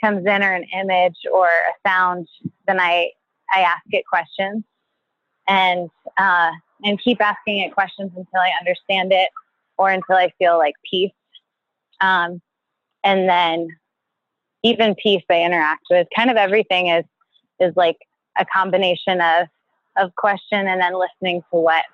comes 0.00 0.26
in 0.26 0.42
or 0.42 0.52
an 0.52 0.64
image 0.74 1.16
or 1.32 1.46
a 1.46 1.88
sound, 1.88 2.28
then 2.66 2.80
I 2.80 3.10
I 3.52 3.60
ask 3.60 3.82
it 3.90 4.04
questions 4.06 4.64
and 5.48 5.88
uh, 6.18 6.50
and 6.84 7.00
keep 7.00 7.20
asking 7.20 7.58
it 7.58 7.72
questions 7.72 8.10
until 8.16 8.40
I 8.40 8.50
understand 8.60 9.12
it 9.12 9.28
or 9.78 9.90
until 9.90 10.16
I 10.16 10.32
feel 10.38 10.58
like 10.58 10.74
peace. 10.90 11.12
Um, 12.00 12.40
and 13.04 13.28
then 13.28 13.68
even 14.66 14.94
peace 14.96 15.22
I 15.30 15.42
interact 15.42 15.84
with. 15.90 16.06
Kind 16.14 16.30
of 16.30 16.36
everything 16.36 16.88
is 16.88 17.04
is 17.60 17.74
like 17.76 17.96
a 18.38 18.44
combination 18.44 19.20
of 19.20 19.46
of 19.96 20.14
question 20.16 20.66
and 20.66 20.80
then 20.80 20.94
listening 20.98 21.42
to 21.52 21.58
what 21.58 21.84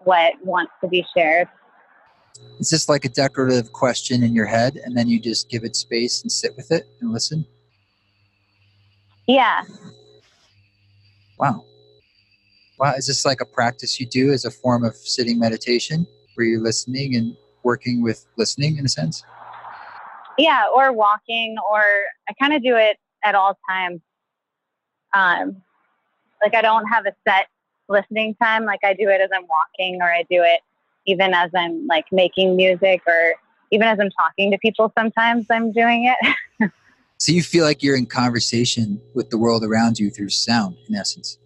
what 0.00 0.34
wants 0.44 0.72
to 0.82 0.88
be 0.88 1.04
shared. 1.16 1.48
Is 2.60 2.70
this 2.70 2.88
like 2.88 3.04
a 3.04 3.08
decorative 3.08 3.72
question 3.72 4.22
in 4.22 4.34
your 4.34 4.46
head 4.46 4.76
and 4.84 4.96
then 4.96 5.08
you 5.08 5.18
just 5.20 5.48
give 5.48 5.64
it 5.64 5.74
space 5.74 6.22
and 6.22 6.30
sit 6.30 6.56
with 6.56 6.70
it 6.70 6.86
and 7.00 7.12
listen? 7.12 7.44
Yeah. 9.26 9.62
Wow. 11.38 11.64
Wow, 12.78 12.94
is 12.96 13.08
this 13.08 13.24
like 13.24 13.40
a 13.40 13.44
practice 13.44 13.98
you 13.98 14.06
do 14.06 14.30
as 14.32 14.44
a 14.44 14.52
form 14.52 14.84
of 14.84 14.94
sitting 14.94 15.38
meditation 15.38 16.06
where 16.34 16.46
you're 16.46 16.62
listening 16.62 17.16
and 17.16 17.36
working 17.64 18.02
with 18.02 18.24
listening 18.36 18.76
in 18.76 18.84
a 18.84 18.88
sense? 18.88 19.24
Yeah, 20.38 20.66
or 20.74 20.92
walking, 20.92 21.56
or 21.70 21.82
I 22.28 22.32
kind 22.40 22.54
of 22.54 22.62
do 22.62 22.76
it 22.76 22.96
at 23.24 23.34
all 23.34 23.58
times. 23.68 24.00
Um, 25.12 25.62
like 26.42 26.54
I 26.54 26.62
don't 26.62 26.86
have 26.86 27.06
a 27.06 27.12
set 27.26 27.48
listening 27.88 28.36
time. 28.40 28.64
Like 28.64 28.80
I 28.84 28.94
do 28.94 29.08
it 29.08 29.20
as 29.20 29.30
I'm 29.34 29.46
walking, 29.48 30.00
or 30.00 30.06
I 30.06 30.22
do 30.30 30.42
it 30.42 30.60
even 31.06 31.34
as 31.34 31.50
I'm 31.56 31.86
like 31.86 32.04
making 32.12 32.54
music, 32.56 33.02
or 33.06 33.34
even 33.72 33.88
as 33.88 33.98
I'm 34.00 34.10
talking 34.10 34.50
to 34.52 34.58
people. 34.58 34.92
Sometimes 34.96 35.46
I'm 35.50 35.72
doing 35.72 36.04
it. 36.04 36.70
so 37.18 37.32
you 37.32 37.42
feel 37.42 37.64
like 37.64 37.82
you're 37.82 37.96
in 37.96 38.06
conversation 38.06 39.00
with 39.14 39.30
the 39.30 39.38
world 39.38 39.64
around 39.64 39.98
you 39.98 40.10
through 40.10 40.28
sound, 40.28 40.76
in 40.88 40.94
essence. 40.94 41.38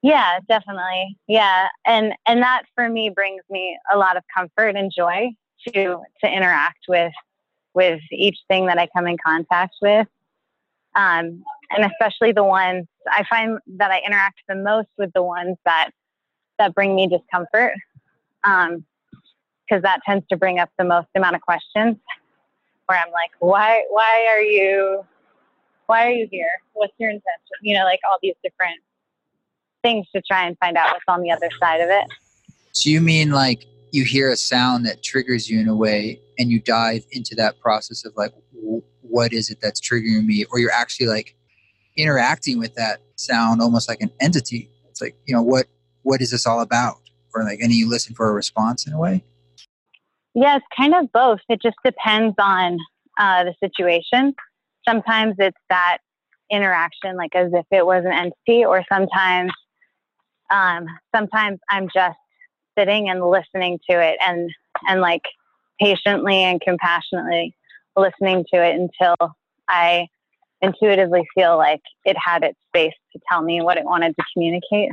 Yeah, 0.00 0.38
definitely. 0.48 1.18
Yeah, 1.26 1.68
and 1.84 2.14
and 2.24 2.40
that 2.40 2.62
for 2.74 2.88
me 2.88 3.10
brings 3.10 3.42
me 3.50 3.78
a 3.92 3.98
lot 3.98 4.16
of 4.16 4.22
comfort 4.34 4.76
and 4.76 4.90
joy 4.96 5.32
to 5.66 6.02
to 6.22 6.30
interact 6.30 6.80
with 6.88 7.12
with 7.74 8.00
each 8.10 8.38
thing 8.48 8.66
that 8.66 8.78
I 8.78 8.88
come 8.96 9.06
in 9.06 9.16
contact 9.24 9.76
with. 9.80 10.06
Um, 10.94 11.44
and 11.70 11.84
especially 11.84 12.32
the 12.32 12.44
ones 12.44 12.86
I 13.10 13.24
find 13.28 13.58
that 13.76 13.90
I 13.90 14.00
interact 14.04 14.40
the 14.48 14.56
most 14.56 14.88
with 14.96 15.12
the 15.12 15.22
ones 15.22 15.56
that 15.64 15.90
that 16.58 16.74
bring 16.74 16.96
me 16.96 17.06
discomfort, 17.06 17.74
because 18.42 18.72
um, 18.72 19.82
that 19.82 20.00
tends 20.04 20.26
to 20.28 20.36
bring 20.36 20.58
up 20.58 20.70
the 20.78 20.84
most 20.84 21.08
amount 21.14 21.36
of 21.36 21.42
questions. 21.42 21.96
Where 22.86 22.98
I'm 22.98 23.12
like, 23.12 23.30
why 23.38 23.84
why 23.90 24.26
are 24.30 24.42
you 24.42 25.04
why 25.86 26.06
are 26.06 26.10
you 26.10 26.28
here? 26.30 26.50
What's 26.72 26.94
your 26.98 27.10
intention? 27.10 27.56
You 27.62 27.76
know, 27.78 27.84
like 27.84 28.00
all 28.10 28.18
these 28.22 28.34
different 28.42 28.80
things 29.82 30.06
to 30.14 30.22
try 30.22 30.46
and 30.46 30.56
find 30.58 30.76
out 30.76 30.92
what's 30.92 31.04
on 31.06 31.22
the 31.22 31.30
other 31.30 31.48
side 31.60 31.80
of 31.80 31.90
it. 31.90 32.04
So 32.72 32.90
you 32.90 33.00
mean 33.00 33.30
like 33.30 33.64
you 33.92 34.04
hear 34.04 34.30
a 34.30 34.36
sound 34.36 34.86
that 34.86 35.02
triggers 35.02 35.48
you 35.48 35.60
in 35.60 35.68
a 35.68 35.74
way 35.74 36.20
and 36.38 36.50
you 36.50 36.60
dive 36.60 37.04
into 37.12 37.34
that 37.36 37.58
process 37.60 38.04
of 38.04 38.12
like 38.16 38.32
what 39.02 39.32
is 39.32 39.50
it 39.50 39.58
that's 39.60 39.80
triggering 39.80 40.26
me? 40.26 40.44
Or 40.50 40.58
you're 40.58 40.72
actually 40.72 41.06
like 41.06 41.36
interacting 41.96 42.58
with 42.58 42.74
that 42.74 43.00
sound 43.16 43.60
almost 43.60 43.88
like 43.88 44.00
an 44.00 44.10
entity. 44.20 44.70
It's 44.88 45.00
like 45.00 45.16
you 45.26 45.34
know 45.34 45.42
what 45.42 45.66
what 46.02 46.20
is 46.20 46.30
this 46.30 46.46
all 46.46 46.60
about? 46.60 46.96
Or 47.34 47.44
like 47.44 47.60
and 47.60 47.72
you 47.72 47.88
listen 47.88 48.14
for 48.14 48.28
a 48.28 48.32
response 48.32 48.86
in 48.86 48.92
a 48.92 48.98
way? 48.98 49.24
Yeah 50.34 50.56
it's 50.56 50.66
kind 50.76 50.94
of 50.94 51.10
both. 51.12 51.40
It 51.48 51.60
just 51.62 51.76
depends 51.84 52.34
on 52.38 52.78
uh, 53.18 53.44
the 53.44 53.54
situation. 53.60 54.34
Sometimes 54.86 55.34
it's 55.38 55.58
that 55.68 55.98
interaction 56.50 57.16
like 57.16 57.34
as 57.34 57.52
if 57.52 57.66
it 57.70 57.84
was 57.84 58.04
an 58.04 58.12
entity 58.12 58.64
or 58.64 58.84
sometimes 58.90 59.52
um, 60.50 60.86
sometimes 61.14 61.58
i'm 61.70 61.88
just 61.92 62.16
sitting 62.78 63.08
and 63.08 63.24
listening 63.24 63.78
to 63.90 64.00
it 64.00 64.16
and 64.26 64.50
and 64.88 65.00
like 65.00 65.22
patiently 65.80 66.44
and 66.44 66.60
compassionately 66.60 67.54
listening 67.96 68.44
to 68.52 68.62
it 68.62 68.74
until 68.76 69.16
I 69.68 70.08
intuitively 70.60 71.26
feel 71.34 71.56
like 71.56 71.80
it 72.04 72.16
had 72.22 72.42
its 72.42 72.58
space 72.68 72.94
to 73.12 73.20
tell 73.30 73.42
me 73.42 73.60
what 73.60 73.76
it 73.76 73.84
wanted 73.84 74.14
to 74.16 74.24
communicate. 74.32 74.90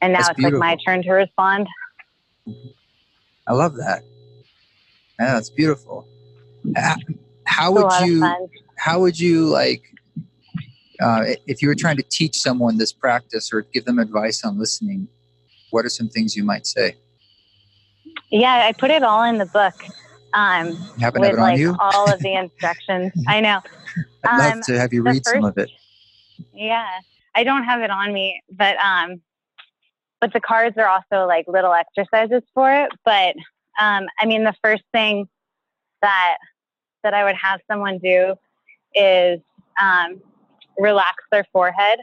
And 0.00 0.12
now 0.12 0.20
That's 0.20 0.30
it's 0.30 0.38
beautiful. 0.38 0.60
like 0.60 0.78
my 0.78 0.82
turn 0.86 1.02
to 1.02 1.12
respond. 1.12 1.66
I 3.46 3.52
love 3.52 3.76
that. 3.76 4.02
Yeah, 5.18 5.34
that's 5.34 5.50
beautiful. 5.50 6.06
How 7.44 7.72
would 7.72 7.92
you 8.00 8.48
how 8.76 9.00
would 9.00 9.18
you 9.18 9.46
like 9.46 9.82
uh, 11.02 11.24
if 11.46 11.62
you 11.62 11.68
were 11.68 11.74
trying 11.74 11.96
to 11.96 12.02
teach 12.02 12.36
someone 12.36 12.78
this 12.78 12.92
practice 12.92 13.52
or 13.52 13.62
give 13.72 13.84
them 13.84 13.98
advice 13.98 14.44
on 14.44 14.58
listening 14.58 15.08
what 15.70 15.84
are 15.84 15.90
some 15.90 16.08
things 16.08 16.36
you 16.36 16.44
might 16.44 16.66
say? 16.66 16.96
Yeah, 18.30 18.66
I 18.68 18.72
put 18.72 18.90
it 18.90 19.02
all 19.02 19.24
in 19.24 19.38
the 19.38 19.46
book. 19.46 19.74
Um, 20.32 20.76
happen 21.00 21.20
with, 21.20 21.36
like, 21.36 21.58
you? 21.58 21.76
all 21.80 22.08
of 22.12 22.20
the 22.20 22.34
instructions. 22.38 23.12
I 23.26 23.40
know. 23.40 23.60
I'd 24.24 24.52
um, 24.52 24.58
love 24.58 24.66
to 24.66 24.78
have 24.78 24.92
you 24.92 25.02
read 25.02 25.22
first, 25.24 25.30
some 25.30 25.44
of 25.44 25.58
it. 25.58 25.70
Yeah, 26.54 26.86
I 27.34 27.44
don't 27.44 27.64
have 27.64 27.80
it 27.80 27.90
on 27.90 28.12
me, 28.12 28.42
but 28.50 28.76
um, 28.76 29.20
but 30.20 30.32
the 30.32 30.40
cards 30.40 30.76
are 30.78 30.86
also 30.86 31.26
like 31.26 31.46
little 31.48 31.72
exercises 31.72 32.42
for 32.54 32.72
it. 32.72 32.90
But 33.04 33.34
um, 33.80 34.06
I 34.20 34.26
mean, 34.26 34.44
the 34.44 34.54
first 34.62 34.82
thing 34.92 35.26
that 36.02 36.36
that 37.02 37.14
I 37.14 37.24
would 37.24 37.36
have 37.36 37.60
someone 37.70 37.98
do 37.98 38.34
is 38.94 39.40
um, 39.80 40.20
relax 40.78 41.16
their 41.32 41.46
forehead 41.52 41.98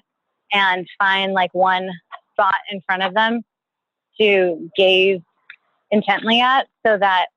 and 0.51 0.87
find 0.97 1.33
like 1.33 1.53
one 1.53 1.89
spot 2.33 2.55
in 2.71 2.81
front 2.81 3.03
of 3.03 3.13
them 3.13 3.41
to 4.19 4.69
gaze 4.75 5.21
intently 5.91 6.41
at 6.41 6.67
so 6.85 6.97
that 6.97 7.27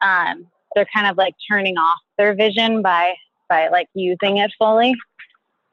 um, 0.00 0.46
they're 0.74 0.86
kind 0.94 1.06
of 1.06 1.16
like 1.16 1.34
turning 1.50 1.76
off 1.76 1.98
their 2.18 2.34
vision 2.34 2.82
by 2.82 3.14
by 3.48 3.68
like 3.68 3.88
using 3.94 4.38
it 4.38 4.50
fully 4.58 4.94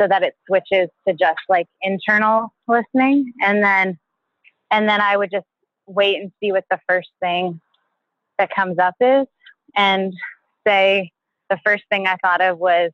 so 0.02 0.08
that 0.08 0.24
it 0.24 0.36
switches 0.48 0.90
to 1.08 1.14
just 1.14 1.40
like 1.48 1.68
internal 1.82 2.54
listening. 2.68 3.34
And 3.42 3.64
then 3.64 3.98
and 4.72 4.88
then 4.88 5.02
i 5.02 5.16
would 5.16 5.32
just 5.32 5.46
wait 5.86 6.22
and 6.22 6.32
see 6.40 6.52
what 6.52 6.66
the 6.70 6.80
first 6.88 7.10
thing 7.22 7.60
that 8.38 8.50
comes 8.54 8.78
up 8.78 8.96
is 9.00 9.26
and 9.76 10.14
say 10.68 11.12
the 11.50 11.58
first 11.66 11.84
thing 11.90 12.08
i 12.08 12.18
thought 12.18 12.42
of 12.42 12.58
was 12.58 12.92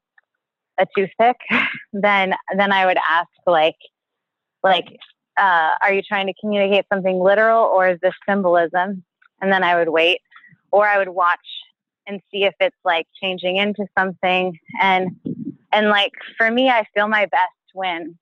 a 0.80 0.88
toothpick. 0.98 1.38
Then 1.94 2.34
then 2.58 2.72
i 2.72 2.86
would 2.86 2.98
ask 3.10 3.30
like 3.46 3.76
like 4.64 4.98
uh, 5.38 5.72
are 5.82 5.94
you 5.94 6.02
trying 6.02 6.28
to 6.28 6.34
communicate 6.40 6.86
something 6.92 7.20
literal 7.20 7.64
or 7.64 7.90
is 7.90 8.00
this 8.02 8.14
symbolism? 8.28 9.04
And 9.42 9.52
then 9.52 9.64
I 9.64 9.76
would 9.76 9.90
wait, 9.90 10.22
or 10.72 10.88
I 10.88 10.98
would 10.98 11.10
watch 11.10 11.40
and 12.08 12.22
see 12.32 12.44
if 12.44 12.54
it's 12.60 12.76
like 12.84 13.08
changing 13.22 13.58
into 13.58 13.86
something. 13.98 14.58
And 14.82 15.12
and 15.72 15.90
like 15.90 16.12
for 16.38 16.50
me, 16.50 16.70
I 16.70 16.86
feel 16.94 17.08
my 17.08 17.26
best 17.26 17.52
when 17.74 18.18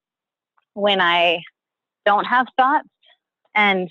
when 0.73 1.01
I 1.01 1.41
don't 2.05 2.25
have 2.25 2.47
thoughts, 2.57 2.87
and 3.53 3.89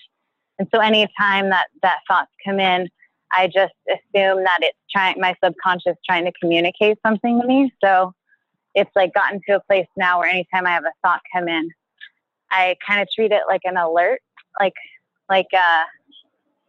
and 0.58 0.68
so 0.74 0.80
anytime 0.80 1.50
that 1.50 1.68
that 1.82 1.98
thoughts 2.08 2.30
come 2.44 2.58
in, 2.58 2.88
I 3.32 3.46
just 3.46 3.74
assume 3.88 4.44
that 4.44 4.58
it's 4.62 4.78
trying 4.90 5.20
my 5.20 5.36
subconscious 5.44 5.96
trying 6.08 6.24
to 6.24 6.32
communicate 6.40 6.98
something 7.06 7.40
to 7.40 7.46
me. 7.46 7.72
So 7.82 8.12
it's 8.74 8.90
like 8.94 9.14
gotten 9.14 9.40
to 9.48 9.56
a 9.56 9.60
place 9.60 9.86
now 9.96 10.20
where 10.20 10.28
anytime 10.28 10.66
I 10.66 10.70
have 10.70 10.84
a 10.84 10.92
thought 11.02 11.20
come 11.32 11.48
in, 11.48 11.70
I 12.50 12.76
kind 12.86 13.00
of 13.00 13.08
treat 13.10 13.32
it 13.32 13.42
like 13.48 13.62
an 13.64 13.76
alert, 13.76 14.20
like 14.58 14.74
like 15.28 15.46
uh, 15.52 15.84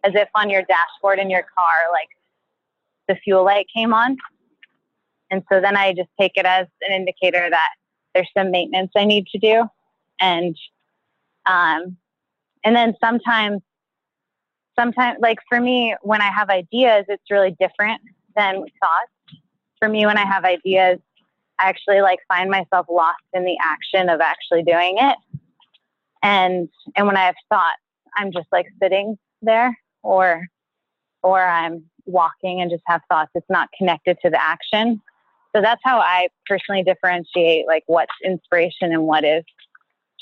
as 0.04 0.14
if 0.16 0.30
on 0.36 0.50
your 0.50 0.64
dashboard 0.64 1.20
in 1.20 1.30
your 1.30 1.44
car, 1.58 1.92
like 1.92 2.10
the 3.08 3.16
fuel 3.16 3.44
light 3.44 3.68
came 3.74 3.94
on. 3.94 4.18
And 5.30 5.44
so 5.52 5.62
then 5.62 5.76
I 5.78 5.94
just 5.94 6.10
take 6.20 6.34
it 6.36 6.46
as 6.46 6.68
an 6.88 6.94
indicator 6.94 7.50
that 7.50 7.70
there's 8.14 8.30
some 8.38 8.52
maintenance 8.52 8.92
I 8.96 9.06
need 9.06 9.28
to 9.28 9.40
do, 9.40 9.66
and 10.20 10.56
um, 11.46 11.98
and 12.64 12.76
then 12.76 12.96
sometimes 13.02 13.62
sometimes 14.78 15.18
like 15.22 15.40
for 15.50 15.60
me 15.60 15.96
when 16.02 16.22
I 16.22 16.32
have 16.32 16.50
ideas, 16.50 17.06
it's 17.08 17.32
really 17.32 17.56
different 17.60 18.02
than 18.36 18.56
thoughts. 18.56 19.42
For 19.80 19.90
me, 19.90 20.06
when 20.06 20.18
I 20.18 20.26
have 20.26 20.46
ideas, 20.46 21.00
I 21.60 21.70
actually 21.70 22.02
like 22.02 22.20
find 22.28 22.52
myself 22.52 22.86
lost 22.90 23.24
in 23.34 23.46
the 23.46 23.58
action 23.64 24.10
of 24.10 24.22
actually 24.22 24.64
doing 24.64 24.98
it 25.00 25.18
and 26.24 26.70
and 26.96 27.08
when 27.08 27.18
i 27.18 27.26
have 27.26 27.36
thoughts 27.50 27.82
i'm 28.18 28.32
just 28.32 28.48
like 28.52 28.68
sitting 28.82 29.18
there 29.42 29.78
or 30.04 30.48
or 31.24 31.44
i'm 31.44 31.84
walking 32.06 32.62
and 32.62 32.72
just 32.72 32.84
have 32.86 33.02
thoughts 33.10 33.32
it's 33.36 33.50
not 33.50 33.70
connected 33.78 34.18
to 34.24 34.30
the 34.30 34.42
action. 34.42 35.02
So 35.56 35.62
that's 35.62 35.82
how 35.84 36.00
i 36.00 36.30
personally 36.48 36.84
differentiate 36.84 37.68
like 37.68 37.84
what's 37.88 38.12
inspiration 38.24 38.92
and 38.92 39.04
what 39.04 39.24
is 39.24 39.44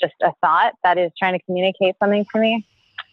just 0.00 0.14
a 0.22 0.32
thought 0.40 0.74
that 0.82 0.98
is 0.98 1.10
trying 1.18 1.38
to 1.38 1.44
communicate 1.44 1.94
something 2.00 2.24
to 2.32 2.40
me. 2.40 2.66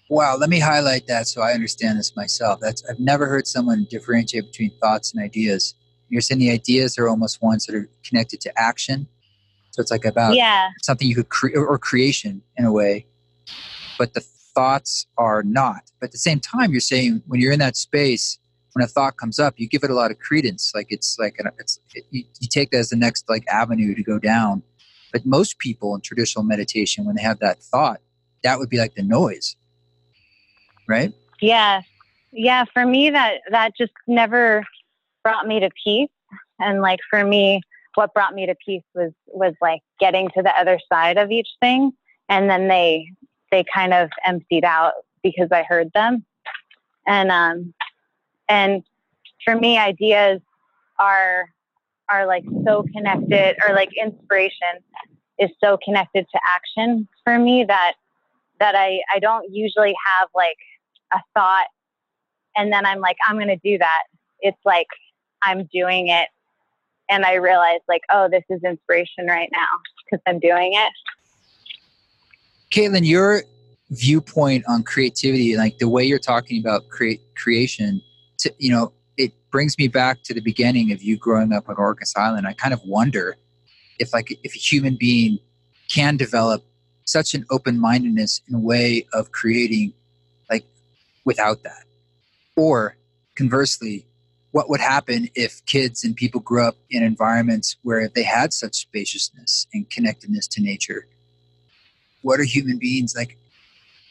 Wow 0.10 0.36
let 0.38 0.50
me 0.50 0.60
highlight 0.60 1.08
that 1.08 1.28
so 1.28 1.42
i 1.42 1.52
understand 1.52 2.00
this 2.00 2.16
myself. 2.16 2.60
That's 2.60 2.84
i've 2.90 3.00
never 3.00 3.28
heard 3.28 3.48
someone 3.48 3.88
differentiate 3.90 4.48
between 4.48 4.72
thoughts 4.80 5.14
and 5.14 5.24
ideas. 5.24 5.76
You're 6.10 6.22
saying 6.22 6.40
the 6.40 6.52
ideas 6.52 6.98
are 6.98 7.08
almost 7.08 7.42
ones 7.42 7.66
that 7.66 7.76
are 7.76 7.90
connected 8.04 8.40
to 8.42 8.60
action 8.60 9.08
so 9.78 9.82
it's 9.82 9.92
like 9.92 10.06
about 10.06 10.34
yeah. 10.34 10.72
something 10.82 11.08
you 11.08 11.14
could 11.14 11.30
create 11.30 11.56
or 11.56 11.78
creation 11.78 12.42
in 12.58 12.66
a 12.66 12.72
way, 12.72 13.06
but 14.00 14.16
the 14.16 14.22
thoughts 14.22 15.06
are 15.20 15.44
not. 15.44 15.92
But 16.00 16.08
at 16.08 16.12
the 16.14 16.18
same 16.18 16.40
time, 16.40 16.72
you're 16.72 16.80
saying 16.80 17.22
when 17.28 17.40
you're 17.40 17.52
in 17.52 17.60
that 17.60 17.78
space, 17.78 18.40
when 18.74 18.84
a 18.84 18.88
thought 18.88 19.18
comes 19.18 19.38
up, 19.38 19.54
you 19.58 19.70
give 19.70 19.84
it 19.84 19.92
a 19.92 19.94
lot 19.94 20.10
of 20.10 20.18
credence. 20.18 20.72
Like 20.74 20.88
it's 20.90 21.20
like 21.20 21.36
an, 21.38 21.52
it's 21.60 21.80
it, 21.94 22.06
you, 22.10 22.24
you 22.40 22.48
take 22.48 22.72
that 22.72 22.80
as 22.80 22.90
the 22.90 22.96
next 22.96 23.30
like 23.30 23.46
avenue 23.50 23.94
to 23.94 24.02
go 24.02 24.18
down. 24.18 24.64
But 25.14 25.28
most 25.28 25.60
people 25.60 25.94
in 25.94 26.02
traditional 26.02 26.44
meditation, 26.44 27.06
when 27.06 27.16
they 27.16 27.22
have 27.22 27.38
that 27.40 27.62
thought, 27.62 28.02
that 28.42 28.58
would 28.58 28.70
be 28.70 28.80
like 28.80 28.96
the 28.96 29.04
noise, 29.04 29.56
right? 30.88 31.14
Yeah, 31.40 31.84
yeah. 32.32 32.66
For 32.74 32.84
me, 32.84 33.12
that 33.12 33.42
that 33.52 33.78
just 33.78 33.94
never 34.08 34.66
brought 35.24 35.46
me 35.46 35.60
to 35.60 35.70
peace. 35.84 36.10
And 36.60 36.82
like 36.82 37.00
for 37.12 37.24
me, 37.24 37.62
what 37.98 38.14
brought 38.14 38.36
me 38.36 38.46
to 38.46 38.54
peace 38.64 38.84
was 38.94 39.12
was 39.26 39.56
like 39.60 39.82
getting 40.00 40.30
to 40.30 40.44
the 40.44 40.56
other 40.56 40.80
side 40.88 41.18
of 41.18 41.32
each 41.32 41.50
thing 41.60 41.92
and 42.30 42.48
then 42.48 42.68
they 42.68 43.12
they 43.52 43.66
kind 43.74 43.92
of 43.92 44.10
emptied 44.24 44.64
out 44.64 44.94
because 45.24 45.50
I 45.52 45.64
heard 45.64 45.92
them. 45.94 46.24
And 47.08 47.32
um 47.32 47.74
and 48.48 48.84
for 49.44 49.56
me 49.56 49.80
ideas 49.80 50.42
are 51.00 51.46
are 52.08 52.28
like 52.28 52.44
so 52.64 52.86
connected 52.96 53.58
or 53.68 53.74
like 53.74 53.90
inspiration 54.00 54.78
is 55.40 55.50
so 55.60 55.80
connected 55.84 56.28
to 56.32 56.40
action 56.46 57.08
for 57.24 57.40
me 57.40 57.64
that 57.64 57.94
that 58.60 58.76
I, 58.76 59.00
I 59.14 59.18
don't 59.18 59.52
usually 59.52 59.96
have 60.06 60.30
like 60.36 60.58
a 61.12 61.20
thought 61.34 61.68
and 62.56 62.72
then 62.72 62.86
I'm 62.86 63.00
like, 63.00 63.18
I'm 63.28 63.38
going 63.38 63.48
to 63.50 63.58
do 63.58 63.78
that. 63.78 64.04
It's 64.40 64.58
like 64.66 64.88
I'm 65.42 65.66
doing 65.72 66.10
it 66.10 66.28
and 67.10 67.26
I 67.26 67.36
realized 67.36 67.84
like, 67.88 68.02
oh, 68.12 68.28
this 68.30 68.44
is 68.50 68.64
inspiration 68.64 69.28
right 69.28 69.50
now 69.52 69.68
because 70.06 70.22
I'm 70.28 70.40
doing 70.40 70.74
it. 70.74 70.94
Kaitlyn, 72.72 73.06
your 73.06 73.44
viewpoint 73.92 74.66
on 74.68 74.84
creativity, 74.84 75.56
like 75.58 75.78
the 75.78 75.88
way 75.88 76.04
you're 76.04 76.20
talking 76.20 76.60
about 76.60 76.90
create 76.90 77.22
creation, 77.36 78.02
to, 78.40 78.54
you 78.58 78.72
know, 78.72 78.92
it 79.18 79.32
brings 79.52 79.78
me 79.78 79.88
back 79.88 80.22
to 80.24 80.34
the 80.34 80.42
beginning 80.42 80.92
of 80.92 81.02
you 81.02 81.18
growing 81.18 81.54
up 81.54 81.70
on 81.70 81.76
Orcas 81.76 82.16
Island. 82.18 82.46
I 82.48 82.54
kind 82.54 82.74
of 82.74 82.82
wonder 82.86 83.38
if 84.00 84.14
like 84.14 84.38
if 84.44 84.56
a 84.56 84.60
human 84.60 84.96
being 84.96 85.40
can 85.90 86.18
develop 86.18 86.64
such 87.06 87.34
an 87.34 87.46
open-mindedness 87.50 88.42
in 88.50 88.56
a 88.56 88.60
way 88.60 89.08
of 89.14 89.32
creating 89.32 89.94
like 90.50 90.66
without 91.24 91.64
that 91.64 91.86
or 92.58 92.98
conversely 93.36 94.06
what 94.58 94.72
would 94.72 94.80
happen 94.80 95.30
if 95.36 95.64
kids 95.68 96.04
and 96.04 96.16
people 96.16 96.42
grew 96.42 96.68
up 96.68 96.76
in 96.90 97.04
environments 97.04 97.76
where 97.84 98.10
they 98.16 98.24
had 98.24 98.52
such 98.52 98.74
spaciousness 98.74 99.68
and 99.72 99.88
connectedness 99.92 100.48
to 100.48 100.64
nature 100.64 101.06
what 102.24 102.40
are 102.40 102.44
human 102.44 102.80
beings 102.80 103.14
like 103.16 103.38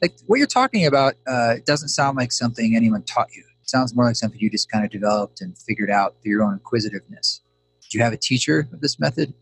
like 0.00 0.14
what 0.28 0.36
you're 0.36 0.46
talking 0.46 0.86
about 0.86 1.14
uh, 1.26 1.54
doesn't 1.64 1.88
sound 1.88 2.16
like 2.16 2.30
something 2.30 2.76
anyone 2.76 3.02
taught 3.02 3.26
you 3.34 3.42
it 3.60 3.68
sounds 3.68 3.92
more 3.96 4.04
like 4.04 4.14
something 4.14 4.38
you 4.38 4.48
just 4.48 4.70
kind 4.70 4.84
of 4.84 4.90
developed 4.92 5.40
and 5.40 5.58
figured 5.58 5.90
out 5.90 6.14
through 6.22 6.30
your 6.30 6.44
own 6.44 6.52
inquisitiveness 6.52 7.40
do 7.90 7.98
you 7.98 8.04
have 8.04 8.12
a 8.12 8.16
teacher 8.16 8.68
of 8.72 8.80
this 8.80 9.00
method 9.00 9.34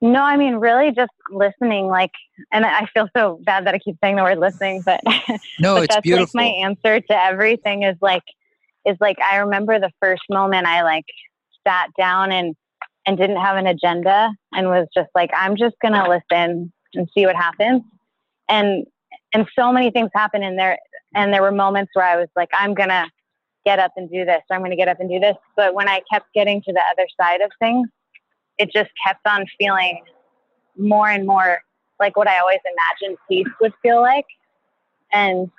no, 0.00 0.22
I 0.22 0.36
mean, 0.36 0.54
really 0.54 0.92
just 0.92 1.10
listening. 1.28 1.88
Like, 1.88 2.12
and 2.52 2.64
I 2.64 2.86
feel 2.94 3.08
so 3.16 3.40
bad 3.42 3.66
that 3.66 3.74
I 3.74 3.80
keep 3.80 3.96
saying 4.00 4.14
the 4.14 4.22
word 4.22 4.38
listening, 4.38 4.82
but 4.86 5.00
no, 5.04 5.10
but 5.74 5.82
it's 5.82 5.94
that's 5.96 6.02
beautiful. 6.04 6.40
like 6.40 6.52
my 6.52 6.66
answer 6.68 7.00
to 7.00 7.24
everything 7.24 7.82
is 7.82 7.96
like, 8.00 8.22
is 8.88 8.96
like, 9.00 9.18
I 9.20 9.36
remember 9.36 9.78
the 9.78 9.92
first 10.00 10.22
moment 10.30 10.66
I 10.66 10.82
like 10.82 11.04
sat 11.66 11.90
down 11.98 12.32
and, 12.32 12.56
and 13.06 13.16
didn't 13.16 13.40
have 13.40 13.56
an 13.56 13.66
agenda 13.66 14.30
and 14.52 14.68
was 14.68 14.86
just 14.94 15.10
like, 15.14 15.30
I'm 15.36 15.56
just 15.56 15.76
going 15.82 15.94
to 15.94 16.08
listen 16.08 16.72
and 16.94 17.08
see 17.14 17.26
what 17.26 17.36
happens. 17.36 17.82
And, 18.48 18.86
and 19.34 19.46
so 19.58 19.72
many 19.72 19.90
things 19.90 20.10
happen 20.14 20.42
in 20.42 20.56
there. 20.56 20.78
And 21.14 21.32
there 21.32 21.42
were 21.42 21.52
moments 21.52 21.90
where 21.94 22.06
I 22.06 22.16
was 22.16 22.28
like, 22.34 22.48
I'm 22.52 22.74
going 22.74 22.88
to 22.88 23.06
get 23.64 23.78
up 23.78 23.92
and 23.96 24.10
do 24.10 24.24
this. 24.24 24.42
I'm 24.50 24.60
going 24.60 24.70
to 24.70 24.76
get 24.76 24.88
up 24.88 25.00
and 25.00 25.10
do 25.10 25.20
this. 25.20 25.36
But 25.56 25.74
when 25.74 25.88
I 25.88 26.00
kept 26.10 26.32
getting 26.34 26.62
to 26.62 26.72
the 26.72 26.82
other 26.90 27.06
side 27.20 27.40
of 27.40 27.50
things, 27.58 27.88
it 28.58 28.72
just 28.72 28.90
kept 29.06 29.26
on 29.26 29.44
feeling 29.58 30.02
more 30.76 31.08
and 31.08 31.26
more 31.26 31.60
like 32.00 32.16
what 32.16 32.28
I 32.28 32.38
always 32.38 32.60
imagined 32.64 33.18
peace 33.28 33.52
would 33.60 33.72
feel 33.82 34.00
like. 34.00 34.26
And 35.12 35.50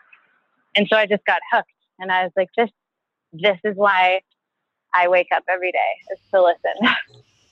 and 0.75 0.87
so 0.89 0.97
I 0.97 1.05
just 1.05 1.25
got 1.25 1.41
hooked 1.51 1.69
and 1.99 2.11
I 2.11 2.23
was 2.23 2.31
like, 2.35 2.49
this 2.55 2.69
this 3.33 3.57
is 3.63 3.75
why 3.75 4.21
I 4.93 5.07
wake 5.07 5.27
up 5.35 5.43
every 5.49 5.71
day 5.71 6.13
is 6.13 6.19
to 6.33 6.41
listen. 6.41 6.95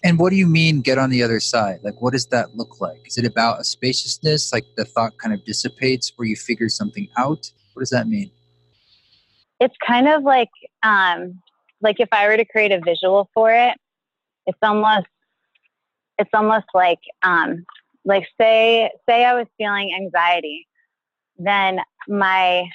And 0.04 0.20
what 0.20 0.30
do 0.30 0.36
you 0.36 0.48
mean 0.48 0.82
get 0.82 1.00
on 1.00 1.10
the 1.10 1.24
other 1.24 1.40
side? 1.40 1.80
Like 1.84 2.00
what 2.02 2.14
does 2.14 2.28
that 2.28 2.56
look 2.56 2.80
like? 2.80 3.08
Is 3.08 3.18
it 3.18 3.26
about 3.26 3.60
a 3.60 3.64
spaciousness, 3.64 4.54
like 4.54 4.64
the 4.78 4.86
thought 4.86 5.18
kind 5.18 5.34
of 5.34 5.44
dissipates 5.44 6.14
where 6.16 6.28
you 6.28 6.36
figure 6.36 6.70
something 6.70 7.10
out? 7.18 7.52
What 7.74 7.80
does 7.80 7.90
that 7.90 8.08
mean? 8.08 8.30
It's 9.60 9.76
kind 9.86 10.08
of 10.08 10.22
like 10.22 10.52
um 10.84 11.42
like 11.82 12.00
if 12.00 12.10
I 12.12 12.28
were 12.28 12.38
to 12.38 12.46
create 12.46 12.72
a 12.72 12.80
visual 12.80 13.30
for 13.34 13.52
it, 13.52 13.76
it's 14.46 14.60
almost 14.62 15.08
it's 16.18 16.30
almost 16.34 16.66
like 16.74 17.00
um, 17.24 17.66
like 18.06 18.28
say 18.40 18.92
say 19.08 19.26
I 19.26 19.34
was 19.34 19.48
feeling 19.58 19.94
anxiety, 19.96 20.68
then 21.38 21.80
my 22.08 22.66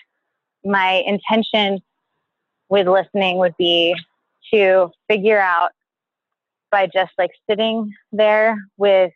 my 0.64 1.02
intention 1.06 1.80
with 2.72 2.88
listening 2.88 3.36
would 3.36 3.54
be 3.58 3.94
to 4.50 4.90
figure 5.06 5.38
out 5.38 5.72
by 6.70 6.86
just 6.86 7.12
like 7.18 7.30
sitting 7.48 7.92
there 8.12 8.56
with 8.78 9.12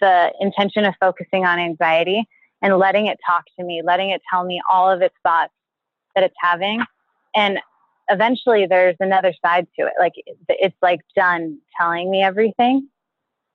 the 0.00 0.30
intention 0.38 0.84
of 0.84 0.92
focusing 1.00 1.46
on 1.46 1.58
anxiety 1.58 2.28
and 2.60 2.76
letting 2.76 3.06
it 3.06 3.18
talk 3.26 3.44
to 3.58 3.64
me, 3.64 3.80
letting 3.82 4.10
it 4.10 4.20
tell 4.30 4.44
me 4.44 4.60
all 4.70 4.90
of 4.90 5.00
its 5.00 5.14
thoughts 5.22 5.54
that 6.14 6.24
it's 6.24 6.34
having. 6.38 6.84
And 7.34 7.58
eventually 8.10 8.66
there's 8.66 8.96
another 9.00 9.32
side 9.42 9.66
to 9.80 9.86
it. 9.86 9.94
Like 9.98 10.12
it's 10.50 10.76
like 10.82 11.00
done 11.16 11.56
telling 11.80 12.10
me 12.10 12.22
everything 12.22 12.86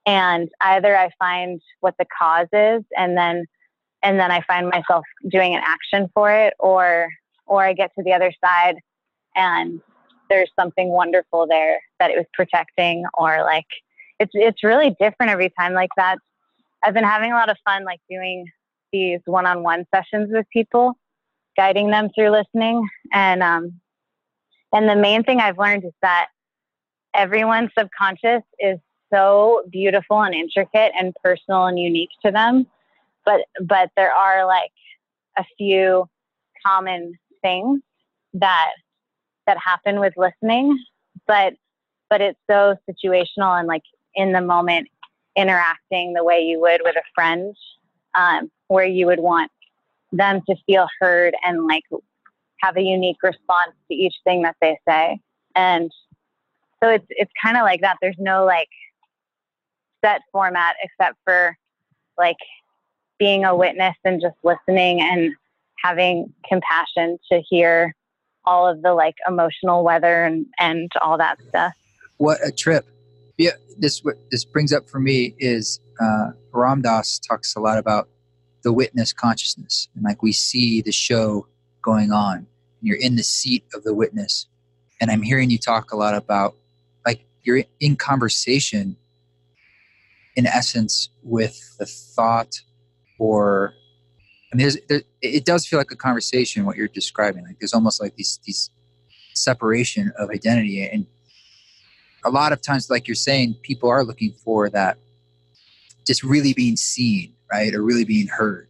and 0.07 0.49
either 0.59 0.97
I 0.97 1.11
find 1.19 1.61
what 1.81 1.93
the 1.99 2.07
cause 2.19 2.47
is 2.51 2.83
and 2.97 3.15
then 3.15 3.45
and 4.01 4.19
then 4.19 4.31
I 4.31 4.41
find 4.41 4.69
myself 4.69 5.05
doing 5.29 5.53
an 5.53 5.61
action 5.63 6.09
for 6.15 6.31
it 6.31 6.55
or 6.57 7.09
or 7.45 7.63
I 7.63 7.73
get 7.73 7.91
to 7.95 8.03
the 8.03 8.13
other 8.13 8.33
side 8.43 8.77
and 9.37 9.79
there's 10.29 10.51
something 10.59 10.89
wonderful 10.89 11.47
there 11.47 11.79
that 11.99 12.11
it 12.11 12.17
was 12.17 12.25
protecting 12.33 13.05
or 13.13 13.43
like 13.43 13.67
it's 14.19 14.31
it's 14.33 14.63
really 14.63 14.95
different 14.99 15.31
every 15.31 15.53
time 15.57 15.73
like 15.73 15.91
that. 15.95 16.17
I've 16.83 16.93
been 16.93 17.03
having 17.03 17.31
a 17.31 17.35
lot 17.35 17.49
of 17.49 17.57
fun 17.63 17.85
like 17.85 18.01
doing 18.09 18.45
these 18.91 19.19
one-on-one 19.25 19.85
sessions 19.93 20.29
with 20.31 20.45
people, 20.51 20.93
guiding 21.55 21.89
them 21.89 22.09
through 22.13 22.31
listening 22.31 22.87
and 23.13 23.41
um 23.41 23.79
and 24.73 24.89
the 24.89 24.95
main 24.95 25.23
thing 25.23 25.39
I've 25.39 25.57
learned 25.57 25.85
is 25.85 25.93
that 26.01 26.27
everyone's 27.13 27.69
subconscious 27.77 28.43
is 28.59 28.79
so 29.13 29.63
beautiful 29.71 30.21
and 30.21 30.35
intricate 30.35 30.91
and 30.99 31.15
personal 31.23 31.65
and 31.65 31.79
unique 31.79 32.09
to 32.25 32.31
them. 32.31 32.67
But 33.25 33.41
but 33.61 33.91
there 33.95 34.11
are 34.11 34.45
like 34.45 34.71
a 35.37 35.45
few 35.57 36.09
common 36.65 37.13
things 37.41 37.81
that 38.33 38.71
that 39.47 39.57
happen 39.57 39.99
with 39.99 40.13
listening, 40.17 40.77
but 41.25 41.53
but 42.09 42.21
it's 42.21 42.39
so 42.49 42.75
situational 42.89 43.59
and 43.59 43.67
like 43.67 43.83
in 44.15 44.31
the 44.31 44.41
moment 44.41 44.87
interacting 45.35 46.13
the 46.13 46.23
way 46.23 46.41
you 46.41 46.59
would 46.59 46.81
with 46.83 46.95
a 46.95 47.03
friend, 47.13 47.55
um, 48.15 48.49
where 48.67 48.85
you 48.85 49.05
would 49.05 49.19
want 49.19 49.51
them 50.11 50.41
to 50.49 50.55
feel 50.65 50.87
heard 50.99 51.35
and 51.43 51.67
like 51.67 51.83
have 52.61 52.77
a 52.77 52.81
unique 52.81 53.21
response 53.23 53.73
to 53.89 53.95
each 53.95 54.15
thing 54.23 54.43
that 54.43 54.55
they 54.61 54.77
say. 54.87 55.19
And 55.55 55.91
so 56.81 56.89
it's 56.89 57.05
it's 57.09 57.31
kind 57.41 57.57
of 57.57 57.63
like 57.63 57.81
that. 57.81 57.97
There's 58.01 58.15
no 58.19 58.45
like 58.45 58.69
set 60.03 60.21
format 60.31 60.75
except 60.83 61.17
for 61.25 61.57
like 62.17 62.37
being 63.19 63.45
a 63.45 63.55
witness 63.55 63.95
and 64.03 64.21
just 64.21 64.35
listening 64.43 65.01
and 65.01 65.33
having 65.83 66.33
compassion 66.47 67.17
to 67.31 67.41
hear 67.49 67.95
all 68.47 68.67
of 68.67 68.81
the 68.81 68.93
like 68.93 69.15
emotional 69.27 69.83
weather 69.83 70.23
and, 70.23 70.45
and 70.57 70.91
all 71.01 71.17
that 71.17 71.37
stuff. 71.49 71.73
What 72.17 72.39
a 72.43 72.51
trip. 72.51 72.87
Yeah, 73.37 73.51
this 73.77 74.03
what 74.03 74.15
this 74.31 74.43
brings 74.45 74.73
up 74.73 74.89
for 74.89 74.99
me 74.99 75.35
is 75.37 75.79
uh, 76.01 76.29
Ram 76.51 76.81
Dass 76.81 77.19
talks 77.19 77.55
a 77.55 77.59
lot 77.59 77.77
about 77.77 78.09
the 78.63 78.73
witness 78.73 79.13
consciousness 79.13 79.87
and 79.95 80.03
like 80.03 80.21
we 80.21 80.33
see 80.33 80.81
the 80.81 80.91
show 80.91 81.47
going 81.81 82.11
on 82.11 82.37
and 82.37 82.47
you're 82.81 82.99
in 82.99 83.15
the 83.15 83.23
seat 83.23 83.63
of 83.73 83.83
the 83.83 83.93
witness 83.93 84.45
and 84.99 85.09
i'm 85.09 85.21
hearing 85.21 85.49
you 85.49 85.57
talk 85.57 85.93
a 85.93 85.95
lot 85.95 86.13
about 86.13 86.53
like 87.05 87.25
you're 87.43 87.63
in 87.79 87.95
conversation 87.95 88.97
in 90.35 90.45
essence 90.45 91.07
with 91.23 91.77
the 91.79 91.85
thought 91.85 92.59
or 93.19 93.73
I 94.51 94.55
mean, 94.55 94.63
there's, 94.63 94.77
there, 94.87 95.01
it 95.21 95.45
does 95.45 95.65
feel 95.65 95.79
like 95.79 95.91
a 95.91 95.95
conversation 95.95 96.65
what 96.65 96.77
you're 96.77 96.87
describing. 96.87 97.43
Like 97.43 97.59
there's 97.59 97.73
almost 97.73 98.01
like 98.01 98.15
these 98.15 98.39
these 98.45 98.69
separation 99.33 100.11
of 100.17 100.29
identity, 100.29 100.83
and 100.83 101.05
a 102.23 102.29
lot 102.29 102.53
of 102.53 102.61
times, 102.61 102.89
like 102.89 103.07
you're 103.07 103.15
saying, 103.15 103.55
people 103.61 103.89
are 103.89 104.03
looking 104.03 104.31
for 104.43 104.69
that, 104.69 104.97
just 106.05 106.23
really 106.23 106.53
being 106.53 106.77
seen, 106.77 107.33
right, 107.51 107.73
or 107.73 107.81
really 107.81 108.05
being 108.05 108.27
heard, 108.27 108.69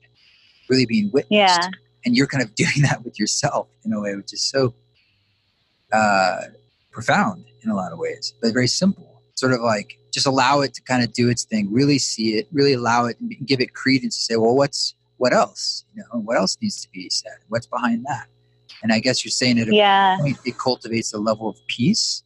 really 0.69 0.85
being 0.85 1.11
witnessed. 1.11 1.31
Yeah. 1.31 1.69
And 2.05 2.15
you're 2.15 2.27
kind 2.27 2.43
of 2.43 2.55
doing 2.55 2.81
that 2.83 3.03
with 3.03 3.19
yourself 3.19 3.67
in 3.85 3.93
a 3.93 4.01
way, 4.01 4.15
which 4.15 4.33
is 4.33 4.43
so 4.43 4.73
uh, 5.93 6.41
profound 6.91 7.45
in 7.63 7.69
a 7.69 7.75
lot 7.75 7.91
of 7.91 7.99
ways, 7.99 8.33
but 8.41 8.53
very 8.53 8.67
simple. 8.67 9.21
Sort 9.35 9.53
of 9.53 9.61
like 9.61 9.99
just 10.11 10.25
allow 10.25 10.61
it 10.61 10.73
to 10.73 10.81
kind 10.81 11.03
of 11.03 11.13
do 11.13 11.29
its 11.29 11.43
thing, 11.43 11.71
really 11.71 11.99
see 11.99 12.35
it, 12.37 12.47
really 12.51 12.73
allow 12.73 13.05
it 13.05 13.19
and 13.19 13.35
give 13.45 13.61
it 13.61 13.73
credence 13.75 14.17
to 14.17 14.23
say, 14.23 14.35
well, 14.35 14.55
what's 14.55 14.95
what 15.17 15.33
else? 15.33 15.83
You 15.93 16.03
know, 16.03 16.19
what 16.19 16.37
else 16.37 16.57
needs 16.61 16.81
to 16.81 16.89
be 16.91 17.09
said? 17.09 17.37
What's 17.49 17.67
behind 17.67 18.05
that? 18.05 18.27
And 18.83 18.91
I 18.91 18.99
guess 18.99 19.25
you're 19.25 19.31
saying 19.31 19.59
a 19.59 19.65
yeah. 19.65 20.17
point 20.19 20.37
it 20.45 20.57
cultivates 20.57 21.13
a 21.13 21.17
level 21.17 21.49
of 21.49 21.57
peace 21.67 22.23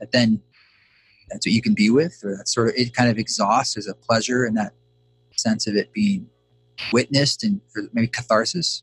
that 0.00 0.12
then 0.12 0.40
that's 1.28 1.46
what 1.46 1.52
you 1.52 1.62
can 1.62 1.74
be 1.74 1.90
with, 1.90 2.18
or 2.24 2.36
that 2.36 2.48
sort 2.48 2.68
of 2.68 2.74
it 2.76 2.94
kind 2.94 3.10
of 3.10 3.18
exhausts 3.18 3.76
as 3.76 3.86
a 3.86 3.94
pleasure 3.94 4.44
and 4.44 4.56
that 4.56 4.72
sense 5.36 5.66
of 5.66 5.76
it 5.76 5.92
being 5.92 6.26
witnessed 6.92 7.44
and 7.44 7.60
for 7.72 7.82
maybe 7.92 8.08
catharsis. 8.08 8.82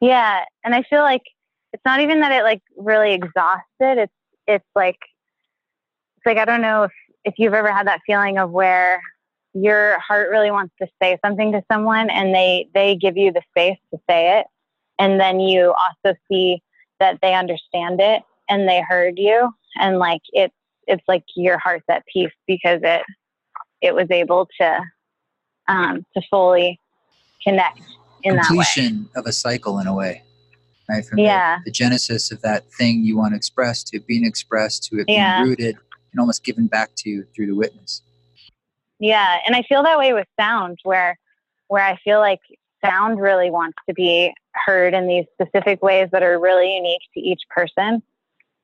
Yeah, 0.00 0.44
and 0.64 0.74
I 0.74 0.82
feel 0.82 1.02
like 1.02 1.22
it's 1.72 1.84
not 1.84 2.00
even 2.00 2.20
that 2.20 2.32
it 2.32 2.42
like 2.42 2.62
really 2.76 3.12
exhausted. 3.12 3.98
It's 3.98 4.12
it's 4.46 4.68
like 4.74 4.98
it's 6.16 6.26
like 6.26 6.38
I 6.38 6.44
don't 6.44 6.62
know 6.62 6.84
if 6.84 6.92
if 7.24 7.34
you've 7.38 7.54
ever 7.54 7.72
had 7.72 7.86
that 7.86 8.00
feeling 8.06 8.38
of 8.38 8.50
where 8.50 9.00
your 9.62 9.98
heart 10.00 10.28
really 10.30 10.50
wants 10.50 10.74
to 10.80 10.88
say 11.00 11.18
something 11.24 11.52
to 11.52 11.62
someone 11.70 12.10
and 12.10 12.34
they 12.34 12.68
they 12.74 12.94
give 12.94 13.16
you 13.16 13.32
the 13.32 13.42
space 13.50 13.78
to 13.92 13.98
say 14.08 14.38
it. 14.38 14.46
And 14.98 15.20
then 15.20 15.40
you 15.40 15.72
also 15.72 16.16
see 16.30 16.62
that 17.00 17.18
they 17.22 17.34
understand 17.34 18.00
it 18.00 18.22
and 18.48 18.68
they 18.68 18.82
heard 18.82 19.18
you. 19.18 19.50
And 19.80 19.98
like 19.98 20.22
it's 20.32 20.54
it's 20.86 21.02
like 21.08 21.24
your 21.34 21.58
heart's 21.58 21.84
at 21.88 22.04
peace 22.12 22.32
because 22.46 22.80
it 22.82 23.02
it 23.80 23.94
was 23.94 24.10
able 24.10 24.48
to 24.60 24.80
um 25.68 26.04
to 26.14 26.22
fully 26.30 26.78
connect 27.42 27.80
in 28.22 28.38
completion 28.38 29.08
that 29.14 29.20
of 29.20 29.26
a 29.26 29.32
cycle 29.32 29.78
in 29.78 29.86
a 29.86 29.94
way 29.94 30.22
right? 30.88 31.04
From 31.04 31.18
yeah. 31.18 31.58
the, 31.58 31.64
the, 31.64 31.70
genesis 31.72 32.30
of 32.30 32.40
that 32.42 32.72
thing 32.74 33.04
you 33.04 33.16
want 33.16 33.32
to 33.32 33.36
express 33.36 33.82
to 33.84 33.98
being 33.98 34.24
expressed 34.24 34.84
to 34.84 35.00
it 35.00 35.06
being 35.08 35.18
yeah. 35.18 35.42
rooted 35.42 35.76
and 36.12 36.20
almost 36.20 36.44
given 36.44 36.68
back 36.68 36.90
to 36.98 37.10
you 37.10 37.26
through 37.34 37.46
the 37.46 37.54
witness 37.56 38.02
yeah 38.98 39.38
and 39.46 39.54
i 39.54 39.62
feel 39.62 39.82
that 39.82 39.98
way 39.98 40.12
with 40.12 40.26
sound 40.38 40.78
where 40.82 41.18
where 41.68 41.84
i 41.84 41.96
feel 42.04 42.18
like 42.18 42.40
sound 42.84 43.20
really 43.20 43.50
wants 43.50 43.76
to 43.88 43.94
be 43.94 44.32
heard 44.52 44.94
in 44.94 45.06
these 45.06 45.24
specific 45.32 45.82
ways 45.82 46.08
that 46.12 46.22
are 46.22 46.38
really 46.38 46.74
unique 46.74 47.02
to 47.14 47.20
each 47.20 47.42
person. 47.50 48.02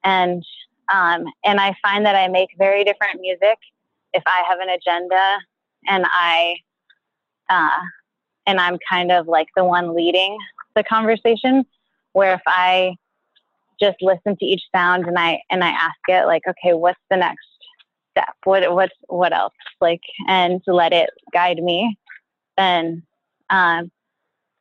And 0.05 0.45
um, 0.93 1.25
and 1.45 1.61
i 1.61 1.75
find 1.81 2.05
that 2.05 2.17
i 2.17 2.27
make 2.27 2.49
very 2.59 2.83
different 2.83 3.21
music 3.21 3.57
if 4.13 4.23
i 4.27 4.43
have 4.49 4.59
an 4.59 4.69
agenda 4.69 5.39
and 5.87 6.05
i 6.09 6.57
uh, 7.49 7.79
and 8.47 8.59
i'm 8.59 8.79
kind 8.91 9.13
of 9.13 9.29
like 9.29 9.47
the 9.57 9.65
one 9.65 9.95
leading 9.95 10.37
the 10.75 10.83
conversation 10.83 11.65
where 12.15 12.35
if 12.35 12.43
i 12.47 12.95
just 13.81 13.97
listen 14.03 14.37
to 14.37 14.45
each 14.45 14.65
sound 14.75 15.07
and 15.07 15.19
i 15.19 15.41
and 15.51 15.63
i 15.63 15.69
ask 15.69 15.99
it 16.09 16.27
like 16.27 16.43
okay 16.49 16.75
what's 16.75 16.99
the 17.11 17.17
next 17.17 17.47
step? 18.13 18.35
What 18.45 18.73
what's 18.75 18.95
what 19.09 19.33
else? 19.33 19.55
Like 19.81 20.03
and 20.29 20.63
to 20.65 20.75
let 20.75 20.93
it 20.93 21.11
guide 21.33 21.63
me 21.63 21.99
then 22.57 23.03
um, 23.51 23.91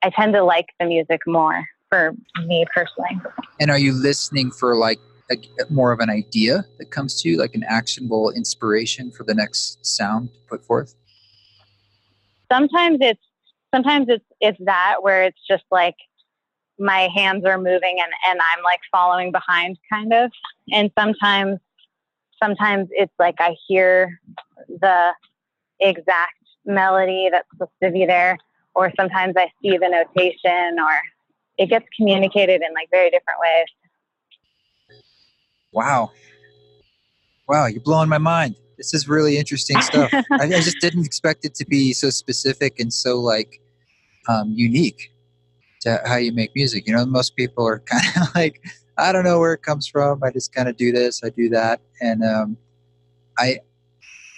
i 0.04 0.10
tend 0.10 0.34
to 0.34 0.44
like 0.44 0.68
the 0.80 0.86
music 0.86 1.22
more 1.28 1.66
for 1.90 2.14
me 2.46 2.66
personally. 2.74 3.20
And 3.60 3.70
are 3.70 3.78
you 3.78 3.92
listening 3.92 4.50
for 4.52 4.78
like 4.78 5.00
a, 5.30 5.36
more 5.70 5.92
of 5.92 6.00
an 6.00 6.10
idea 6.10 6.66
that 6.78 6.90
comes 6.90 7.22
to 7.22 7.30
you 7.30 7.38
like 7.38 7.54
an 7.54 7.64
actionable 7.68 8.32
inspiration 8.32 9.12
for 9.12 9.26
the 9.26 9.34
next 9.34 9.86
sound 9.86 10.34
to 10.34 10.40
put 10.48 10.64
forth? 10.64 10.96
Sometimes 12.52 13.00
it's 13.02 13.22
sometimes 13.76 14.08
it's 14.10 14.26
it's 14.40 14.58
that 14.66 14.98
where 15.02 15.24
it's 15.24 15.40
just 15.50 15.64
like 15.70 15.96
my 16.80 17.10
hands 17.14 17.44
are 17.46 17.58
moving 17.58 17.98
and 18.02 18.12
and 18.28 18.40
i'm 18.42 18.64
like 18.64 18.80
following 18.92 19.32
behind 19.32 19.78
kind 19.92 20.14
of. 20.14 20.32
And 20.72 20.92
sometimes 20.98 21.60
sometimes 22.42 22.90
it's 22.92 23.14
like 23.20 23.36
I 23.40 23.56
hear 23.68 24.20
the 24.68 25.12
exact 25.80 26.34
melody 26.66 27.30
that's 27.32 27.48
supposed 27.52 27.72
to 27.84 27.92
be 27.92 28.06
there, 28.06 28.38
or 28.76 28.92
sometimes 29.00 29.36
I 29.38 29.52
see 29.62 29.78
the 29.78 29.90
notation, 29.90 30.80
or 30.80 31.00
it 31.58 31.68
gets 31.68 31.86
communicated 31.96 32.62
in 32.62 32.74
like 32.74 32.90
very 32.92 33.10
different 33.10 33.40
ways. 33.42 33.66
Wow. 35.72 36.12
Wow, 37.48 37.66
you're 37.68 37.82
blowing 37.82 38.10
my 38.10 38.18
mind. 38.18 38.56
This 38.78 38.94
is 38.94 39.08
really 39.08 39.38
interesting 39.38 39.82
stuff. 39.82 40.10
I, 40.14 40.24
I, 40.32 40.48
just 40.48 40.78
didn't 40.80 41.06
expect 41.06 41.46
it 41.46 41.54
to 41.56 41.66
be 41.66 41.94
so 41.94 42.10
specific 42.10 42.80
and 42.80 42.92
so 42.92 43.20
like 43.20 43.62
um, 44.28 44.54
unique 44.56 45.12
to 45.82 46.02
how 46.06 46.16
you 46.16 46.32
make 46.32 46.52
music. 46.56 46.88
You 46.88 46.96
know, 46.96 47.06
most 47.06 47.36
people 47.36 47.68
are 47.68 47.80
kind 47.86 48.04
of 48.18 48.36
like, 48.36 48.64
I 49.02 49.12
don't 49.12 49.24
know 49.24 49.40
where 49.40 49.54
it 49.54 49.64
comes 49.64 49.88
from. 49.88 50.24
I 50.24 50.32
just 50.32 50.54
kind 50.54 50.70
of 50.70 50.78
do 50.78 50.92
this, 50.92 51.22
I 51.24 51.30
do 51.30 51.50
that, 51.50 51.82
and 52.00 52.24
um, 52.24 52.58
I. 53.38 53.60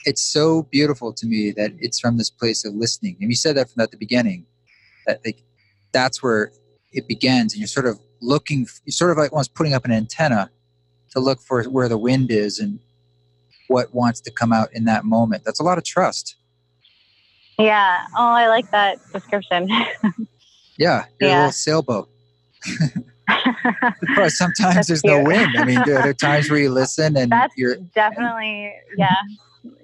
It's 0.05 0.21
so 0.21 0.63
beautiful 0.63 1.13
to 1.13 1.25
me 1.25 1.51
that 1.51 1.71
it's 1.79 1.97
from 1.97 2.17
this 2.17 2.29
place 2.29 2.65
of 2.65 2.73
listening, 2.73 3.17
and 3.21 3.29
you 3.29 3.35
said 3.35 3.55
that 3.57 3.69
from 3.69 3.81
at 3.81 3.91
the 3.91 3.97
beginning, 3.97 4.45
that 5.05 5.21
like 5.25 5.43
that's 5.91 6.21
where 6.21 6.51
it 6.91 7.07
begins, 7.07 7.53
and 7.53 7.59
you're 7.59 7.67
sort 7.67 7.85
of 7.85 7.99
looking, 8.21 8.67
you're 8.85 8.91
sort 8.91 9.11
of 9.11 9.17
like 9.17 9.31
almost 9.31 9.53
putting 9.53 9.73
up 9.73 9.85
an 9.85 9.91
antenna 9.91 10.49
to 11.11 11.19
look 11.19 11.41
for 11.41 11.63
where 11.65 11.87
the 11.87 11.97
wind 11.97 12.31
is 12.31 12.59
and 12.59 12.79
what 13.67 13.93
wants 13.93 14.19
to 14.21 14.31
come 14.31 14.51
out 14.51 14.69
in 14.73 14.85
that 14.85 15.05
moment. 15.05 15.43
That's 15.45 15.59
a 15.59 15.63
lot 15.63 15.77
of 15.77 15.83
trust. 15.83 16.35
Yeah. 17.57 18.05
Oh, 18.17 18.29
I 18.29 18.47
like 18.47 18.69
that 18.71 18.99
description. 19.11 19.69
yeah, 20.77 21.05
yeah. 21.19 21.27
a 21.27 21.27
little 21.37 21.51
sailboat. 21.51 22.09
sometimes 24.29 24.87
there's 24.87 25.01
cute. 25.01 25.13
no 25.13 25.23
wind. 25.23 25.49
I 25.57 25.65
mean, 25.65 25.81
there, 25.85 25.99
are 25.99 26.13
times 26.13 26.49
where 26.49 26.59
you 26.59 26.69
listen 26.69 27.17
and 27.17 27.31
that's 27.31 27.53
you're 27.57 27.77
definitely 27.95 28.73
yeah. 28.97 29.15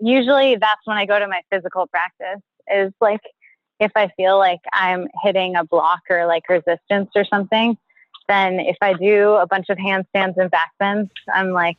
Usually, 0.01 0.55
that's 0.55 0.81
when 0.85 0.97
I 0.97 1.05
go 1.05 1.19
to 1.19 1.27
my 1.27 1.41
physical 1.51 1.87
practice. 1.87 2.41
Is 2.71 2.91
like 3.01 3.21
if 3.79 3.91
I 3.95 4.09
feel 4.17 4.37
like 4.37 4.59
I'm 4.73 5.07
hitting 5.23 5.55
a 5.55 5.63
block 5.63 6.01
or 6.09 6.25
like 6.25 6.47
resistance 6.49 7.09
or 7.15 7.25
something. 7.25 7.77
Then 8.27 8.59
if 8.59 8.77
I 8.79 8.93
do 8.93 9.33
a 9.33 9.47
bunch 9.47 9.69
of 9.69 9.79
handstands 9.79 10.37
and 10.37 10.51
back 10.51 10.71
bends, 10.77 11.09
I'm 11.33 11.49
like 11.49 11.77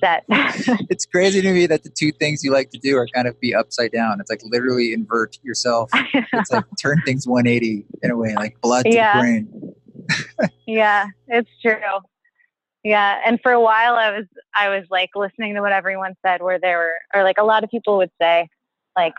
set. 0.00 0.24
it's 0.28 1.06
crazy 1.06 1.40
to 1.42 1.52
me 1.52 1.66
that 1.66 1.84
the 1.84 1.90
two 1.90 2.10
things 2.10 2.42
you 2.42 2.50
like 2.50 2.70
to 2.70 2.78
do 2.78 2.96
are 2.96 3.06
kind 3.14 3.28
of 3.28 3.38
be 3.38 3.54
upside 3.54 3.92
down. 3.92 4.20
It's 4.20 4.28
like 4.28 4.40
literally 4.42 4.92
invert 4.92 5.38
yourself. 5.44 5.90
It's 6.12 6.50
like 6.50 6.64
turn 6.82 7.00
things 7.06 7.28
180 7.28 7.84
in 8.02 8.10
a 8.10 8.16
way, 8.16 8.34
like 8.34 8.60
blood 8.62 8.84
to 8.86 8.90
yeah. 8.92 9.14
the 9.14 9.20
brain 9.20 9.74
yeah, 10.66 11.06
it's 11.28 11.50
true. 11.62 11.76
Yeah, 12.82 13.20
and 13.24 13.40
for 13.42 13.52
a 13.52 13.60
while 13.60 13.94
I 13.94 14.10
was 14.10 14.26
I 14.54 14.68
was 14.68 14.84
like 14.90 15.10
listening 15.14 15.54
to 15.54 15.60
what 15.60 15.72
everyone 15.72 16.14
said 16.24 16.42
where 16.42 16.58
there 16.58 16.78
were 16.78 16.94
or 17.14 17.22
like 17.22 17.38
a 17.38 17.44
lot 17.44 17.64
of 17.64 17.70
people 17.70 17.96
would 17.98 18.10
say 18.20 18.48
like 18.96 19.14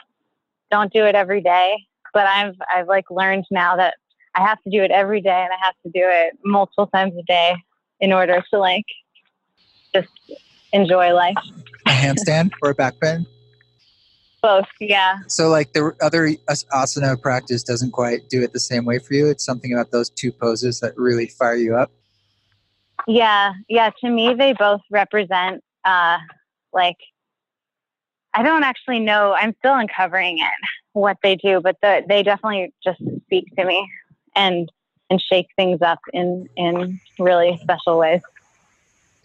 don't 0.71 0.93
do 0.93 1.05
it 1.05 1.15
every 1.15 1.41
day, 1.41 1.77
but 2.13 2.27
I've 2.27 2.55
I've 2.73 2.87
like 2.87 3.05
learned 3.09 3.45
now 3.49 3.75
that 3.77 3.95
I 4.35 4.41
have 4.41 4.61
to 4.63 4.69
do 4.69 4.83
it 4.83 4.91
every 4.91 5.21
day 5.21 5.29
and 5.43 5.51
I 5.51 5.65
have 5.65 5.75
to 5.85 5.89
do 5.89 6.03
it 6.03 6.37
multiple 6.43 6.87
times 6.87 7.13
a 7.17 7.23
day 7.23 7.55
in 7.99 8.13
order 8.13 8.43
to 8.51 8.59
like 8.59 8.85
just 9.95 10.09
enjoy 10.73 11.13
life. 11.13 11.37
A 11.87 11.91
handstand 11.91 12.51
or 12.61 12.71
a 12.71 12.75
back 12.75 12.99
bend? 12.99 13.25
Both 14.45 14.67
yeah. 14.79 15.17
So 15.27 15.49
like 15.49 15.73
the 15.73 15.93
other 16.01 16.29
asana 16.49 17.19
practice 17.19 17.63
doesn't 17.63 17.91
quite 17.91 18.29
do 18.29 18.43
it 18.43 18.53
the 18.53 18.59
same 18.59 18.85
way 18.85 18.99
for 18.99 19.13
you? 19.13 19.27
It's 19.29 19.43
something 19.43 19.73
about 19.73 19.91
those 19.91 20.09
two 20.09 20.31
poses 20.31 20.79
that 20.81 20.93
really 20.97 21.27
fire 21.27 21.55
you 21.55 21.75
up? 21.75 21.91
Yeah 23.07 23.53
yeah 23.69 23.89
to 24.01 24.09
me 24.09 24.33
they 24.33 24.53
both 24.53 24.81
represent 24.89 25.63
uh 25.83 26.17
like 26.73 26.97
i 28.33 28.41
don't 28.41 28.63
actually 28.63 28.99
know 28.99 29.33
i'm 29.33 29.53
still 29.59 29.75
uncovering 29.75 30.39
it 30.39 30.67
what 30.93 31.17
they 31.21 31.35
do 31.35 31.61
but 31.61 31.75
the, 31.81 32.03
they 32.07 32.23
definitely 32.23 32.73
just 32.83 32.99
speak 33.25 33.45
to 33.55 33.65
me 33.65 33.87
and 34.35 34.71
and 35.09 35.21
shake 35.21 35.47
things 35.55 35.81
up 35.81 35.99
in 36.13 36.47
in 36.55 36.99
really 37.19 37.59
special 37.61 37.99
ways. 37.99 38.21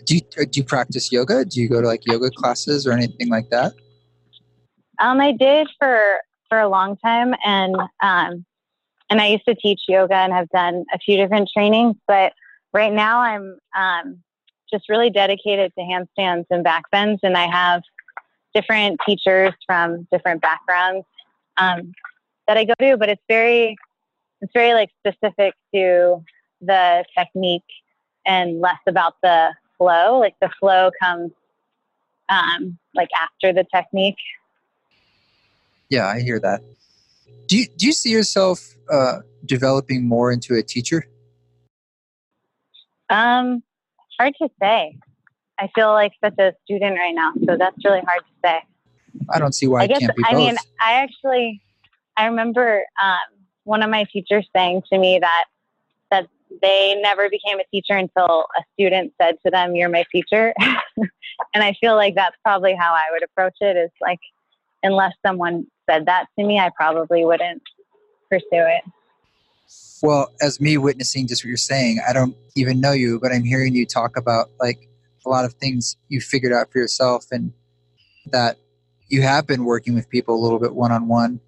Do 0.05 0.17
you, 0.17 0.21
do 0.47 0.61
you 0.61 0.65
practice 0.65 1.13
yoga? 1.13 1.45
Do 1.45 1.61
you 1.61 1.69
go 1.69 1.81
to 1.81 1.87
like 1.87 2.07
yoga 2.07 2.31
classes 2.31 2.87
or 2.87 2.93
anything 2.93 3.29
like 3.29 3.51
that 3.51 3.73
um, 5.01 5.21
I 5.21 5.33
did 5.33 5.69
for 5.79 6.21
for 6.49 6.59
a 6.59 6.69
long 6.69 6.97
time, 6.97 7.35
and 7.45 7.75
um, 8.03 8.45
and 9.09 9.21
I 9.21 9.29
used 9.29 9.45
to 9.47 9.55
teach 9.55 9.83
yoga 9.89 10.15
and 10.15 10.33
have 10.33 10.49
done 10.51 10.85
a 10.95 10.99
few 10.99 11.17
different 11.17 11.49
trainings. 11.53 11.97
But 12.07 12.33
right 12.73 12.93
now, 12.93 13.21
I'm 13.21 13.59
um, 13.77 14.23
just 14.73 14.89
really 14.89 15.11
dedicated 15.11 15.73
to 15.79 15.85
handstands 15.85 16.45
and 16.51 16.63
back 16.63 16.85
bends, 16.93 17.21
and 17.23 17.37
I 17.37 17.47
have 17.47 17.83
different 18.55 19.01
teachers 19.07 19.53
from 19.67 20.07
different 20.13 20.43
backgrounds 20.43 21.07
um, 21.57 21.93
that 22.47 22.57
I 22.57 22.65
go 22.65 22.75
to. 22.81 22.97
But 22.97 23.09
it's 23.09 23.23
very 23.29 23.77
it's 24.41 24.53
very 24.53 24.75
like 24.75 24.91
specific 24.99 25.55
to 25.75 26.25
the 26.61 27.05
technique 27.17 27.63
and 28.27 28.61
less 28.61 28.79
about 28.87 29.15
the 29.23 29.51
flow. 29.79 30.19
Like 30.19 30.35
the 30.41 30.51
flow 30.61 30.91
comes 31.03 31.33
um, 32.29 32.79
like 32.95 33.09
after 33.21 33.53
the 33.53 33.67
technique. 33.75 34.19
Yeah, 35.91 36.07
I 36.07 36.21
hear 36.21 36.39
that. 36.41 36.63
Do 37.49 37.59
you, 37.59 37.67
do 37.77 37.87
you 37.87 37.93
see 37.93 38.11
yourself 38.11 38.77
uh, 38.91 39.19
developing 39.45 40.07
more 40.07 40.31
into 40.31 40.55
a 40.55 40.63
teacher? 40.63 41.07
Um, 43.11 43.63
hard 44.19 44.35
to 44.41 44.49
say. 44.63 44.97
I 45.59 45.69
feel 45.75 45.89
like 45.89 46.13
such 46.25 46.39
a 46.39 46.55
student 46.65 46.97
right 46.97 47.15
now, 47.15 47.33
so 47.47 47.57
that's 47.59 47.77
really 47.85 48.01
hard 48.01 48.21
to 48.21 48.49
say. 48.49 48.61
I 49.29 49.39
don't 49.39 49.53
see 49.53 49.67
why 49.67 49.83
I 49.83 49.87
guess, 49.89 50.03
I 50.25 50.35
mean, 50.35 50.57
I 50.81 50.95
actually, 50.95 51.61
I 52.17 52.27
remember 52.27 52.85
um, 53.03 53.45
one 53.65 53.83
of 53.83 53.91
my 53.91 54.05
teachers 54.13 54.49
saying 54.55 54.83
to 54.93 54.99
me 54.99 55.19
that 55.19 55.45
that 56.11 56.29
they 56.63 56.99
never 57.03 57.29
became 57.29 57.59
a 57.61 57.65
teacher 57.71 57.97
until 57.97 58.47
a 58.59 58.63
student 58.73 59.13
said 59.21 59.37
to 59.45 59.51
them, 59.51 59.75
"You're 59.75 59.89
my 59.91 60.05
teacher," 60.11 60.55
and 61.55 61.63
I 61.63 61.75
feel 61.81 61.95
like 61.97 62.15
that's 62.15 62.37
probably 62.43 62.75
how 62.75 62.95
I 62.95 63.05
would 63.13 63.23
approach 63.23 63.57
it. 63.61 63.77
Is 63.77 63.91
like 64.01 64.21
unless 64.83 65.13
someone 65.25 65.67
said 65.89 66.07
that 66.07 66.27
to 66.39 66.45
me, 66.45 66.59
I 66.59 66.71
probably 66.77 67.25
wouldn't 67.25 67.63
pursue 68.31 68.45
it. 68.53 68.83
Well, 70.03 70.33
as 70.41 70.61
me 70.61 70.79
witnessing 70.79 71.27
just 71.27 71.45
what 71.45 71.49
you're 71.49 71.57
saying, 71.57 72.01
I 72.09 72.13
don't 72.13 72.35
even 72.57 72.81
know 72.81 72.93
you, 72.93 73.21
but 73.21 73.33
I'm 73.33 73.45
hearing 73.45 73.75
you 73.75 73.87
talk 73.87 74.17
about 74.17 74.51
like 74.59 74.89
a 75.27 75.29
lot 75.29 75.45
of 75.45 75.55
things 75.55 75.97
you 76.09 76.21
figured 76.21 76.53
out 76.53 76.73
for 76.73 76.79
yourself 76.79 77.27
and 77.31 77.53
that 78.33 78.57
you 79.09 79.23
have 79.23 79.47
been 79.47 79.65
working 79.65 79.95
with 79.95 80.09
people 80.09 80.35
a 80.35 80.41
little 80.41 80.59
bit 80.59 80.75
one 80.75 80.93
on 80.93 81.09
one. 81.09 81.41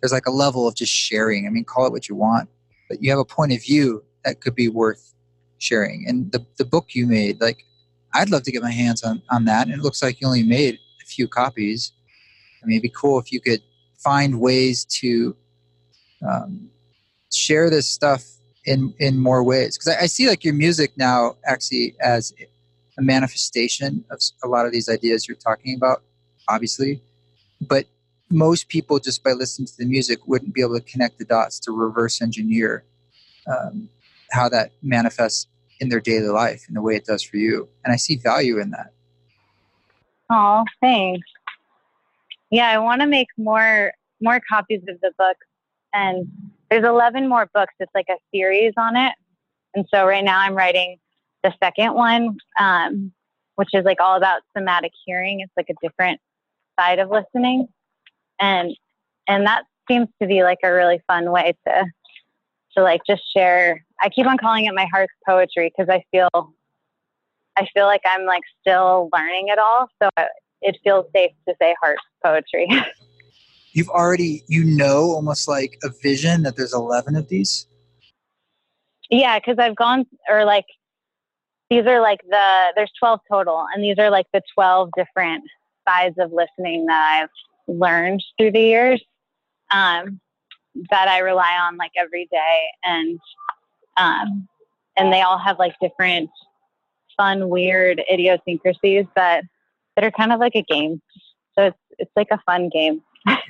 There's 0.00 0.12
like 0.12 0.26
a 0.26 0.32
level 0.32 0.66
of 0.66 0.74
just 0.74 0.92
sharing. 0.92 1.46
I 1.46 1.50
mean, 1.50 1.64
call 1.64 1.86
it 1.86 1.92
what 1.92 2.08
you 2.08 2.14
want, 2.14 2.48
but 2.88 3.02
you 3.02 3.10
have 3.10 3.18
a 3.18 3.24
point 3.24 3.52
of 3.52 3.62
view 3.62 4.02
that 4.24 4.40
could 4.40 4.54
be 4.54 4.68
worth 4.68 5.14
sharing. 5.58 6.06
And 6.08 6.32
the, 6.32 6.44
the 6.56 6.64
book 6.64 6.94
you 6.94 7.06
made, 7.06 7.40
like, 7.40 7.64
I'd 8.14 8.30
love 8.30 8.42
to 8.44 8.50
get 8.52 8.62
my 8.62 8.70
hands 8.72 9.04
on, 9.04 9.22
on 9.30 9.44
that. 9.44 9.68
And 9.68 9.74
it 9.74 9.82
looks 9.82 10.02
like 10.02 10.20
you 10.20 10.26
only 10.26 10.42
made 10.42 10.78
a 11.02 11.06
few 11.06 11.28
copies. 11.28 11.92
I 12.62 12.66
mean, 12.66 12.76
it'd 12.76 12.82
be 12.82 12.94
cool 12.94 13.18
if 13.18 13.32
you 13.32 13.40
could 13.40 13.62
find 13.98 14.40
ways 14.40 14.84
to 14.86 15.36
um, 16.28 16.70
share 17.32 17.70
this 17.70 17.88
stuff 17.88 18.24
in 18.64 18.94
in 18.98 19.18
more 19.18 19.42
ways. 19.42 19.76
Because 19.76 19.96
I, 19.96 20.02
I, 20.02 20.06
see 20.06 20.28
like 20.28 20.44
your 20.44 20.54
music 20.54 20.92
now 20.96 21.36
actually 21.46 21.94
as 22.00 22.34
a 22.98 23.02
manifestation 23.02 24.04
of 24.10 24.20
a 24.44 24.48
lot 24.48 24.66
of 24.66 24.72
these 24.72 24.88
ideas 24.88 25.26
you're 25.26 25.36
talking 25.36 25.74
about 25.76 26.02
obviously. 26.48 27.00
But 27.60 27.86
most 28.30 28.68
people 28.68 28.98
just 28.98 29.22
by 29.24 29.32
listening 29.32 29.66
to 29.66 29.76
the 29.78 29.86
music 29.86 30.26
wouldn't 30.26 30.54
be 30.54 30.60
able 30.60 30.78
to 30.78 30.84
connect 30.84 31.18
the 31.18 31.24
dots 31.24 31.58
to 31.60 31.72
reverse 31.72 32.22
engineer 32.22 32.84
um, 33.46 33.88
how 34.30 34.48
that 34.48 34.72
manifests 34.82 35.46
in 35.80 35.88
their 35.88 36.00
daily 36.00 36.28
life 36.28 36.66
in 36.68 36.74
the 36.74 36.82
way 36.82 36.94
it 36.94 37.04
does 37.04 37.22
for 37.22 37.36
you. 37.36 37.68
And 37.84 37.92
i 37.92 37.96
see 37.96 38.16
value 38.16 38.58
in 38.58 38.70
that. 38.70 38.92
Oh 40.30 40.64
thanks 40.80 41.26
yeah 42.50 42.68
i 42.68 42.78
want 42.78 43.00
to 43.00 43.06
make 43.06 43.28
more 43.36 43.92
more 44.20 44.40
copies 44.48 44.82
of 44.88 45.00
the 45.00 45.12
book 45.18 45.36
and 45.92 46.26
there's 46.70 46.84
11 46.84 47.28
more 47.28 47.48
books 47.52 47.74
it's 47.80 47.90
like 47.94 48.06
a 48.08 48.16
series 48.32 48.72
on 48.76 48.96
it. 48.96 49.12
And 49.74 49.86
so 49.92 50.06
right 50.06 50.24
now 50.24 50.38
i'm 50.38 50.54
writing 50.54 50.98
the 51.42 51.54
second 51.62 51.94
one 51.94 52.36
um, 52.58 53.12
which 53.56 53.70
is 53.72 53.84
like 53.84 54.00
all 54.00 54.16
about 54.16 54.42
somatic 54.56 54.92
hearing 55.06 55.40
it's 55.40 55.52
like 55.56 55.68
a 55.70 55.74
different 55.82 56.20
side 56.78 56.98
of 56.98 57.10
listening. 57.10 57.68
And 58.40 58.74
and 59.28 59.46
that 59.46 59.64
seems 59.88 60.08
to 60.20 60.26
be 60.26 60.42
like 60.42 60.58
a 60.62 60.72
really 60.72 61.00
fun 61.06 61.30
way 61.30 61.54
to 61.66 61.84
to 62.76 62.82
like 62.82 63.00
just 63.06 63.22
share 63.32 63.84
i 64.02 64.08
keep 64.08 64.26
on 64.26 64.38
calling 64.38 64.66
it 64.66 64.74
my 64.74 64.86
heart's 64.92 65.12
poetry 65.26 65.72
because 65.76 65.92
i 65.92 66.02
feel 66.12 66.54
i 67.56 67.66
feel 67.74 67.86
like 67.86 68.02
i'm 68.04 68.24
like 68.24 68.42
still 68.60 69.08
learning 69.12 69.48
it 69.48 69.58
all 69.58 69.88
so 70.00 70.08
it 70.62 70.76
feels 70.84 71.06
safe 71.14 71.32
to 71.48 71.54
say 71.60 71.74
heart 71.80 71.98
poetry. 72.24 72.68
You've 73.72 73.88
already 73.88 74.42
you 74.48 74.64
know 74.64 75.12
almost 75.12 75.48
like 75.48 75.78
a 75.84 75.90
vision 76.02 76.42
that 76.42 76.56
there's 76.56 76.74
11 76.74 77.14
of 77.16 77.28
these? 77.28 77.66
Yeah 79.10 79.38
because 79.38 79.56
i've 79.58 79.76
gone 79.76 80.06
or 80.28 80.44
like 80.44 80.66
these 81.68 81.86
are 81.86 82.00
like 82.00 82.20
the 82.28 82.72
there's 82.76 82.92
12 82.98 83.20
total 83.30 83.66
and 83.74 83.82
these 83.82 83.98
are 83.98 84.10
like 84.10 84.26
the 84.32 84.42
12 84.54 84.90
different 84.96 85.44
sides 85.88 86.16
of 86.18 86.32
listening 86.32 86.86
that 86.86 87.22
i've 87.22 87.74
learned 87.74 88.22
through 88.38 88.52
the 88.52 88.60
years 88.60 89.02
um, 89.70 90.20
that 90.90 91.08
i 91.08 91.18
rely 91.18 91.58
on 91.60 91.76
like 91.76 91.92
every 91.96 92.28
day 92.30 92.66
and 92.84 93.18
um, 93.96 94.48
and 94.96 95.12
they 95.12 95.20
all 95.20 95.38
have 95.38 95.58
like 95.58 95.74
different 95.80 96.30
fun 97.16 97.48
weird 97.48 98.02
idiosyncrasies 98.10 99.06
that 99.14 99.44
that 100.00 100.06
are 100.06 100.10
kind 100.10 100.32
of 100.32 100.40
like 100.40 100.54
a 100.54 100.62
game 100.62 101.00
so 101.54 101.66
it's 101.66 101.78
it's 101.98 102.12
like 102.16 102.28
a 102.30 102.40
fun 102.46 102.68
game 102.68 103.02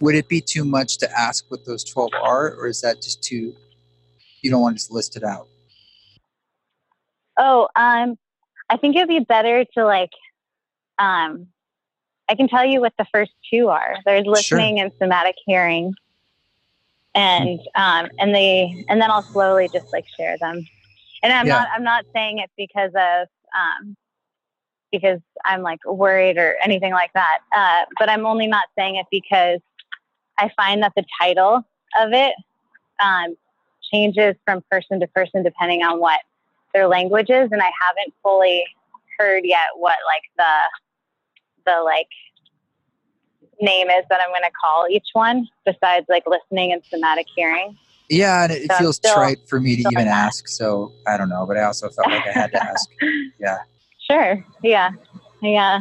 Would 0.00 0.14
it 0.14 0.28
be 0.28 0.40
too 0.40 0.64
much 0.64 0.98
to 0.98 1.10
ask 1.18 1.44
what 1.48 1.64
those 1.64 1.82
12 1.82 2.10
are, 2.22 2.54
or 2.54 2.68
is 2.68 2.80
that 2.82 3.02
just 3.02 3.22
too, 3.22 3.54
you 4.42 4.50
don't 4.50 4.60
want 4.60 4.78
to 4.78 4.92
list 4.92 5.16
it 5.16 5.24
out? 5.24 5.48
Oh, 7.36 7.68
um, 7.74 8.16
I 8.70 8.76
think 8.76 8.94
it'd 8.94 9.08
be 9.08 9.20
better 9.20 9.64
to 9.76 9.84
like, 9.84 10.10
um, 10.98 11.48
I 12.28 12.34
can 12.34 12.48
tell 12.48 12.64
you 12.64 12.80
what 12.80 12.92
the 12.98 13.06
first 13.12 13.32
two 13.50 13.68
are. 13.68 13.96
There's 14.04 14.26
listening 14.26 14.76
sure. 14.76 14.84
and 14.84 14.92
somatic 15.00 15.34
hearing, 15.46 15.94
and 17.14 17.58
um, 17.74 18.08
and 18.18 18.34
they 18.34 18.84
and 18.88 19.00
then 19.00 19.10
I'll 19.10 19.22
slowly 19.22 19.68
just 19.72 19.92
like 19.92 20.04
share 20.16 20.36
them. 20.38 20.66
And 21.22 21.32
I'm 21.32 21.46
yeah. 21.46 21.54
not 21.54 21.68
I'm 21.74 21.84
not 21.84 22.04
saying 22.12 22.38
it 22.38 22.50
because 22.56 22.90
of 22.94 23.28
um, 23.56 23.96
because 24.90 25.20
I'm 25.44 25.62
like 25.62 25.80
worried 25.84 26.38
or 26.38 26.56
anything 26.62 26.92
like 26.92 27.12
that. 27.14 27.38
Uh, 27.54 27.84
but 27.98 28.08
I'm 28.08 28.26
only 28.26 28.46
not 28.46 28.66
saying 28.76 28.96
it 28.96 29.06
because 29.10 29.60
I 30.38 30.50
find 30.56 30.82
that 30.82 30.92
the 30.96 31.04
title 31.20 31.62
of 31.98 32.12
it 32.12 32.34
um, 33.02 33.36
changes 33.92 34.34
from 34.44 34.62
person 34.70 35.00
to 35.00 35.06
person 35.08 35.42
depending 35.42 35.82
on 35.82 36.00
what 36.00 36.20
their 36.74 36.86
language 36.86 37.30
is, 37.30 37.48
and 37.50 37.62
I 37.62 37.70
haven't 37.80 38.14
fully 38.22 38.64
heard 39.18 39.42
yet 39.44 39.68
what 39.76 39.96
like 40.06 40.22
the 40.36 41.70
the 41.70 41.82
like 41.82 42.08
name 43.60 43.90
is 43.90 44.04
that 44.08 44.20
I'm 44.20 44.30
going 44.30 44.42
to 44.42 44.50
call 44.60 44.86
each 44.88 45.08
one 45.12 45.48
besides 45.64 46.06
like 46.08 46.24
listening 46.26 46.72
and 46.72 46.82
somatic 46.90 47.26
hearing. 47.34 47.76
Yeah, 48.08 48.44
and 48.44 48.52
it 48.52 48.70
so 48.70 48.78
feels 48.78 48.96
still, 48.96 49.14
trite 49.14 49.48
for 49.48 49.60
me 49.60 49.76
to 49.76 49.82
even 49.90 50.08
ask. 50.08 50.48
So 50.48 50.92
I 51.06 51.16
don't 51.16 51.28
know, 51.28 51.44
but 51.46 51.56
I 51.56 51.64
also 51.64 51.88
felt 51.90 52.08
like 52.08 52.26
I 52.26 52.32
had 52.32 52.52
to 52.52 52.62
ask. 52.62 52.88
Yeah. 53.40 53.58
Sure. 54.10 54.44
Yeah. 54.62 54.92
Yeah. 55.42 55.80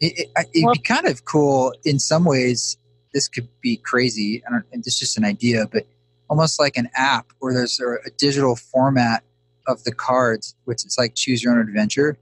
It, 0.00 0.12
it, 0.18 0.30
would 0.54 0.64
well, 0.64 0.74
be 0.74 0.80
kind 0.80 1.06
of 1.06 1.24
cool 1.24 1.74
in 1.84 1.98
some 1.98 2.24
ways. 2.24 2.78
This 3.12 3.28
could 3.28 3.48
be 3.60 3.76
crazy. 3.76 4.42
I 4.46 4.50
don't, 4.50 4.64
it's 4.72 4.98
just 4.98 5.18
an 5.18 5.24
idea, 5.24 5.66
but 5.70 5.86
almost 6.28 6.60
like 6.60 6.76
an 6.76 6.88
app 6.94 7.32
where 7.40 7.52
there's 7.52 7.80
a, 7.80 7.94
a 8.06 8.10
digital 8.16 8.56
format 8.56 9.24
of 9.66 9.82
the 9.84 9.92
cards, 9.92 10.54
which 10.64 10.84
it's 10.84 10.96
like 10.96 11.14
choose 11.14 11.42
your 11.42 11.52
own 11.52 11.60
adventure, 11.60 12.16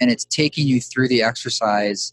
and 0.00 0.10
it's 0.10 0.24
taking 0.24 0.66
you 0.66 0.80
through 0.80 1.08
the 1.08 1.22
exercise, 1.22 2.12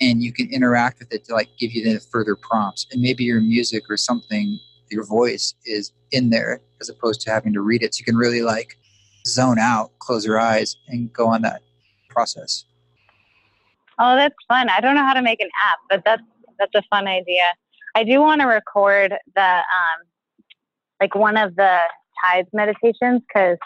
and 0.00 0.22
you 0.22 0.32
can 0.32 0.52
interact 0.52 0.98
with 0.98 1.12
it 1.12 1.24
to 1.26 1.34
like 1.34 1.48
give 1.58 1.72
you 1.72 1.84
the 1.84 2.00
further 2.00 2.36
prompts, 2.36 2.86
and 2.90 3.00
maybe 3.00 3.24
your 3.24 3.40
music 3.40 3.84
or 3.88 3.96
something, 3.96 4.58
your 4.90 5.06
voice 5.06 5.54
is 5.64 5.92
in 6.10 6.30
there 6.30 6.60
as 6.80 6.88
opposed 6.88 7.20
to 7.22 7.30
having 7.30 7.52
to 7.52 7.60
read 7.60 7.82
it. 7.82 7.94
So 7.94 8.00
you 8.00 8.04
can 8.04 8.16
really 8.16 8.42
like 8.42 8.76
zone 9.26 9.58
out, 9.58 9.90
close 9.98 10.24
your 10.24 10.38
eyes, 10.38 10.76
and 10.88 11.12
go 11.12 11.26
on 11.28 11.42
that 11.42 11.62
process. 12.08 12.64
Oh, 13.98 14.16
that's 14.16 14.34
fun. 14.48 14.68
I 14.68 14.80
don't 14.80 14.94
know 14.94 15.04
how 15.04 15.14
to 15.14 15.22
make 15.22 15.40
an 15.40 15.50
app, 15.64 15.78
but 15.88 16.02
that's 16.04 16.22
that's 16.58 16.74
a 16.74 16.82
fun 16.90 17.06
idea. 17.06 17.44
I 17.94 18.04
do 18.04 18.20
want 18.20 18.40
to 18.40 18.46
record 18.46 19.14
the 19.34 19.42
um, 19.42 20.06
like 21.00 21.14
one 21.14 21.36
of 21.36 21.56
the 21.56 21.78
tides 22.24 22.48
meditations 22.52 23.22
because 23.26 23.58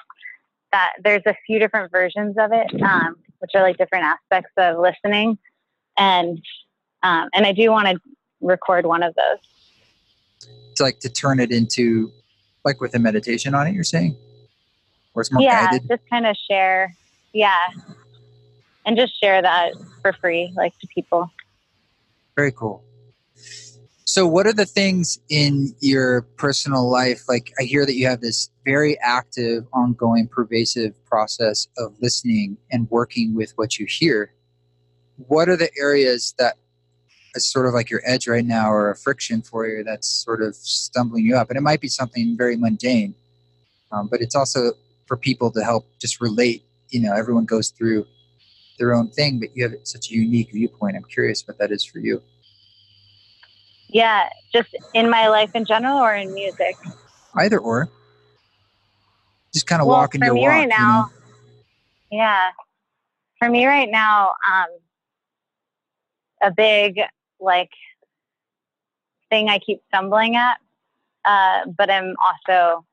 that 0.73 0.95
there's 1.03 1.23
a 1.27 1.35
few 1.47 1.59
different 1.59 1.91
versions 1.91 2.37
of 2.39 2.51
it, 2.53 2.83
um, 2.83 3.17
which 3.39 3.53
are 3.55 3.63
like 3.63 3.79
different 3.79 4.05
aspects 4.05 4.53
of 4.57 4.79
listening, 4.79 5.39
and 5.97 6.39
um, 7.03 7.29
and 7.35 7.47
I 7.47 7.53
do 7.53 7.71
want 7.71 7.89
to 7.89 8.01
record 8.41 8.87
one 8.87 9.03
of 9.03 9.15
those. 9.15 10.49
It's 10.71 10.81
like 10.81 10.99
to 11.01 11.09
turn 11.09 11.41
it 11.41 11.51
into 11.51 12.13
like 12.65 12.81
with 12.81 12.95
a 12.95 12.99
meditation 12.99 13.55
on 13.55 13.67
it. 13.67 13.75
You're 13.75 13.85
saying? 13.85 14.17
It's 15.21 15.33
more 15.33 15.43
yeah, 15.43 15.71
guided? 15.71 15.89
just 15.89 16.03
kind 16.11 16.27
of 16.27 16.37
share. 16.37 16.95
Yeah. 17.33 17.57
And 18.85 18.97
just 18.97 19.19
share 19.21 19.43
that 19.43 19.73
for 20.03 20.13
free, 20.13 20.53
like 20.57 20.79
to 20.79 20.87
people. 20.95 21.31
Very 22.37 22.53
cool. 22.53 22.85
So, 24.09 24.27
what 24.27 24.47
are 24.47 24.53
the 24.53 24.67
things 24.67 25.19
in 25.29 25.75
your 25.81 26.23
personal 26.37 26.89
life? 26.89 27.25
Like, 27.29 27.53
I 27.59 27.65
hear 27.65 27.85
that 27.85 27.97
you 27.97 28.07
have 28.07 28.21
this 28.21 28.51
very 28.65 28.97
active, 29.01 29.67
ongoing, 29.73 30.29
pervasive 30.29 30.95
process 31.07 31.67
of 31.77 31.93
listening 32.01 32.57
and 32.71 32.89
working 32.91 33.35
with 33.35 33.53
what 33.57 33.79
you 33.79 33.87
hear. 33.87 34.33
What 35.17 35.49
are 35.49 35.57
the 35.57 35.71
areas 35.77 36.35
that 36.39 36.55
is 37.35 37.45
sort 37.45 37.67
of 37.67 37.75
like 37.75 37.91
your 37.91 38.01
edge 38.07 38.29
right 38.29 38.45
now 38.45 38.71
or 38.71 38.91
a 38.91 38.97
friction 38.97 39.43
for 39.43 39.67
you 39.67 39.83
that's 39.83 40.09
sort 40.09 40.41
of 40.41 40.55
stumbling 40.55 41.27
you 41.27 41.37
up? 41.37 41.51
And 41.51 41.59
it 41.59 41.63
might 41.63 41.81
be 41.81 41.89
something 41.89 42.37
very 42.37 42.57
mundane, 42.57 43.15
um, 43.91 44.07
but 44.09 44.21
it's 44.21 44.37
also 44.37 44.73
for 45.07 45.17
people 45.17 45.51
to 45.53 45.65
help 45.65 45.87
just 45.99 46.21
relate. 46.21 46.65
You 46.91 47.01
know, 47.01 47.15
everyone 47.15 47.45
goes 47.45 47.71
through 47.71 48.07
their 48.79 48.95
own 48.95 49.11
thing, 49.11 49.41
but 49.41 49.49
you 49.55 49.65
have 49.65 49.75
such 49.85 50.11
a 50.11 50.15
unique 50.15 50.53
viewpoint. 50.53 50.97
I'm 50.97 51.05
curious 51.05 51.47
what 51.47 51.59
that 51.59 51.73
is 51.73 51.85
for 51.85 51.99
you. 51.99 52.23
Yeah, 53.89 54.29
just 54.53 54.75
in 54.95 55.09
my 55.09 55.29
life 55.29 55.51
in 55.55 55.65
general 55.65 55.99
or 55.99 56.15
in 56.15 56.35
music? 56.35 56.77
Either 57.35 57.59
or. 57.59 57.89
Just 59.55 59.67
kind 59.67 59.81
of 59.81 59.89
well, 59.89 59.99
walking 59.99 60.21
your 60.23 60.35
me 60.35 60.41
walk. 60.41 60.49
Right 60.51 60.69
now, 60.69 61.11
you 62.11 62.19
know? 62.19 62.25
Yeah. 62.25 62.51
For 63.39 63.49
me 63.49 63.67
right 63.67 63.89
now, 63.91 64.35
um, 64.53 64.67
a 66.43 66.51
big 66.51 66.99
like 67.41 67.71
thing 69.31 69.49
I 69.49 69.59
keep 69.59 69.81
stumbling 69.89 70.37
at, 70.37 70.59
uh, 71.25 71.71
but 71.77 71.91
I'm 71.91 72.15
also 72.25 72.85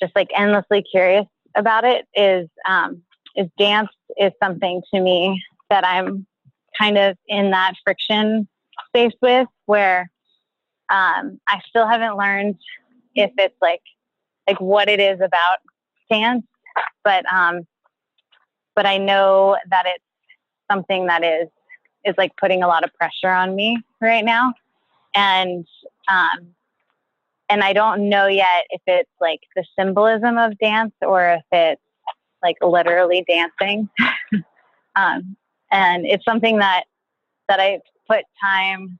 just 0.00 0.14
like 0.14 0.30
endlessly 0.36 0.82
curious 0.82 1.26
about 1.54 1.84
it 1.84 2.06
is 2.14 2.48
um, 2.68 3.02
is 3.34 3.48
dance 3.58 3.88
is 4.16 4.32
something 4.42 4.82
to 4.92 5.00
me 5.00 5.42
that 5.70 5.84
I'm 5.84 6.26
kind 6.78 6.98
of 6.98 7.16
in 7.26 7.50
that 7.50 7.74
friction 7.84 8.48
space 8.88 9.14
with 9.22 9.48
where 9.66 10.10
um, 10.88 11.40
I 11.46 11.60
still 11.68 11.86
haven't 11.86 12.16
learned 12.16 12.56
if 13.14 13.30
it's 13.38 13.56
like 13.60 13.82
like 14.46 14.60
what 14.60 14.88
it 14.88 15.00
is 15.00 15.20
about 15.20 15.58
dance, 16.10 16.44
but 17.02 17.24
um, 17.32 17.66
but 18.74 18.86
I 18.86 18.98
know 18.98 19.56
that 19.70 19.86
it's 19.86 20.04
something 20.70 21.06
that 21.06 21.24
is 21.24 21.48
is 22.04 22.14
like 22.16 22.32
putting 22.36 22.62
a 22.62 22.68
lot 22.68 22.84
of 22.84 22.94
pressure 22.94 23.30
on 23.30 23.56
me 23.56 23.78
right 24.00 24.24
now, 24.24 24.54
and 25.14 25.66
um, 26.08 26.54
and 27.48 27.62
I 27.62 27.72
don't 27.72 28.08
know 28.08 28.26
yet 28.26 28.64
if 28.70 28.80
it's 28.86 29.10
like 29.20 29.40
the 29.54 29.64
symbolism 29.78 30.38
of 30.38 30.58
dance 30.58 30.94
or 31.02 31.34
if 31.34 31.42
it's 31.52 31.82
like 32.42 32.56
literally 32.60 33.24
dancing. 33.26 33.88
um, 34.96 35.36
and 35.70 36.06
it's 36.06 36.24
something 36.24 36.58
that 36.58 36.84
that 37.48 37.60
I 37.60 37.80
put 38.08 38.24
time 38.42 38.98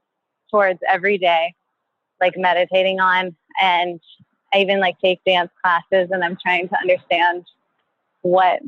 towards 0.49 0.79
every 0.87 1.17
day, 1.17 1.53
like 2.21 2.37
meditating 2.37 2.99
on, 2.99 3.35
and 3.61 3.99
I 4.53 4.59
even 4.59 4.79
like 4.79 4.99
take 4.99 5.19
dance 5.25 5.51
classes, 5.61 6.09
and 6.11 6.23
I'm 6.23 6.37
trying 6.41 6.69
to 6.69 6.77
understand 6.79 7.45
what 8.21 8.61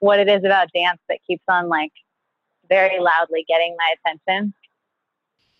what 0.00 0.18
it 0.18 0.28
is 0.28 0.44
about 0.44 0.68
dance 0.74 1.00
that 1.08 1.18
keeps 1.26 1.44
on 1.48 1.68
like 1.68 1.92
very 2.68 2.98
loudly 3.00 3.44
getting 3.48 3.76
my 3.78 3.94
attention. 3.98 4.52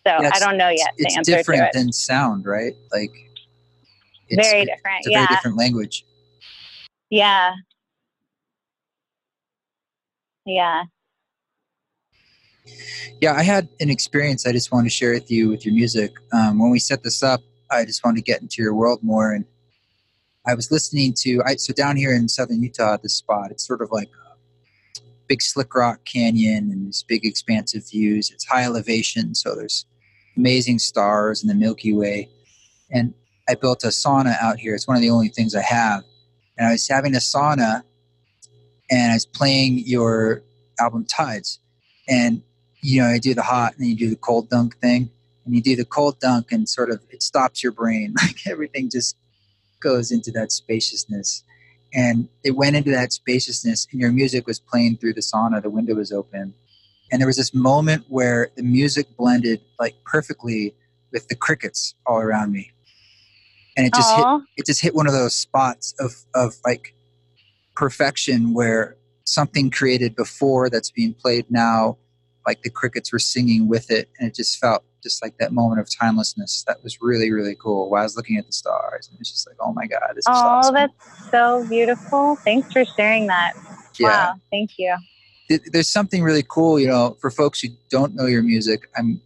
So 0.06 0.12
I 0.12 0.38
don't 0.38 0.58
know 0.58 0.68
yet. 0.68 0.92
It's, 0.98 1.16
it's 1.16 1.28
different 1.28 1.72
than 1.72 1.90
sound, 1.92 2.44
right? 2.44 2.74
Like 2.92 3.33
it's 4.28 4.48
very 4.48 4.64
different. 4.64 4.98
It's 4.98 5.08
a 5.08 5.10
yeah. 5.10 5.26
very 5.26 5.36
different 5.36 5.56
language. 5.58 6.04
Yeah. 7.10 7.54
Yeah. 10.44 10.84
Yeah, 13.20 13.34
I 13.34 13.42
had 13.42 13.68
an 13.80 13.90
experience 13.90 14.46
I 14.46 14.52
just 14.52 14.72
wanted 14.72 14.84
to 14.84 14.94
share 14.94 15.12
with 15.12 15.30
you 15.30 15.48
with 15.48 15.64
your 15.64 15.74
music. 15.74 16.12
Um, 16.32 16.58
when 16.58 16.70
we 16.70 16.78
set 16.78 17.02
this 17.02 17.22
up, 17.22 17.40
I 17.70 17.84
just 17.84 18.04
wanted 18.04 18.16
to 18.16 18.22
get 18.22 18.40
into 18.40 18.62
your 18.62 18.74
world 18.74 19.00
more. 19.02 19.32
And 19.32 19.44
I 20.46 20.54
was 20.54 20.70
listening 20.70 21.14
to, 21.18 21.42
I, 21.44 21.56
so 21.56 21.72
down 21.72 21.96
here 21.96 22.14
in 22.14 22.28
southern 22.28 22.62
Utah, 22.62 22.96
this 23.02 23.14
spot, 23.14 23.50
it's 23.50 23.66
sort 23.66 23.82
of 23.82 23.90
like 23.90 24.10
a 24.98 25.00
big 25.28 25.42
slick 25.42 25.74
rock 25.74 26.04
canyon 26.04 26.70
and 26.70 26.86
these 26.86 27.04
big 27.06 27.24
expansive 27.24 27.88
views. 27.88 28.30
It's 28.30 28.46
high 28.46 28.64
elevation, 28.64 29.34
so 29.34 29.54
there's 29.54 29.86
amazing 30.36 30.78
stars 30.78 31.42
and 31.42 31.50
the 31.50 31.54
Milky 31.54 31.92
Way. 31.92 32.28
And 32.90 33.14
I 33.48 33.54
built 33.54 33.84
a 33.84 33.88
sauna 33.88 34.36
out 34.40 34.58
here. 34.58 34.74
It's 34.74 34.88
one 34.88 34.96
of 34.96 35.02
the 35.02 35.10
only 35.10 35.28
things 35.28 35.54
I 35.54 35.62
have. 35.62 36.02
And 36.56 36.66
I 36.66 36.72
was 36.72 36.88
having 36.88 37.14
a 37.14 37.18
sauna 37.18 37.82
and 38.90 39.12
I 39.12 39.14
was 39.14 39.26
playing 39.26 39.78
your 39.78 40.42
album 40.78 41.04
Tides. 41.04 41.58
And, 42.08 42.42
you 42.82 43.02
know, 43.02 43.08
I 43.08 43.18
do 43.18 43.34
the 43.34 43.42
hot 43.42 43.74
and 43.76 43.86
you 43.86 43.96
do 43.96 44.10
the 44.10 44.16
cold 44.16 44.48
dunk 44.48 44.76
thing. 44.78 45.10
And 45.44 45.54
you 45.54 45.60
do 45.60 45.76
the 45.76 45.84
cold 45.84 46.20
dunk 46.20 46.52
and 46.52 46.68
sort 46.68 46.90
of 46.90 47.02
it 47.10 47.22
stops 47.22 47.62
your 47.62 47.72
brain. 47.72 48.14
Like 48.22 48.46
everything 48.46 48.88
just 48.90 49.16
goes 49.80 50.10
into 50.10 50.30
that 50.32 50.52
spaciousness. 50.52 51.42
And 51.92 52.28
it 52.42 52.52
went 52.52 52.76
into 52.76 52.90
that 52.90 53.12
spaciousness 53.12 53.86
and 53.92 54.00
your 54.00 54.10
music 54.10 54.46
was 54.46 54.58
playing 54.58 54.96
through 54.96 55.14
the 55.14 55.20
sauna. 55.20 55.62
The 55.62 55.70
window 55.70 55.94
was 55.94 56.12
open. 56.12 56.54
And 57.12 57.20
there 57.20 57.26
was 57.26 57.36
this 57.36 57.52
moment 57.52 58.06
where 58.08 58.48
the 58.56 58.62
music 58.62 59.06
blended 59.16 59.60
like 59.78 59.94
perfectly 60.04 60.74
with 61.12 61.28
the 61.28 61.36
crickets 61.36 61.94
all 62.06 62.18
around 62.18 62.50
me 62.50 62.72
and 63.76 63.86
it 63.86 63.94
just 63.94 64.14
hit, 64.14 64.26
it 64.56 64.66
just 64.66 64.80
hit 64.80 64.94
one 64.94 65.06
of 65.06 65.12
those 65.12 65.34
spots 65.34 65.94
of 65.98 66.12
of 66.34 66.54
like 66.64 66.94
perfection 67.74 68.54
where 68.54 68.96
something 69.24 69.70
created 69.70 70.14
before 70.14 70.70
that's 70.70 70.90
being 70.90 71.14
played 71.14 71.46
now 71.50 71.96
like 72.46 72.62
the 72.62 72.70
crickets 72.70 73.12
were 73.12 73.18
singing 73.18 73.68
with 73.68 73.90
it. 73.90 74.08
And 74.18 74.28
it 74.28 74.34
just 74.34 74.58
felt 74.58 74.84
just 75.02 75.22
like 75.22 75.36
that 75.38 75.52
moment 75.52 75.80
of 75.80 75.88
timelessness 75.90 76.64
that 76.66 76.82
was 76.82 77.02
really 77.02 77.30
really 77.30 77.54
cool 77.54 77.90
while 77.90 78.00
i 78.00 78.04
was 78.04 78.16
looking 78.16 78.38
at 78.38 78.46
the 78.46 78.52
stars. 78.52 79.08
And 79.08 79.18
it's 79.20 79.30
just 79.30 79.46
like 79.46 79.56
oh 79.60 79.72
my 79.72 79.86
god 79.86 80.00
this 80.14 80.22
is 80.22 80.28
oh 80.28 80.32
awesome. 80.32 80.74
that's 80.74 81.30
so 81.30 81.66
beautiful. 81.68 82.36
Thanks 82.36 82.72
for 82.72 82.84
sharing 82.84 83.26
that. 83.26 83.52
Yeah. 83.98 84.08
wow 84.08 84.34
thank 84.50 84.78
you. 84.78 84.96
There's 85.72 85.90
something 85.90 86.22
really 86.22 86.44
cool 86.48 86.80
you 86.80 86.86
know 86.86 87.16
for 87.20 87.30
folks 87.30 87.60
who 87.60 87.68
don't 87.90 88.14
know 88.14 88.26
your 88.26 88.42
music 88.42 88.88
i'm 88.96 89.20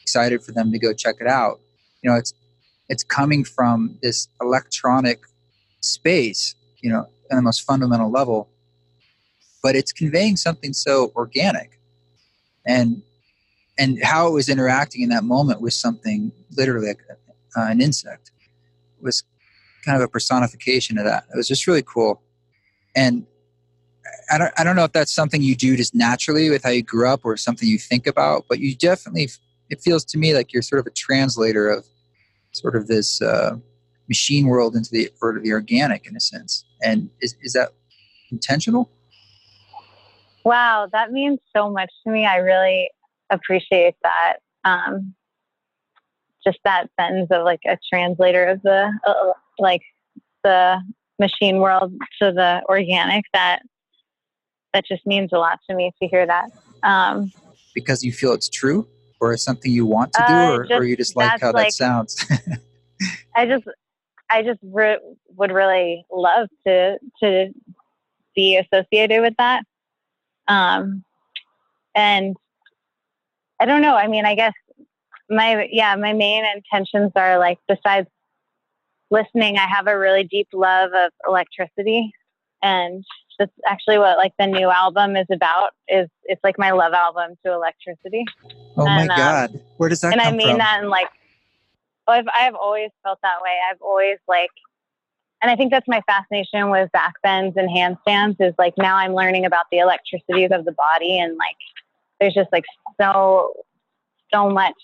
excited 0.00 0.42
for 0.44 0.52
them 0.52 0.70
to 0.70 0.78
go 0.78 0.92
check 0.92 1.16
it 1.20 1.26
out. 1.26 1.60
You 2.02 2.10
know 2.10 2.16
it's 2.16 2.32
it's 2.88 3.04
coming 3.04 3.44
from 3.44 3.98
this 4.02 4.28
electronic 4.40 5.20
space, 5.80 6.54
you 6.80 6.90
know, 6.90 7.06
on 7.30 7.36
the 7.36 7.42
most 7.42 7.62
fundamental 7.62 8.10
level, 8.10 8.48
but 9.62 9.74
it's 9.74 9.92
conveying 9.92 10.36
something 10.36 10.72
so 10.72 11.12
organic. 11.16 11.80
And 12.66 13.02
and 13.78 14.02
how 14.02 14.26
it 14.26 14.32
was 14.32 14.48
interacting 14.48 15.02
in 15.02 15.10
that 15.10 15.24
moment 15.24 15.60
with 15.60 15.74
something 15.74 16.32
literally 16.56 16.88
like 16.88 17.00
uh, 17.56 17.66
an 17.68 17.80
insect 17.80 18.30
was 19.00 19.22
kind 19.84 19.96
of 19.96 20.02
a 20.02 20.08
personification 20.08 20.98
of 20.98 21.04
that. 21.04 21.24
It 21.32 21.36
was 21.36 21.46
just 21.46 21.66
really 21.66 21.82
cool. 21.82 22.22
And 22.94 23.26
I 24.30 24.38
don't, 24.38 24.52
I 24.58 24.64
don't 24.64 24.76
know 24.76 24.84
if 24.84 24.92
that's 24.92 25.12
something 25.14 25.42
you 25.42 25.54
do 25.54 25.76
just 25.76 25.94
naturally 25.94 26.50
with 26.50 26.64
how 26.64 26.70
you 26.70 26.82
grew 26.82 27.08
up 27.08 27.20
or 27.24 27.36
something 27.36 27.68
you 27.68 27.78
think 27.78 28.06
about, 28.06 28.46
but 28.48 28.58
you 28.58 28.74
definitely, 28.74 29.28
it 29.68 29.80
feels 29.82 30.04
to 30.06 30.18
me 30.18 30.34
like 30.34 30.52
you're 30.52 30.62
sort 30.62 30.80
of 30.80 30.86
a 30.86 30.90
translator 30.90 31.68
of 31.68 31.86
sort 32.56 32.76
of 32.76 32.86
this 32.86 33.20
uh, 33.20 33.56
machine 34.08 34.46
world 34.46 34.74
into 34.74 34.90
the 34.90 35.10
of 35.22 35.42
the 35.42 35.52
organic 35.52 36.06
in 36.06 36.16
a 36.16 36.20
sense. 36.20 36.64
And 36.82 37.10
is 37.20 37.36
is 37.42 37.52
that 37.52 37.70
intentional? 38.30 38.90
Wow, 40.44 40.88
that 40.92 41.10
means 41.10 41.40
so 41.54 41.70
much 41.70 41.90
to 42.04 42.12
me. 42.12 42.24
I 42.24 42.36
really 42.36 42.88
appreciate 43.30 43.96
that. 44.02 44.36
Um, 44.64 45.14
just 46.44 46.58
that 46.64 46.88
sentence 46.98 47.28
of 47.30 47.44
like 47.44 47.60
a 47.66 47.76
translator 47.92 48.44
of 48.44 48.62
the 48.62 48.92
uh, 49.06 49.32
like 49.58 49.82
the 50.44 50.80
machine 51.18 51.58
world 51.58 51.92
to 52.22 52.32
the 52.32 52.62
organic. 52.68 53.24
That 53.32 53.62
that 54.72 54.86
just 54.86 55.06
means 55.06 55.30
a 55.32 55.38
lot 55.38 55.58
to 55.68 55.76
me 55.76 55.92
to 56.00 56.08
hear 56.08 56.26
that. 56.26 56.50
Um, 56.82 57.32
because 57.74 58.04
you 58.04 58.12
feel 58.12 58.32
it's 58.32 58.48
true 58.48 58.88
or 59.20 59.32
it's 59.32 59.42
something 59.42 59.70
you 59.72 59.86
want 59.86 60.12
to 60.12 60.24
do, 60.26 60.34
uh, 60.34 60.56
or, 60.56 60.64
just, 60.64 60.80
or 60.80 60.84
you 60.84 60.96
just 60.96 61.16
like 61.16 61.40
how 61.40 61.52
like, 61.52 61.66
that 61.66 61.72
sounds? 61.72 62.24
I 63.34 63.46
just, 63.46 63.64
I 64.30 64.42
just 64.42 64.60
re- 64.62 65.00
would 65.36 65.52
really 65.52 66.04
love 66.12 66.48
to 66.66 66.98
to 67.22 67.52
be 68.34 68.56
associated 68.56 69.22
with 69.22 69.34
that. 69.38 69.64
Um, 70.48 71.04
and 71.94 72.36
I 73.60 73.66
don't 73.66 73.82
know. 73.82 73.96
I 73.96 74.06
mean, 74.06 74.24
I 74.24 74.34
guess 74.34 74.52
my 75.28 75.68
yeah, 75.70 75.96
my 75.96 76.12
main 76.12 76.44
intentions 76.44 77.12
are 77.16 77.38
like 77.38 77.58
besides 77.68 78.08
listening, 79.10 79.56
I 79.56 79.66
have 79.66 79.86
a 79.86 79.98
really 79.98 80.24
deep 80.24 80.48
love 80.52 80.90
of 80.94 81.10
electricity, 81.26 82.12
and 82.62 83.04
that's 83.38 83.52
actually 83.66 83.98
what 83.98 84.18
like 84.18 84.32
the 84.38 84.46
new 84.46 84.70
album 84.70 85.16
is 85.16 85.26
about 85.30 85.70
is 85.88 86.08
it's 86.24 86.42
like 86.44 86.58
my 86.58 86.70
love 86.70 86.92
album 86.92 87.36
to 87.44 87.52
electricity. 87.52 88.24
Oh 88.76 88.86
and, 88.86 89.08
my 89.08 89.14
um, 89.14 89.18
god. 89.18 89.54
Um, 89.54 89.60
where 89.76 89.88
does 89.88 90.00
that 90.00 90.12
and 90.12 90.20
i 90.20 90.30
mean 90.30 90.50
from? 90.50 90.58
that 90.58 90.82
in 90.82 90.88
like 90.88 91.08
I've, 92.08 92.26
I've 92.32 92.54
always 92.54 92.90
felt 93.02 93.18
that 93.22 93.42
way. 93.42 93.56
I've 93.70 93.80
always 93.80 94.18
like 94.28 94.50
and 95.42 95.50
i 95.50 95.56
think 95.56 95.70
that's 95.70 95.88
my 95.88 96.00
fascination 96.06 96.70
with 96.70 96.90
back 96.92 97.14
bends 97.22 97.56
and 97.56 97.68
handstands 97.68 98.36
is 98.40 98.54
like 98.58 98.74
now 98.78 98.96
i'm 98.96 99.14
learning 99.14 99.44
about 99.44 99.66
the 99.70 99.78
electricities 99.78 100.50
of 100.50 100.64
the 100.64 100.72
body 100.72 101.18
and 101.18 101.36
like 101.36 101.56
there's 102.20 102.32
just 102.32 102.50
like 102.52 102.64
so 102.98 103.52
so 104.32 104.48
much 104.48 104.74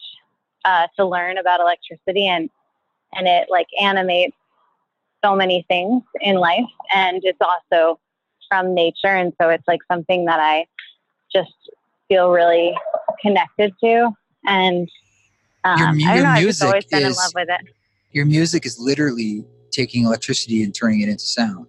uh, 0.64 0.86
to 0.96 1.04
learn 1.04 1.38
about 1.38 1.60
electricity 1.60 2.28
and 2.28 2.50
and 3.14 3.26
it 3.26 3.48
like 3.50 3.66
animates 3.80 4.36
so 5.24 5.34
many 5.34 5.64
things 5.68 6.02
in 6.20 6.36
life. 6.36 6.68
And 6.94 7.20
it's 7.22 7.38
also 7.40 7.98
from 8.52 8.74
nature. 8.74 9.08
And 9.08 9.32
so 9.40 9.48
it's 9.48 9.66
like 9.66 9.80
something 9.90 10.26
that 10.26 10.38
I 10.38 10.66
just 11.34 11.54
feel 12.06 12.28
really 12.30 12.76
connected 13.22 13.72
to. 13.82 14.10
And 14.46 14.90
um, 15.64 15.98
your, 15.98 16.10
I 16.10 16.14
don't 16.16 16.24
know, 16.24 16.30
I've 16.30 16.42
just 16.42 16.62
always 16.62 16.84
been 16.84 17.02
is, 17.02 17.08
in 17.08 17.14
love 17.14 17.32
with 17.34 17.48
it. 17.48 17.72
Your 18.10 18.26
music 18.26 18.66
is 18.66 18.78
literally 18.78 19.42
taking 19.70 20.04
electricity 20.04 20.62
and 20.62 20.74
turning 20.74 21.00
it 21.00 21.08
into 21.08 21.24
sound. 21.24 21.66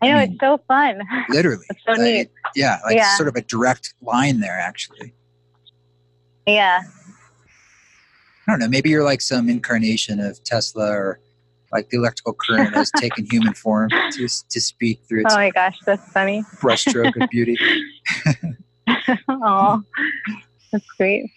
I 0.00 0.10
know, 0.10 0.16
I 0.16 0.20
mean, 0.26 0.32
it's 0.32 0.40
so 0.40 0.60
fun. 0.68 1.02
Literally. 1.28 1.64
it's 1.70 1.80
so 1.84 1.92
like, 1.92 2.00
neat. 2.02 2.30
Yeah, 2.54 2.78
like 2.84 2.94
yeah. 2.96 3.16
sort 3.16 3.28
of 3.28 3.34
a 3.34 3.42
direct 3.42 3.94
line 4.00 4.38
there, 4.38 4.60
actually. 4.60 5.12
Yeah. 6.46 6.82
I 8.46 8.52
don't 8.52 8.60
know. 8.60 8.68
Maybe 8.68 8.90
you're 8.90 9.02
like 9.02 9.22
some 9.22 9.48
incarnation 9.48 10.20
of 10.20 10.40
Tesla 10.44 10.88
or 10.92 11.20
like 11.74 11.90
the 11.90 11.98
electrical 11.98 12.32
current 12.32 12.74
has 12.74 12.90
taken 12.96 13.26
human 13.30 13.52
form 13.52 13.90
to, 13.90 14.28
to 14.48 14.60
speak 14.60 15.02
through 15.06 15.22
its 15.22 15.34
oh 15.34 15.36
my 15.36 15.50
gosh 15.50 15.76
that's 15.84 16.10
funny. 16.12 16.42
brushstroke 16.60 17.20
of 17.20 17.28
beauty. 17.30 17.56
Oh 19.28 19.82
that's 20.72 20.86
great. 20.98 21.30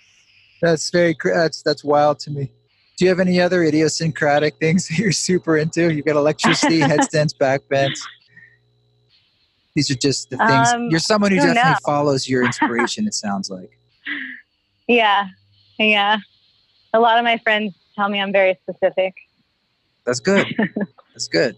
That's 0.61 0.89
very 0.89 1.15
that's 1.23 1.61
that's 1.63 1.83
wild 1.83 2.19
to 2.19 2.31
me. 2.31 2.51
Do 2.97 3.05
you 3.05 3.09
have 3.09 3.19
any 3.19 3.41
other 3.41 3.63
idiosyncratic 3.63 4.57
things 4.57 4.87
that 4.87 4.97
you're 4.97 5.11
super 5.11 5.57
into? 5.57 5.93
You 5.93 6.01
got 6.01 6.15
electricity 6.15 6.79
headstands 6.91 7.33
backbends 7.33 7.99
these 9.77 9.91
are 9.91 9.95
just 9.95 10.31
the 10.31 10.37
things 10.37 10.69
um, 10.73 10.89
you're 10.89 10.99
someone 10.99 11.29
who 11.29 11.37
definitely 11.37 11.61
know. 11.61 11.77
follows 11.85 12.27
your 12.27 12.43
inspiration 12.43 13.05
it 13.05 13.13
sounds 13.13 13.51
like. 13.51 13.77
Yeah 14.87 15.27
Yeah. 15.77 16.17
A 16.93 16.99
lot 16.99 17.19
of 17.19 17.23
my 17.23 17.37
friends 17.37 17.75
tell 17.95 18.09
me 18.09 18.19
I'm 18.19 18.31
very 18.31 18.57
specific. 18.63 19.13
That's 20.07 20.21
good. 20.21 20.47
That's 21.13 21.27
good. 21.27 21.57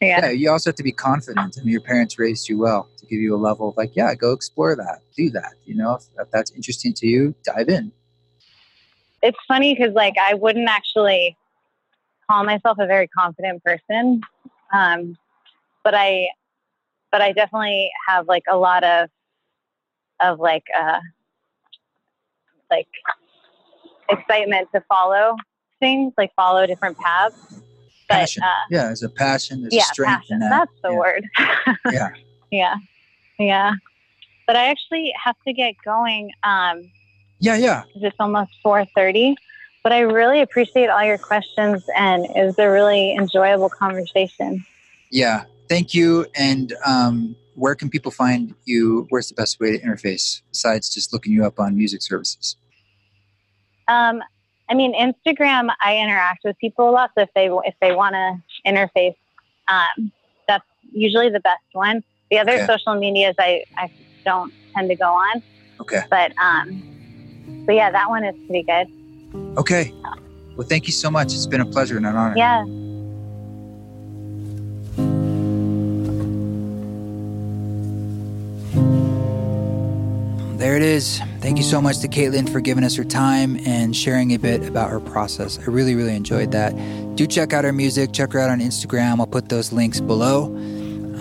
Yeah. 0.00 0.26
yeah. 0.26 0.30
You 0.30 0.50
also 0.50 0.70
have 0.70 0.76
to 0.76 0.82
be 0.82 0.92
confident. 0.92 1.56
I 1.58 1.64
mean, 1.64 1.72
your 1.72 1.80
parents 1.80 2.18
raised 2.18 2.48
you 2.48 2.58
well 2.58 2.86
to 2.98 3.06
give 3.06 3.18
you 3.18 3.34
a 3.34 3.40
level 3.40 3.70
of 3.70 3.76
like, 3.78 3.96
yeah, 3.96 4.14
go 4.14 4.32
explore 4.32 4.76
that, 4.76 5.00
do 5.16 5.30
that. 5.30 5.54
You 5.64 5.74
know, 5.74 5.94
if, 5.94 6.04
if 6.20 6.30
that's 6.30 6.52
interesting 6.52 6.92
to 6.94 7.06
you, 7.06 7.34
dive 7.44 7.70
in. 7.70 7.90
It's 9.22 9.38
funny 9.48 9.74
because 9.74 9.94
like 9.94 10.14
I 10.20 10.34
wouldn't 10.34 10.68
actually 10.68 11.36
call 12.30 12.44
myself 12.44 12.76
a 12.78 12.86
very 12.86 13.08
confident 13.08 13.64
person, 13.64 14.20
um, 14.72 15.16
but 15.82 15.94
I, 15.94 16.28
but 17.10 17.22
I 17.22 17.32
definitely 17.32 17.90
have 18.06 18.28
like 18.28 18.44
a 18.50 18.56
lot 18.56 18.84
of, 18.84 19.08
of 20.20 20.38
like, 20.38 20.64
uh, 20.78 21.00
like 22.70 22.88
excitement 24.10 24.68
to 24.74 24.82
follow 24.90 25.36
things, 25.80 26.12
like 26.18 26.34
follow 26.34 26.66
different 26.66 26.98
paths. 26.98 27.57
But, 28.08 28.30
uh, 28.42 28.46
yeah, 28.70 28.90
it's 28.90 29.02
a 29.02 29.08
passion, 29.08 29.62
there's 29.62 29.74
yeah, 29.74 29.82
a 29.82 29.84
strength 29.84 30.22
passion. 30.22 30.38
that. 30.40 30.50
That's 30.50 30.82
the 30.82 30.90
yeah. 30.90 30.98
word. 30.98 31.24
Yeah. 31.92 32.08
yeah, 32.50 32.74
yeah. 33.38 33.72
But 34.46 34.56
I 34.56 34.70
actually 34.70 35.12
have 35.22 35.36
to 35.46 35.52
get 35.52 35.74
going. 35.84 36.30
Um, 36.42 36.90
Yeah, 37.38 37.56
yeah. 37.56 37.82
it's 37.96 38.16
almost 38.18 38.52
four 38.62 38.84
thirty. 38.94 39.36
But 39.82 39.92
I 39.92 40.00
really 40.00 40.40
appreciate 40.40 40.88
all 40.88 41.04
your 41.04 41.18
questions, 41.18 41.84
and 41.96 42.24
it 42.24 42.44
was 42.44 42.58
a 42.58 42.68
really 42.68 43.14
enjoyable 43.14 43.68
conversation. 43.68 44.64
Yeah. 45.10 45.44
Thank 45.68 45.94
you. 45.94 46.26
And 46.34 46.74
um, 46.84 47.36
where 47.54 47.74
can 47.74 47.90
people 47.90 48.10
find 48.10 48.54
you? 48.64 49.06
Where's 49.10 49.28
the 49.28 49.34
best 49.34 49.60
way 49.60 49.76
to 49.76 49.78
interface 49.84 50.40
besides 50.50 50.88
just 50.88 51.12
looking 51.12 51.32
you 51.32 51.44
up 51.44 51.60
on 51.60 51.76
music 51.76 52.02
services? 52.02 52.56
Um, 53.86 54.22
I 54.70 54.74
mean, 54.74 54.94
Instagram, 54.94 55.70
I 55.82 55.96
interact 55.98 56.44
with 56.44 56.56
people 56.58 56.88
a 56.88 56.92
lot. 56.92 57.10
So 57.16 57.22
if 57.22 57.30
they 57.34 57.46
if 57.64 57.74
they 57.80 57.94
want 57.94 58.14
to 58.14 58.42
interface, 58.66 59.16
um, 59.68 60.12
that's 60.46 60.64
usually 60.92 61.30
the 61.30 61.40
best 61.40 61.62
one. 61.72 62.02
The 62.30 62.38
other 62.38 62.52
Okay. 62.52 62.66
social 62.66 62.94
medias, 62.94 63.34
I, 63.38 63.64
I 63.76 63.90
don't 64.24 64.52
tend 64.76 64.90
to 64.90 64.96
go 64.96 65.06
on. 65.06 65.42
Okay. 65.80 66.02
But 66.10 66.32
um, 66.42 66.82
but 67.66 67.74
yeah, 67.74 67.90
that 67.90 68.08
one 68.08 68.24
is 68.24 68.34
pretty 68.46 68.64
good. 68.64 69.56
Okay. 69.58 69.92
Well, 70.56 70.66
thank 70.66 70.86
you 70.86 70.92
so 70.92 71.10
much. 71.10 71.32
It's 71.32 71.46
been 71.46 71.60
a 71.60 71.66
pleasure 71.66 71.96
and 71.96 72.06
an 72.06 72.16
honor. 72.16 72.36
Yeah. 72.36 72.64
There 80.68 80.76
it 80.76 80.82
is. 80.82 81.18
Thank 81.38 81.56
you 81.56 81.64
so 81.64 81.80
much 81.80 82.00
to 82.00 82.08
Kaitlyn 82.08 82.46
for 82.46 82.60
giving 82.60 82.84
us 82.84 82.94
her 82.96 83.04
time 83.04 83.58
and 83.64 83.96
sharing 83.96 84.34
a 84.34 84.38
bit 84.38 84.68
about 84.68 84.90
her 84.90 85.00
process. 85.00 85.58
I 85.58 85.62
really, 85.62 85.94
really 85.94 86.14
enjoyed 86.14 86.52
that. 86.52 86.76
Do 87.16 87.26
check 87.26 87.54
out 87.54 87.64
her 87.64 87.72
music. 87.72 88.12
Check 88.12 88.34
her 88.34 88.38
out 88.38 88.50
on 88.50 88.60
Instagram. 88.60 89.18
I'll 89.18 89.26
put 89.26 89.48
those 89.48 89.72
links 89.72 89.98
below. 89.98 90.44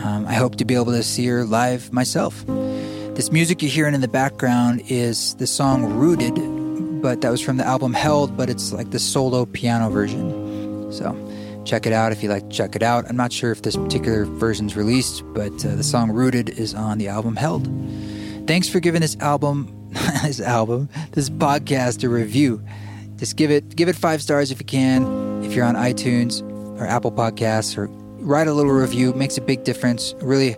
Um, 0.04 0.26
I 0.28 0.34
hope 0.34 0.58
to 0.58 0.66
be 0.66 0.76
able 0.76 0.92
to 0.92 1.02
see 1.02 1.26
her 1.28 1.46
live 1.46 1.94
myself. 1.94 2.46
This 2.46 3.32
music 3.32 3.62
you're 3.62 3.72
hearing 3.72 3.94
in 3.94 4.02
the 4.02 4.10
background 4.10 4.82
is 4.90 5.34
the 5.36 5.48
song 5.48 5.94
Rooted, 5.94 7.02
but 7.02 7.22
that 7.22 7.30
was 7.30 7.40
from 7.40 7.56
the 7.56 7.66
album 7.66 7.94
Held, 7.94 8.36
but 8.36 8.50
it's 8.50 8.74
like 8.74 8.92
the 8.92 9.00
solo 9.00 9.46
piano 9.46 9.90
version. 9.90 10.92
So 10.92 11.16
check 11.64 11.86
it 11.86 11.94
out 11.94 12.12
if 12.12 12.22
you 12.22 12.28
like 12.28 12.50
to 12.50 12.54
check 12.54 12.76
it 12.76 12.84
out. 12.84 13.06
I'm 13.08 13.16
not 13.16 13.32
sure 13.32 13.54
if 13.54 13.62
this 13.62 13.78
particular 13.78 14.26
version's 14.26 14.76
released, 14.76 15.24
but 15.28 15.54
uh, 15.66 15.76
the 15.76 15.86
song 15.86 16.12
Rooted 16.12 16.50
is 16.50 16.74
on 16.74 16.98
the 16.98 17.08
album 17.08 17.38
Held. 17.38 17.70
Thanks 18.48 18.70
for 18.70 18.80
giving 18.80 19.02
this 19.02 19.18
album, 19.18 19.90
this 20.24 20.40
album, 20.40 20.88
this 21.12 21.30
podcast 21.30 22.02
a 22.06 22.08
review. 22.08 22.64
Just 23.18 23.36
give 23.36 23.52
it 23.52 23.76
give 23.76 23.90
it 23.90 23.96
five 23.98 24.22
stars 24.22 24.52
if 24.52 24.62
you 24.62 24.66
can. 24.66 25.44
If 25.44 25.54
you're 25.54 25.66
on 25.66 25.76
iTunes 25.76 26.42
or 26.80 26.86
Apple 26.86 27.12
Podcasts, 27.12 27.78
or 27.78 27.88
write 28.24 28.48
a 28.48 28.54
little 28.54 28.72
review. 28.72 29.10
It 29.10 29.18
makes 29.18 29.38
a 29.38 29.42
big 29.42 29.66
difference. 29.66 30.16
Really 30.22 30.56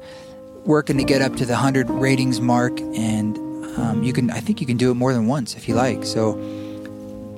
working 0.65 0.97
to 0.97 1.03
get 1.03 1.23
up 1.23 1.35
to 1.37 1.45
the 1.45 1.55
hundred 1.55 1.89
ratings 1.89 2.39
mark, 2.39 2.79
and 2.79 3.37
um, 3.79 4.03
you 4.03 4.13
can. 4.13 4.29
I 4.29 4.39
think 4.39 4.61
you 4.61 4.67
can 4.67 4.77
do 4.77 4.91
it 4.91 4.93
more 4.93 5.11
than 5.11 5.25
once 5.25 5.55
if 5.55 5.67
you 5.67 5.73
like. 5.73 6.05
So 6.05 6.35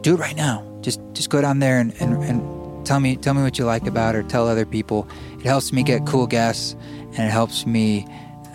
do 0.02 0.16
it 0.16 0.20
right 0.20 0.36
now. 0.36 0.68
Just 0.82 1.00
just 1.14 1.30
go 1.30 1.40
down 1.40 1.60
there 1.60 1.80
and, 1.80 1.94
and, 2.02 2.22
and 2.26 2.86
tell 2.86 3.00
me 3.00 3.16
tell 3.16 3.34
me 3.36 3.42
what 3.42 3.58
you 3.58 3.64
like 3.64 3.88
about 3.88 4.16
it, 4.16 4.18
or 4.18 4.24
tell 4.24 4.50
other 4.50 4.66
people. 4.66 5.08
It 5.40 5.46
helps 5.46 5.72
me 5.72 5.82
get 5.82 6.06
cool 6.06 6.28
guests, 6.28 6.76
and 7.14 7.20
it 7.20 7.32
helps 7.32 7.66
me. 7.66 8.06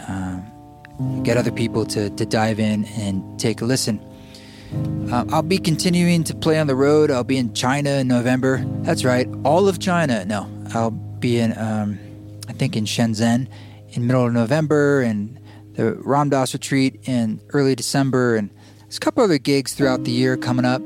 Um, 0.09 0.53
get 1.23 1.37
other 1.37 1.53
people 1.53 1.85
to, 1.87 2.11
to 2.11 2.27
dive 2.27 2.59
in 2.59 2.85
and 2.87 3.39
take 3.39 3.61
a 3.61 3.65
listen. 3.65 4.01
Uh, 5.11 5.25
I'll 5.31 5.43
be 5.43 5.59
continuing 5.59 6.25
to 6.25 6.35
play 6.35 6.59
on 6.59 6.67
the 6.67 6.75
road. 6.75 7.11
I'll 7.11 7.25
be 7.25 7.37
in 7.37 7.55
China 7.55 7.91
in 7.91 8.09
November. 8.09 8.65
That's 8.83 9.05
right, 9.05 9.29
all 9.45 9.69
of 9.69 9.79
China. 9.79 10.25
No, 10.25 10.51
I'll 10.75 10.91
be 10.91 11.39
in, 11.39 11.57
um, 11.57 11.99
I 12.49 12.53
think, 12.53 12.77
in 12.77 12.85
Shenzhen 12.85 13.49
in 13.91 14.07
middle 14.07 14.27
of 14.27 14.33
November 14.33 15.03
and 15.03 15.39
the 15.75 15.95
Ram 15.95 16.31
Ramdas 16.31 16.53
retreat 16.53 17.01
in 17.05 17.41
early 17.51 17.75
December. 17.75 18.37
And 18.37 18.51
there's 18.81 18.97
a 18.97 19.01
couple 19.01 19.23
other 19.23 19.39
gigs 19.39 19.75
throughout 19.75 20.05
the 20.05 20.11
year 20.11 20.37
coming 20.37 20.65
up. 20.65 20.83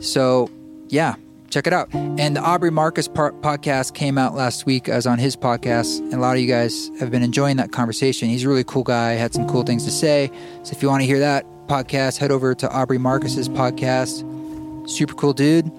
So, 0.00 0.50
yeah, 0.88 1.16
check 1.50 1.66
it 1.66 1.72
out. 1.72 1.92
And 1.92 2.36
the 2.36 2.40
Aubrey 2.40 2.70
Marcus 2.70 3.08
podcast 3.08 3.94
came 3.94 4.16
out 4.16 4.34
last 4.34 4.66
week. 4.66 4.88
I 4.88 4.96
was 4.96 5.06
on 5.06 5.18
his 5.18 5.36
podcast, 5.36 5.98
and 5.98 6.14
a 6.14 6.18
lot 6.18 6.36
of 6.36 6.40
you 6.40 6.48
guys 6.48 6.90
have 7.00 7.10
been 7.10 7.22
enjoying 7.22 7.56
that 7.56 7.72
conversation. 7.72 8.28
He's 8.28 8.44
a 8.44 8.48
really 8.48 8.64
cool 8.64 8.84
guy, 8.84 9.12
had 9.12 9.34
some 9.34 9.48
cool 9.48 9.62
things 9.62 9.84
to 9.84 9.90
say. 9.90 10.30
So 10.62 10.72
if 10.72 10.82
you 10.82 10.88
want 10.88 11.02
to 11.02 11.06
hear 11.06 11.18
that 11.18 11.44
podcast, 11.66 12.18
head 12.18 12.30
over 12.30 12.54
to 12.54 12.70
Aubrey 12.70 12.98
Marcus's 12.98 13.48
podcast. 13.48 14.24
Super 14.88 15.14
cool 15.14 15.32
dude. 15.32 15.70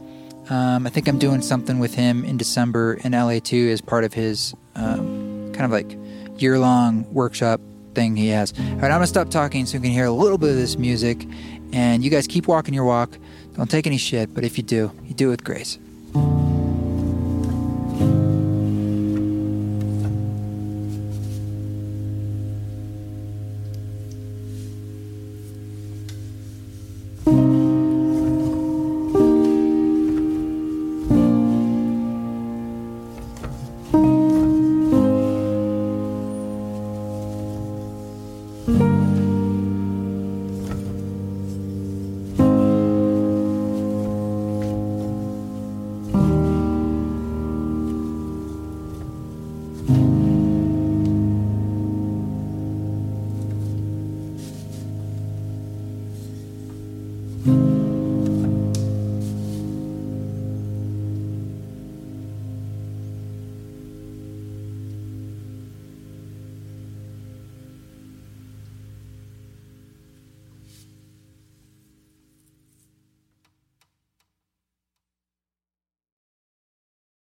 Um, 0.50 0.86
I 0.86 0.90
think 0.90 1.08
I'm 1.08 1.18
doing 1.18 1.42
something 1.42 1.80
with 1.80 1.96
him 1.96 2.26
in 2.26 2.38
December 2.38 2.96
in 3.04 3.14
LA 3.14 3.40
too, 3.40 3.70
as 3.72 3.80
part 3.80 4.04
of 4.04 4.14
his 4.14 4.54
um, 4.76 5.52
kind 5.54 5.66
of 5.66 5.72
like 5.72 5.98
year 6.42 6.60
long 6.60 7.12
workshop 7.14 7.62
thing 7.94 8.16
he 8.16 8.28
has. 8.30 8.54
All 8.58 8.66
right, 8.66 8.84
I'm 8.86 8.92
gonna 8.92 9.08
stop 9.08 9.30
talking 9.30 9.66
so 9.66 9.76
you 9.76 9.82
can 9.82 9.92
hear 9.92 10.06
a 10.06 10.12
little 10.12 10.38
bit 10.38 10.50
of 10.50 10.56
this 10.56 10.78
music. 10.78 11.26
And 11.74 12.04
you 12.04 12.10
guys 12.10 12.28
keep 12.28 12.48
walking 12.48 12.74
your 12.74 12.84
walk. 12.84 13.18
Don't 13.56 13.70
take 13.70 13.86
any 13.88 13.98
shit, 13.98 14.34
but 14.34 14.44
if 14.44 14.58
you 14.58 14.64
do, 14.64 14.92
you 15.06 15.14
do 15.14 15.28
it 15.28 15.32
with 15.32 15.44
grace. 15.44 15.78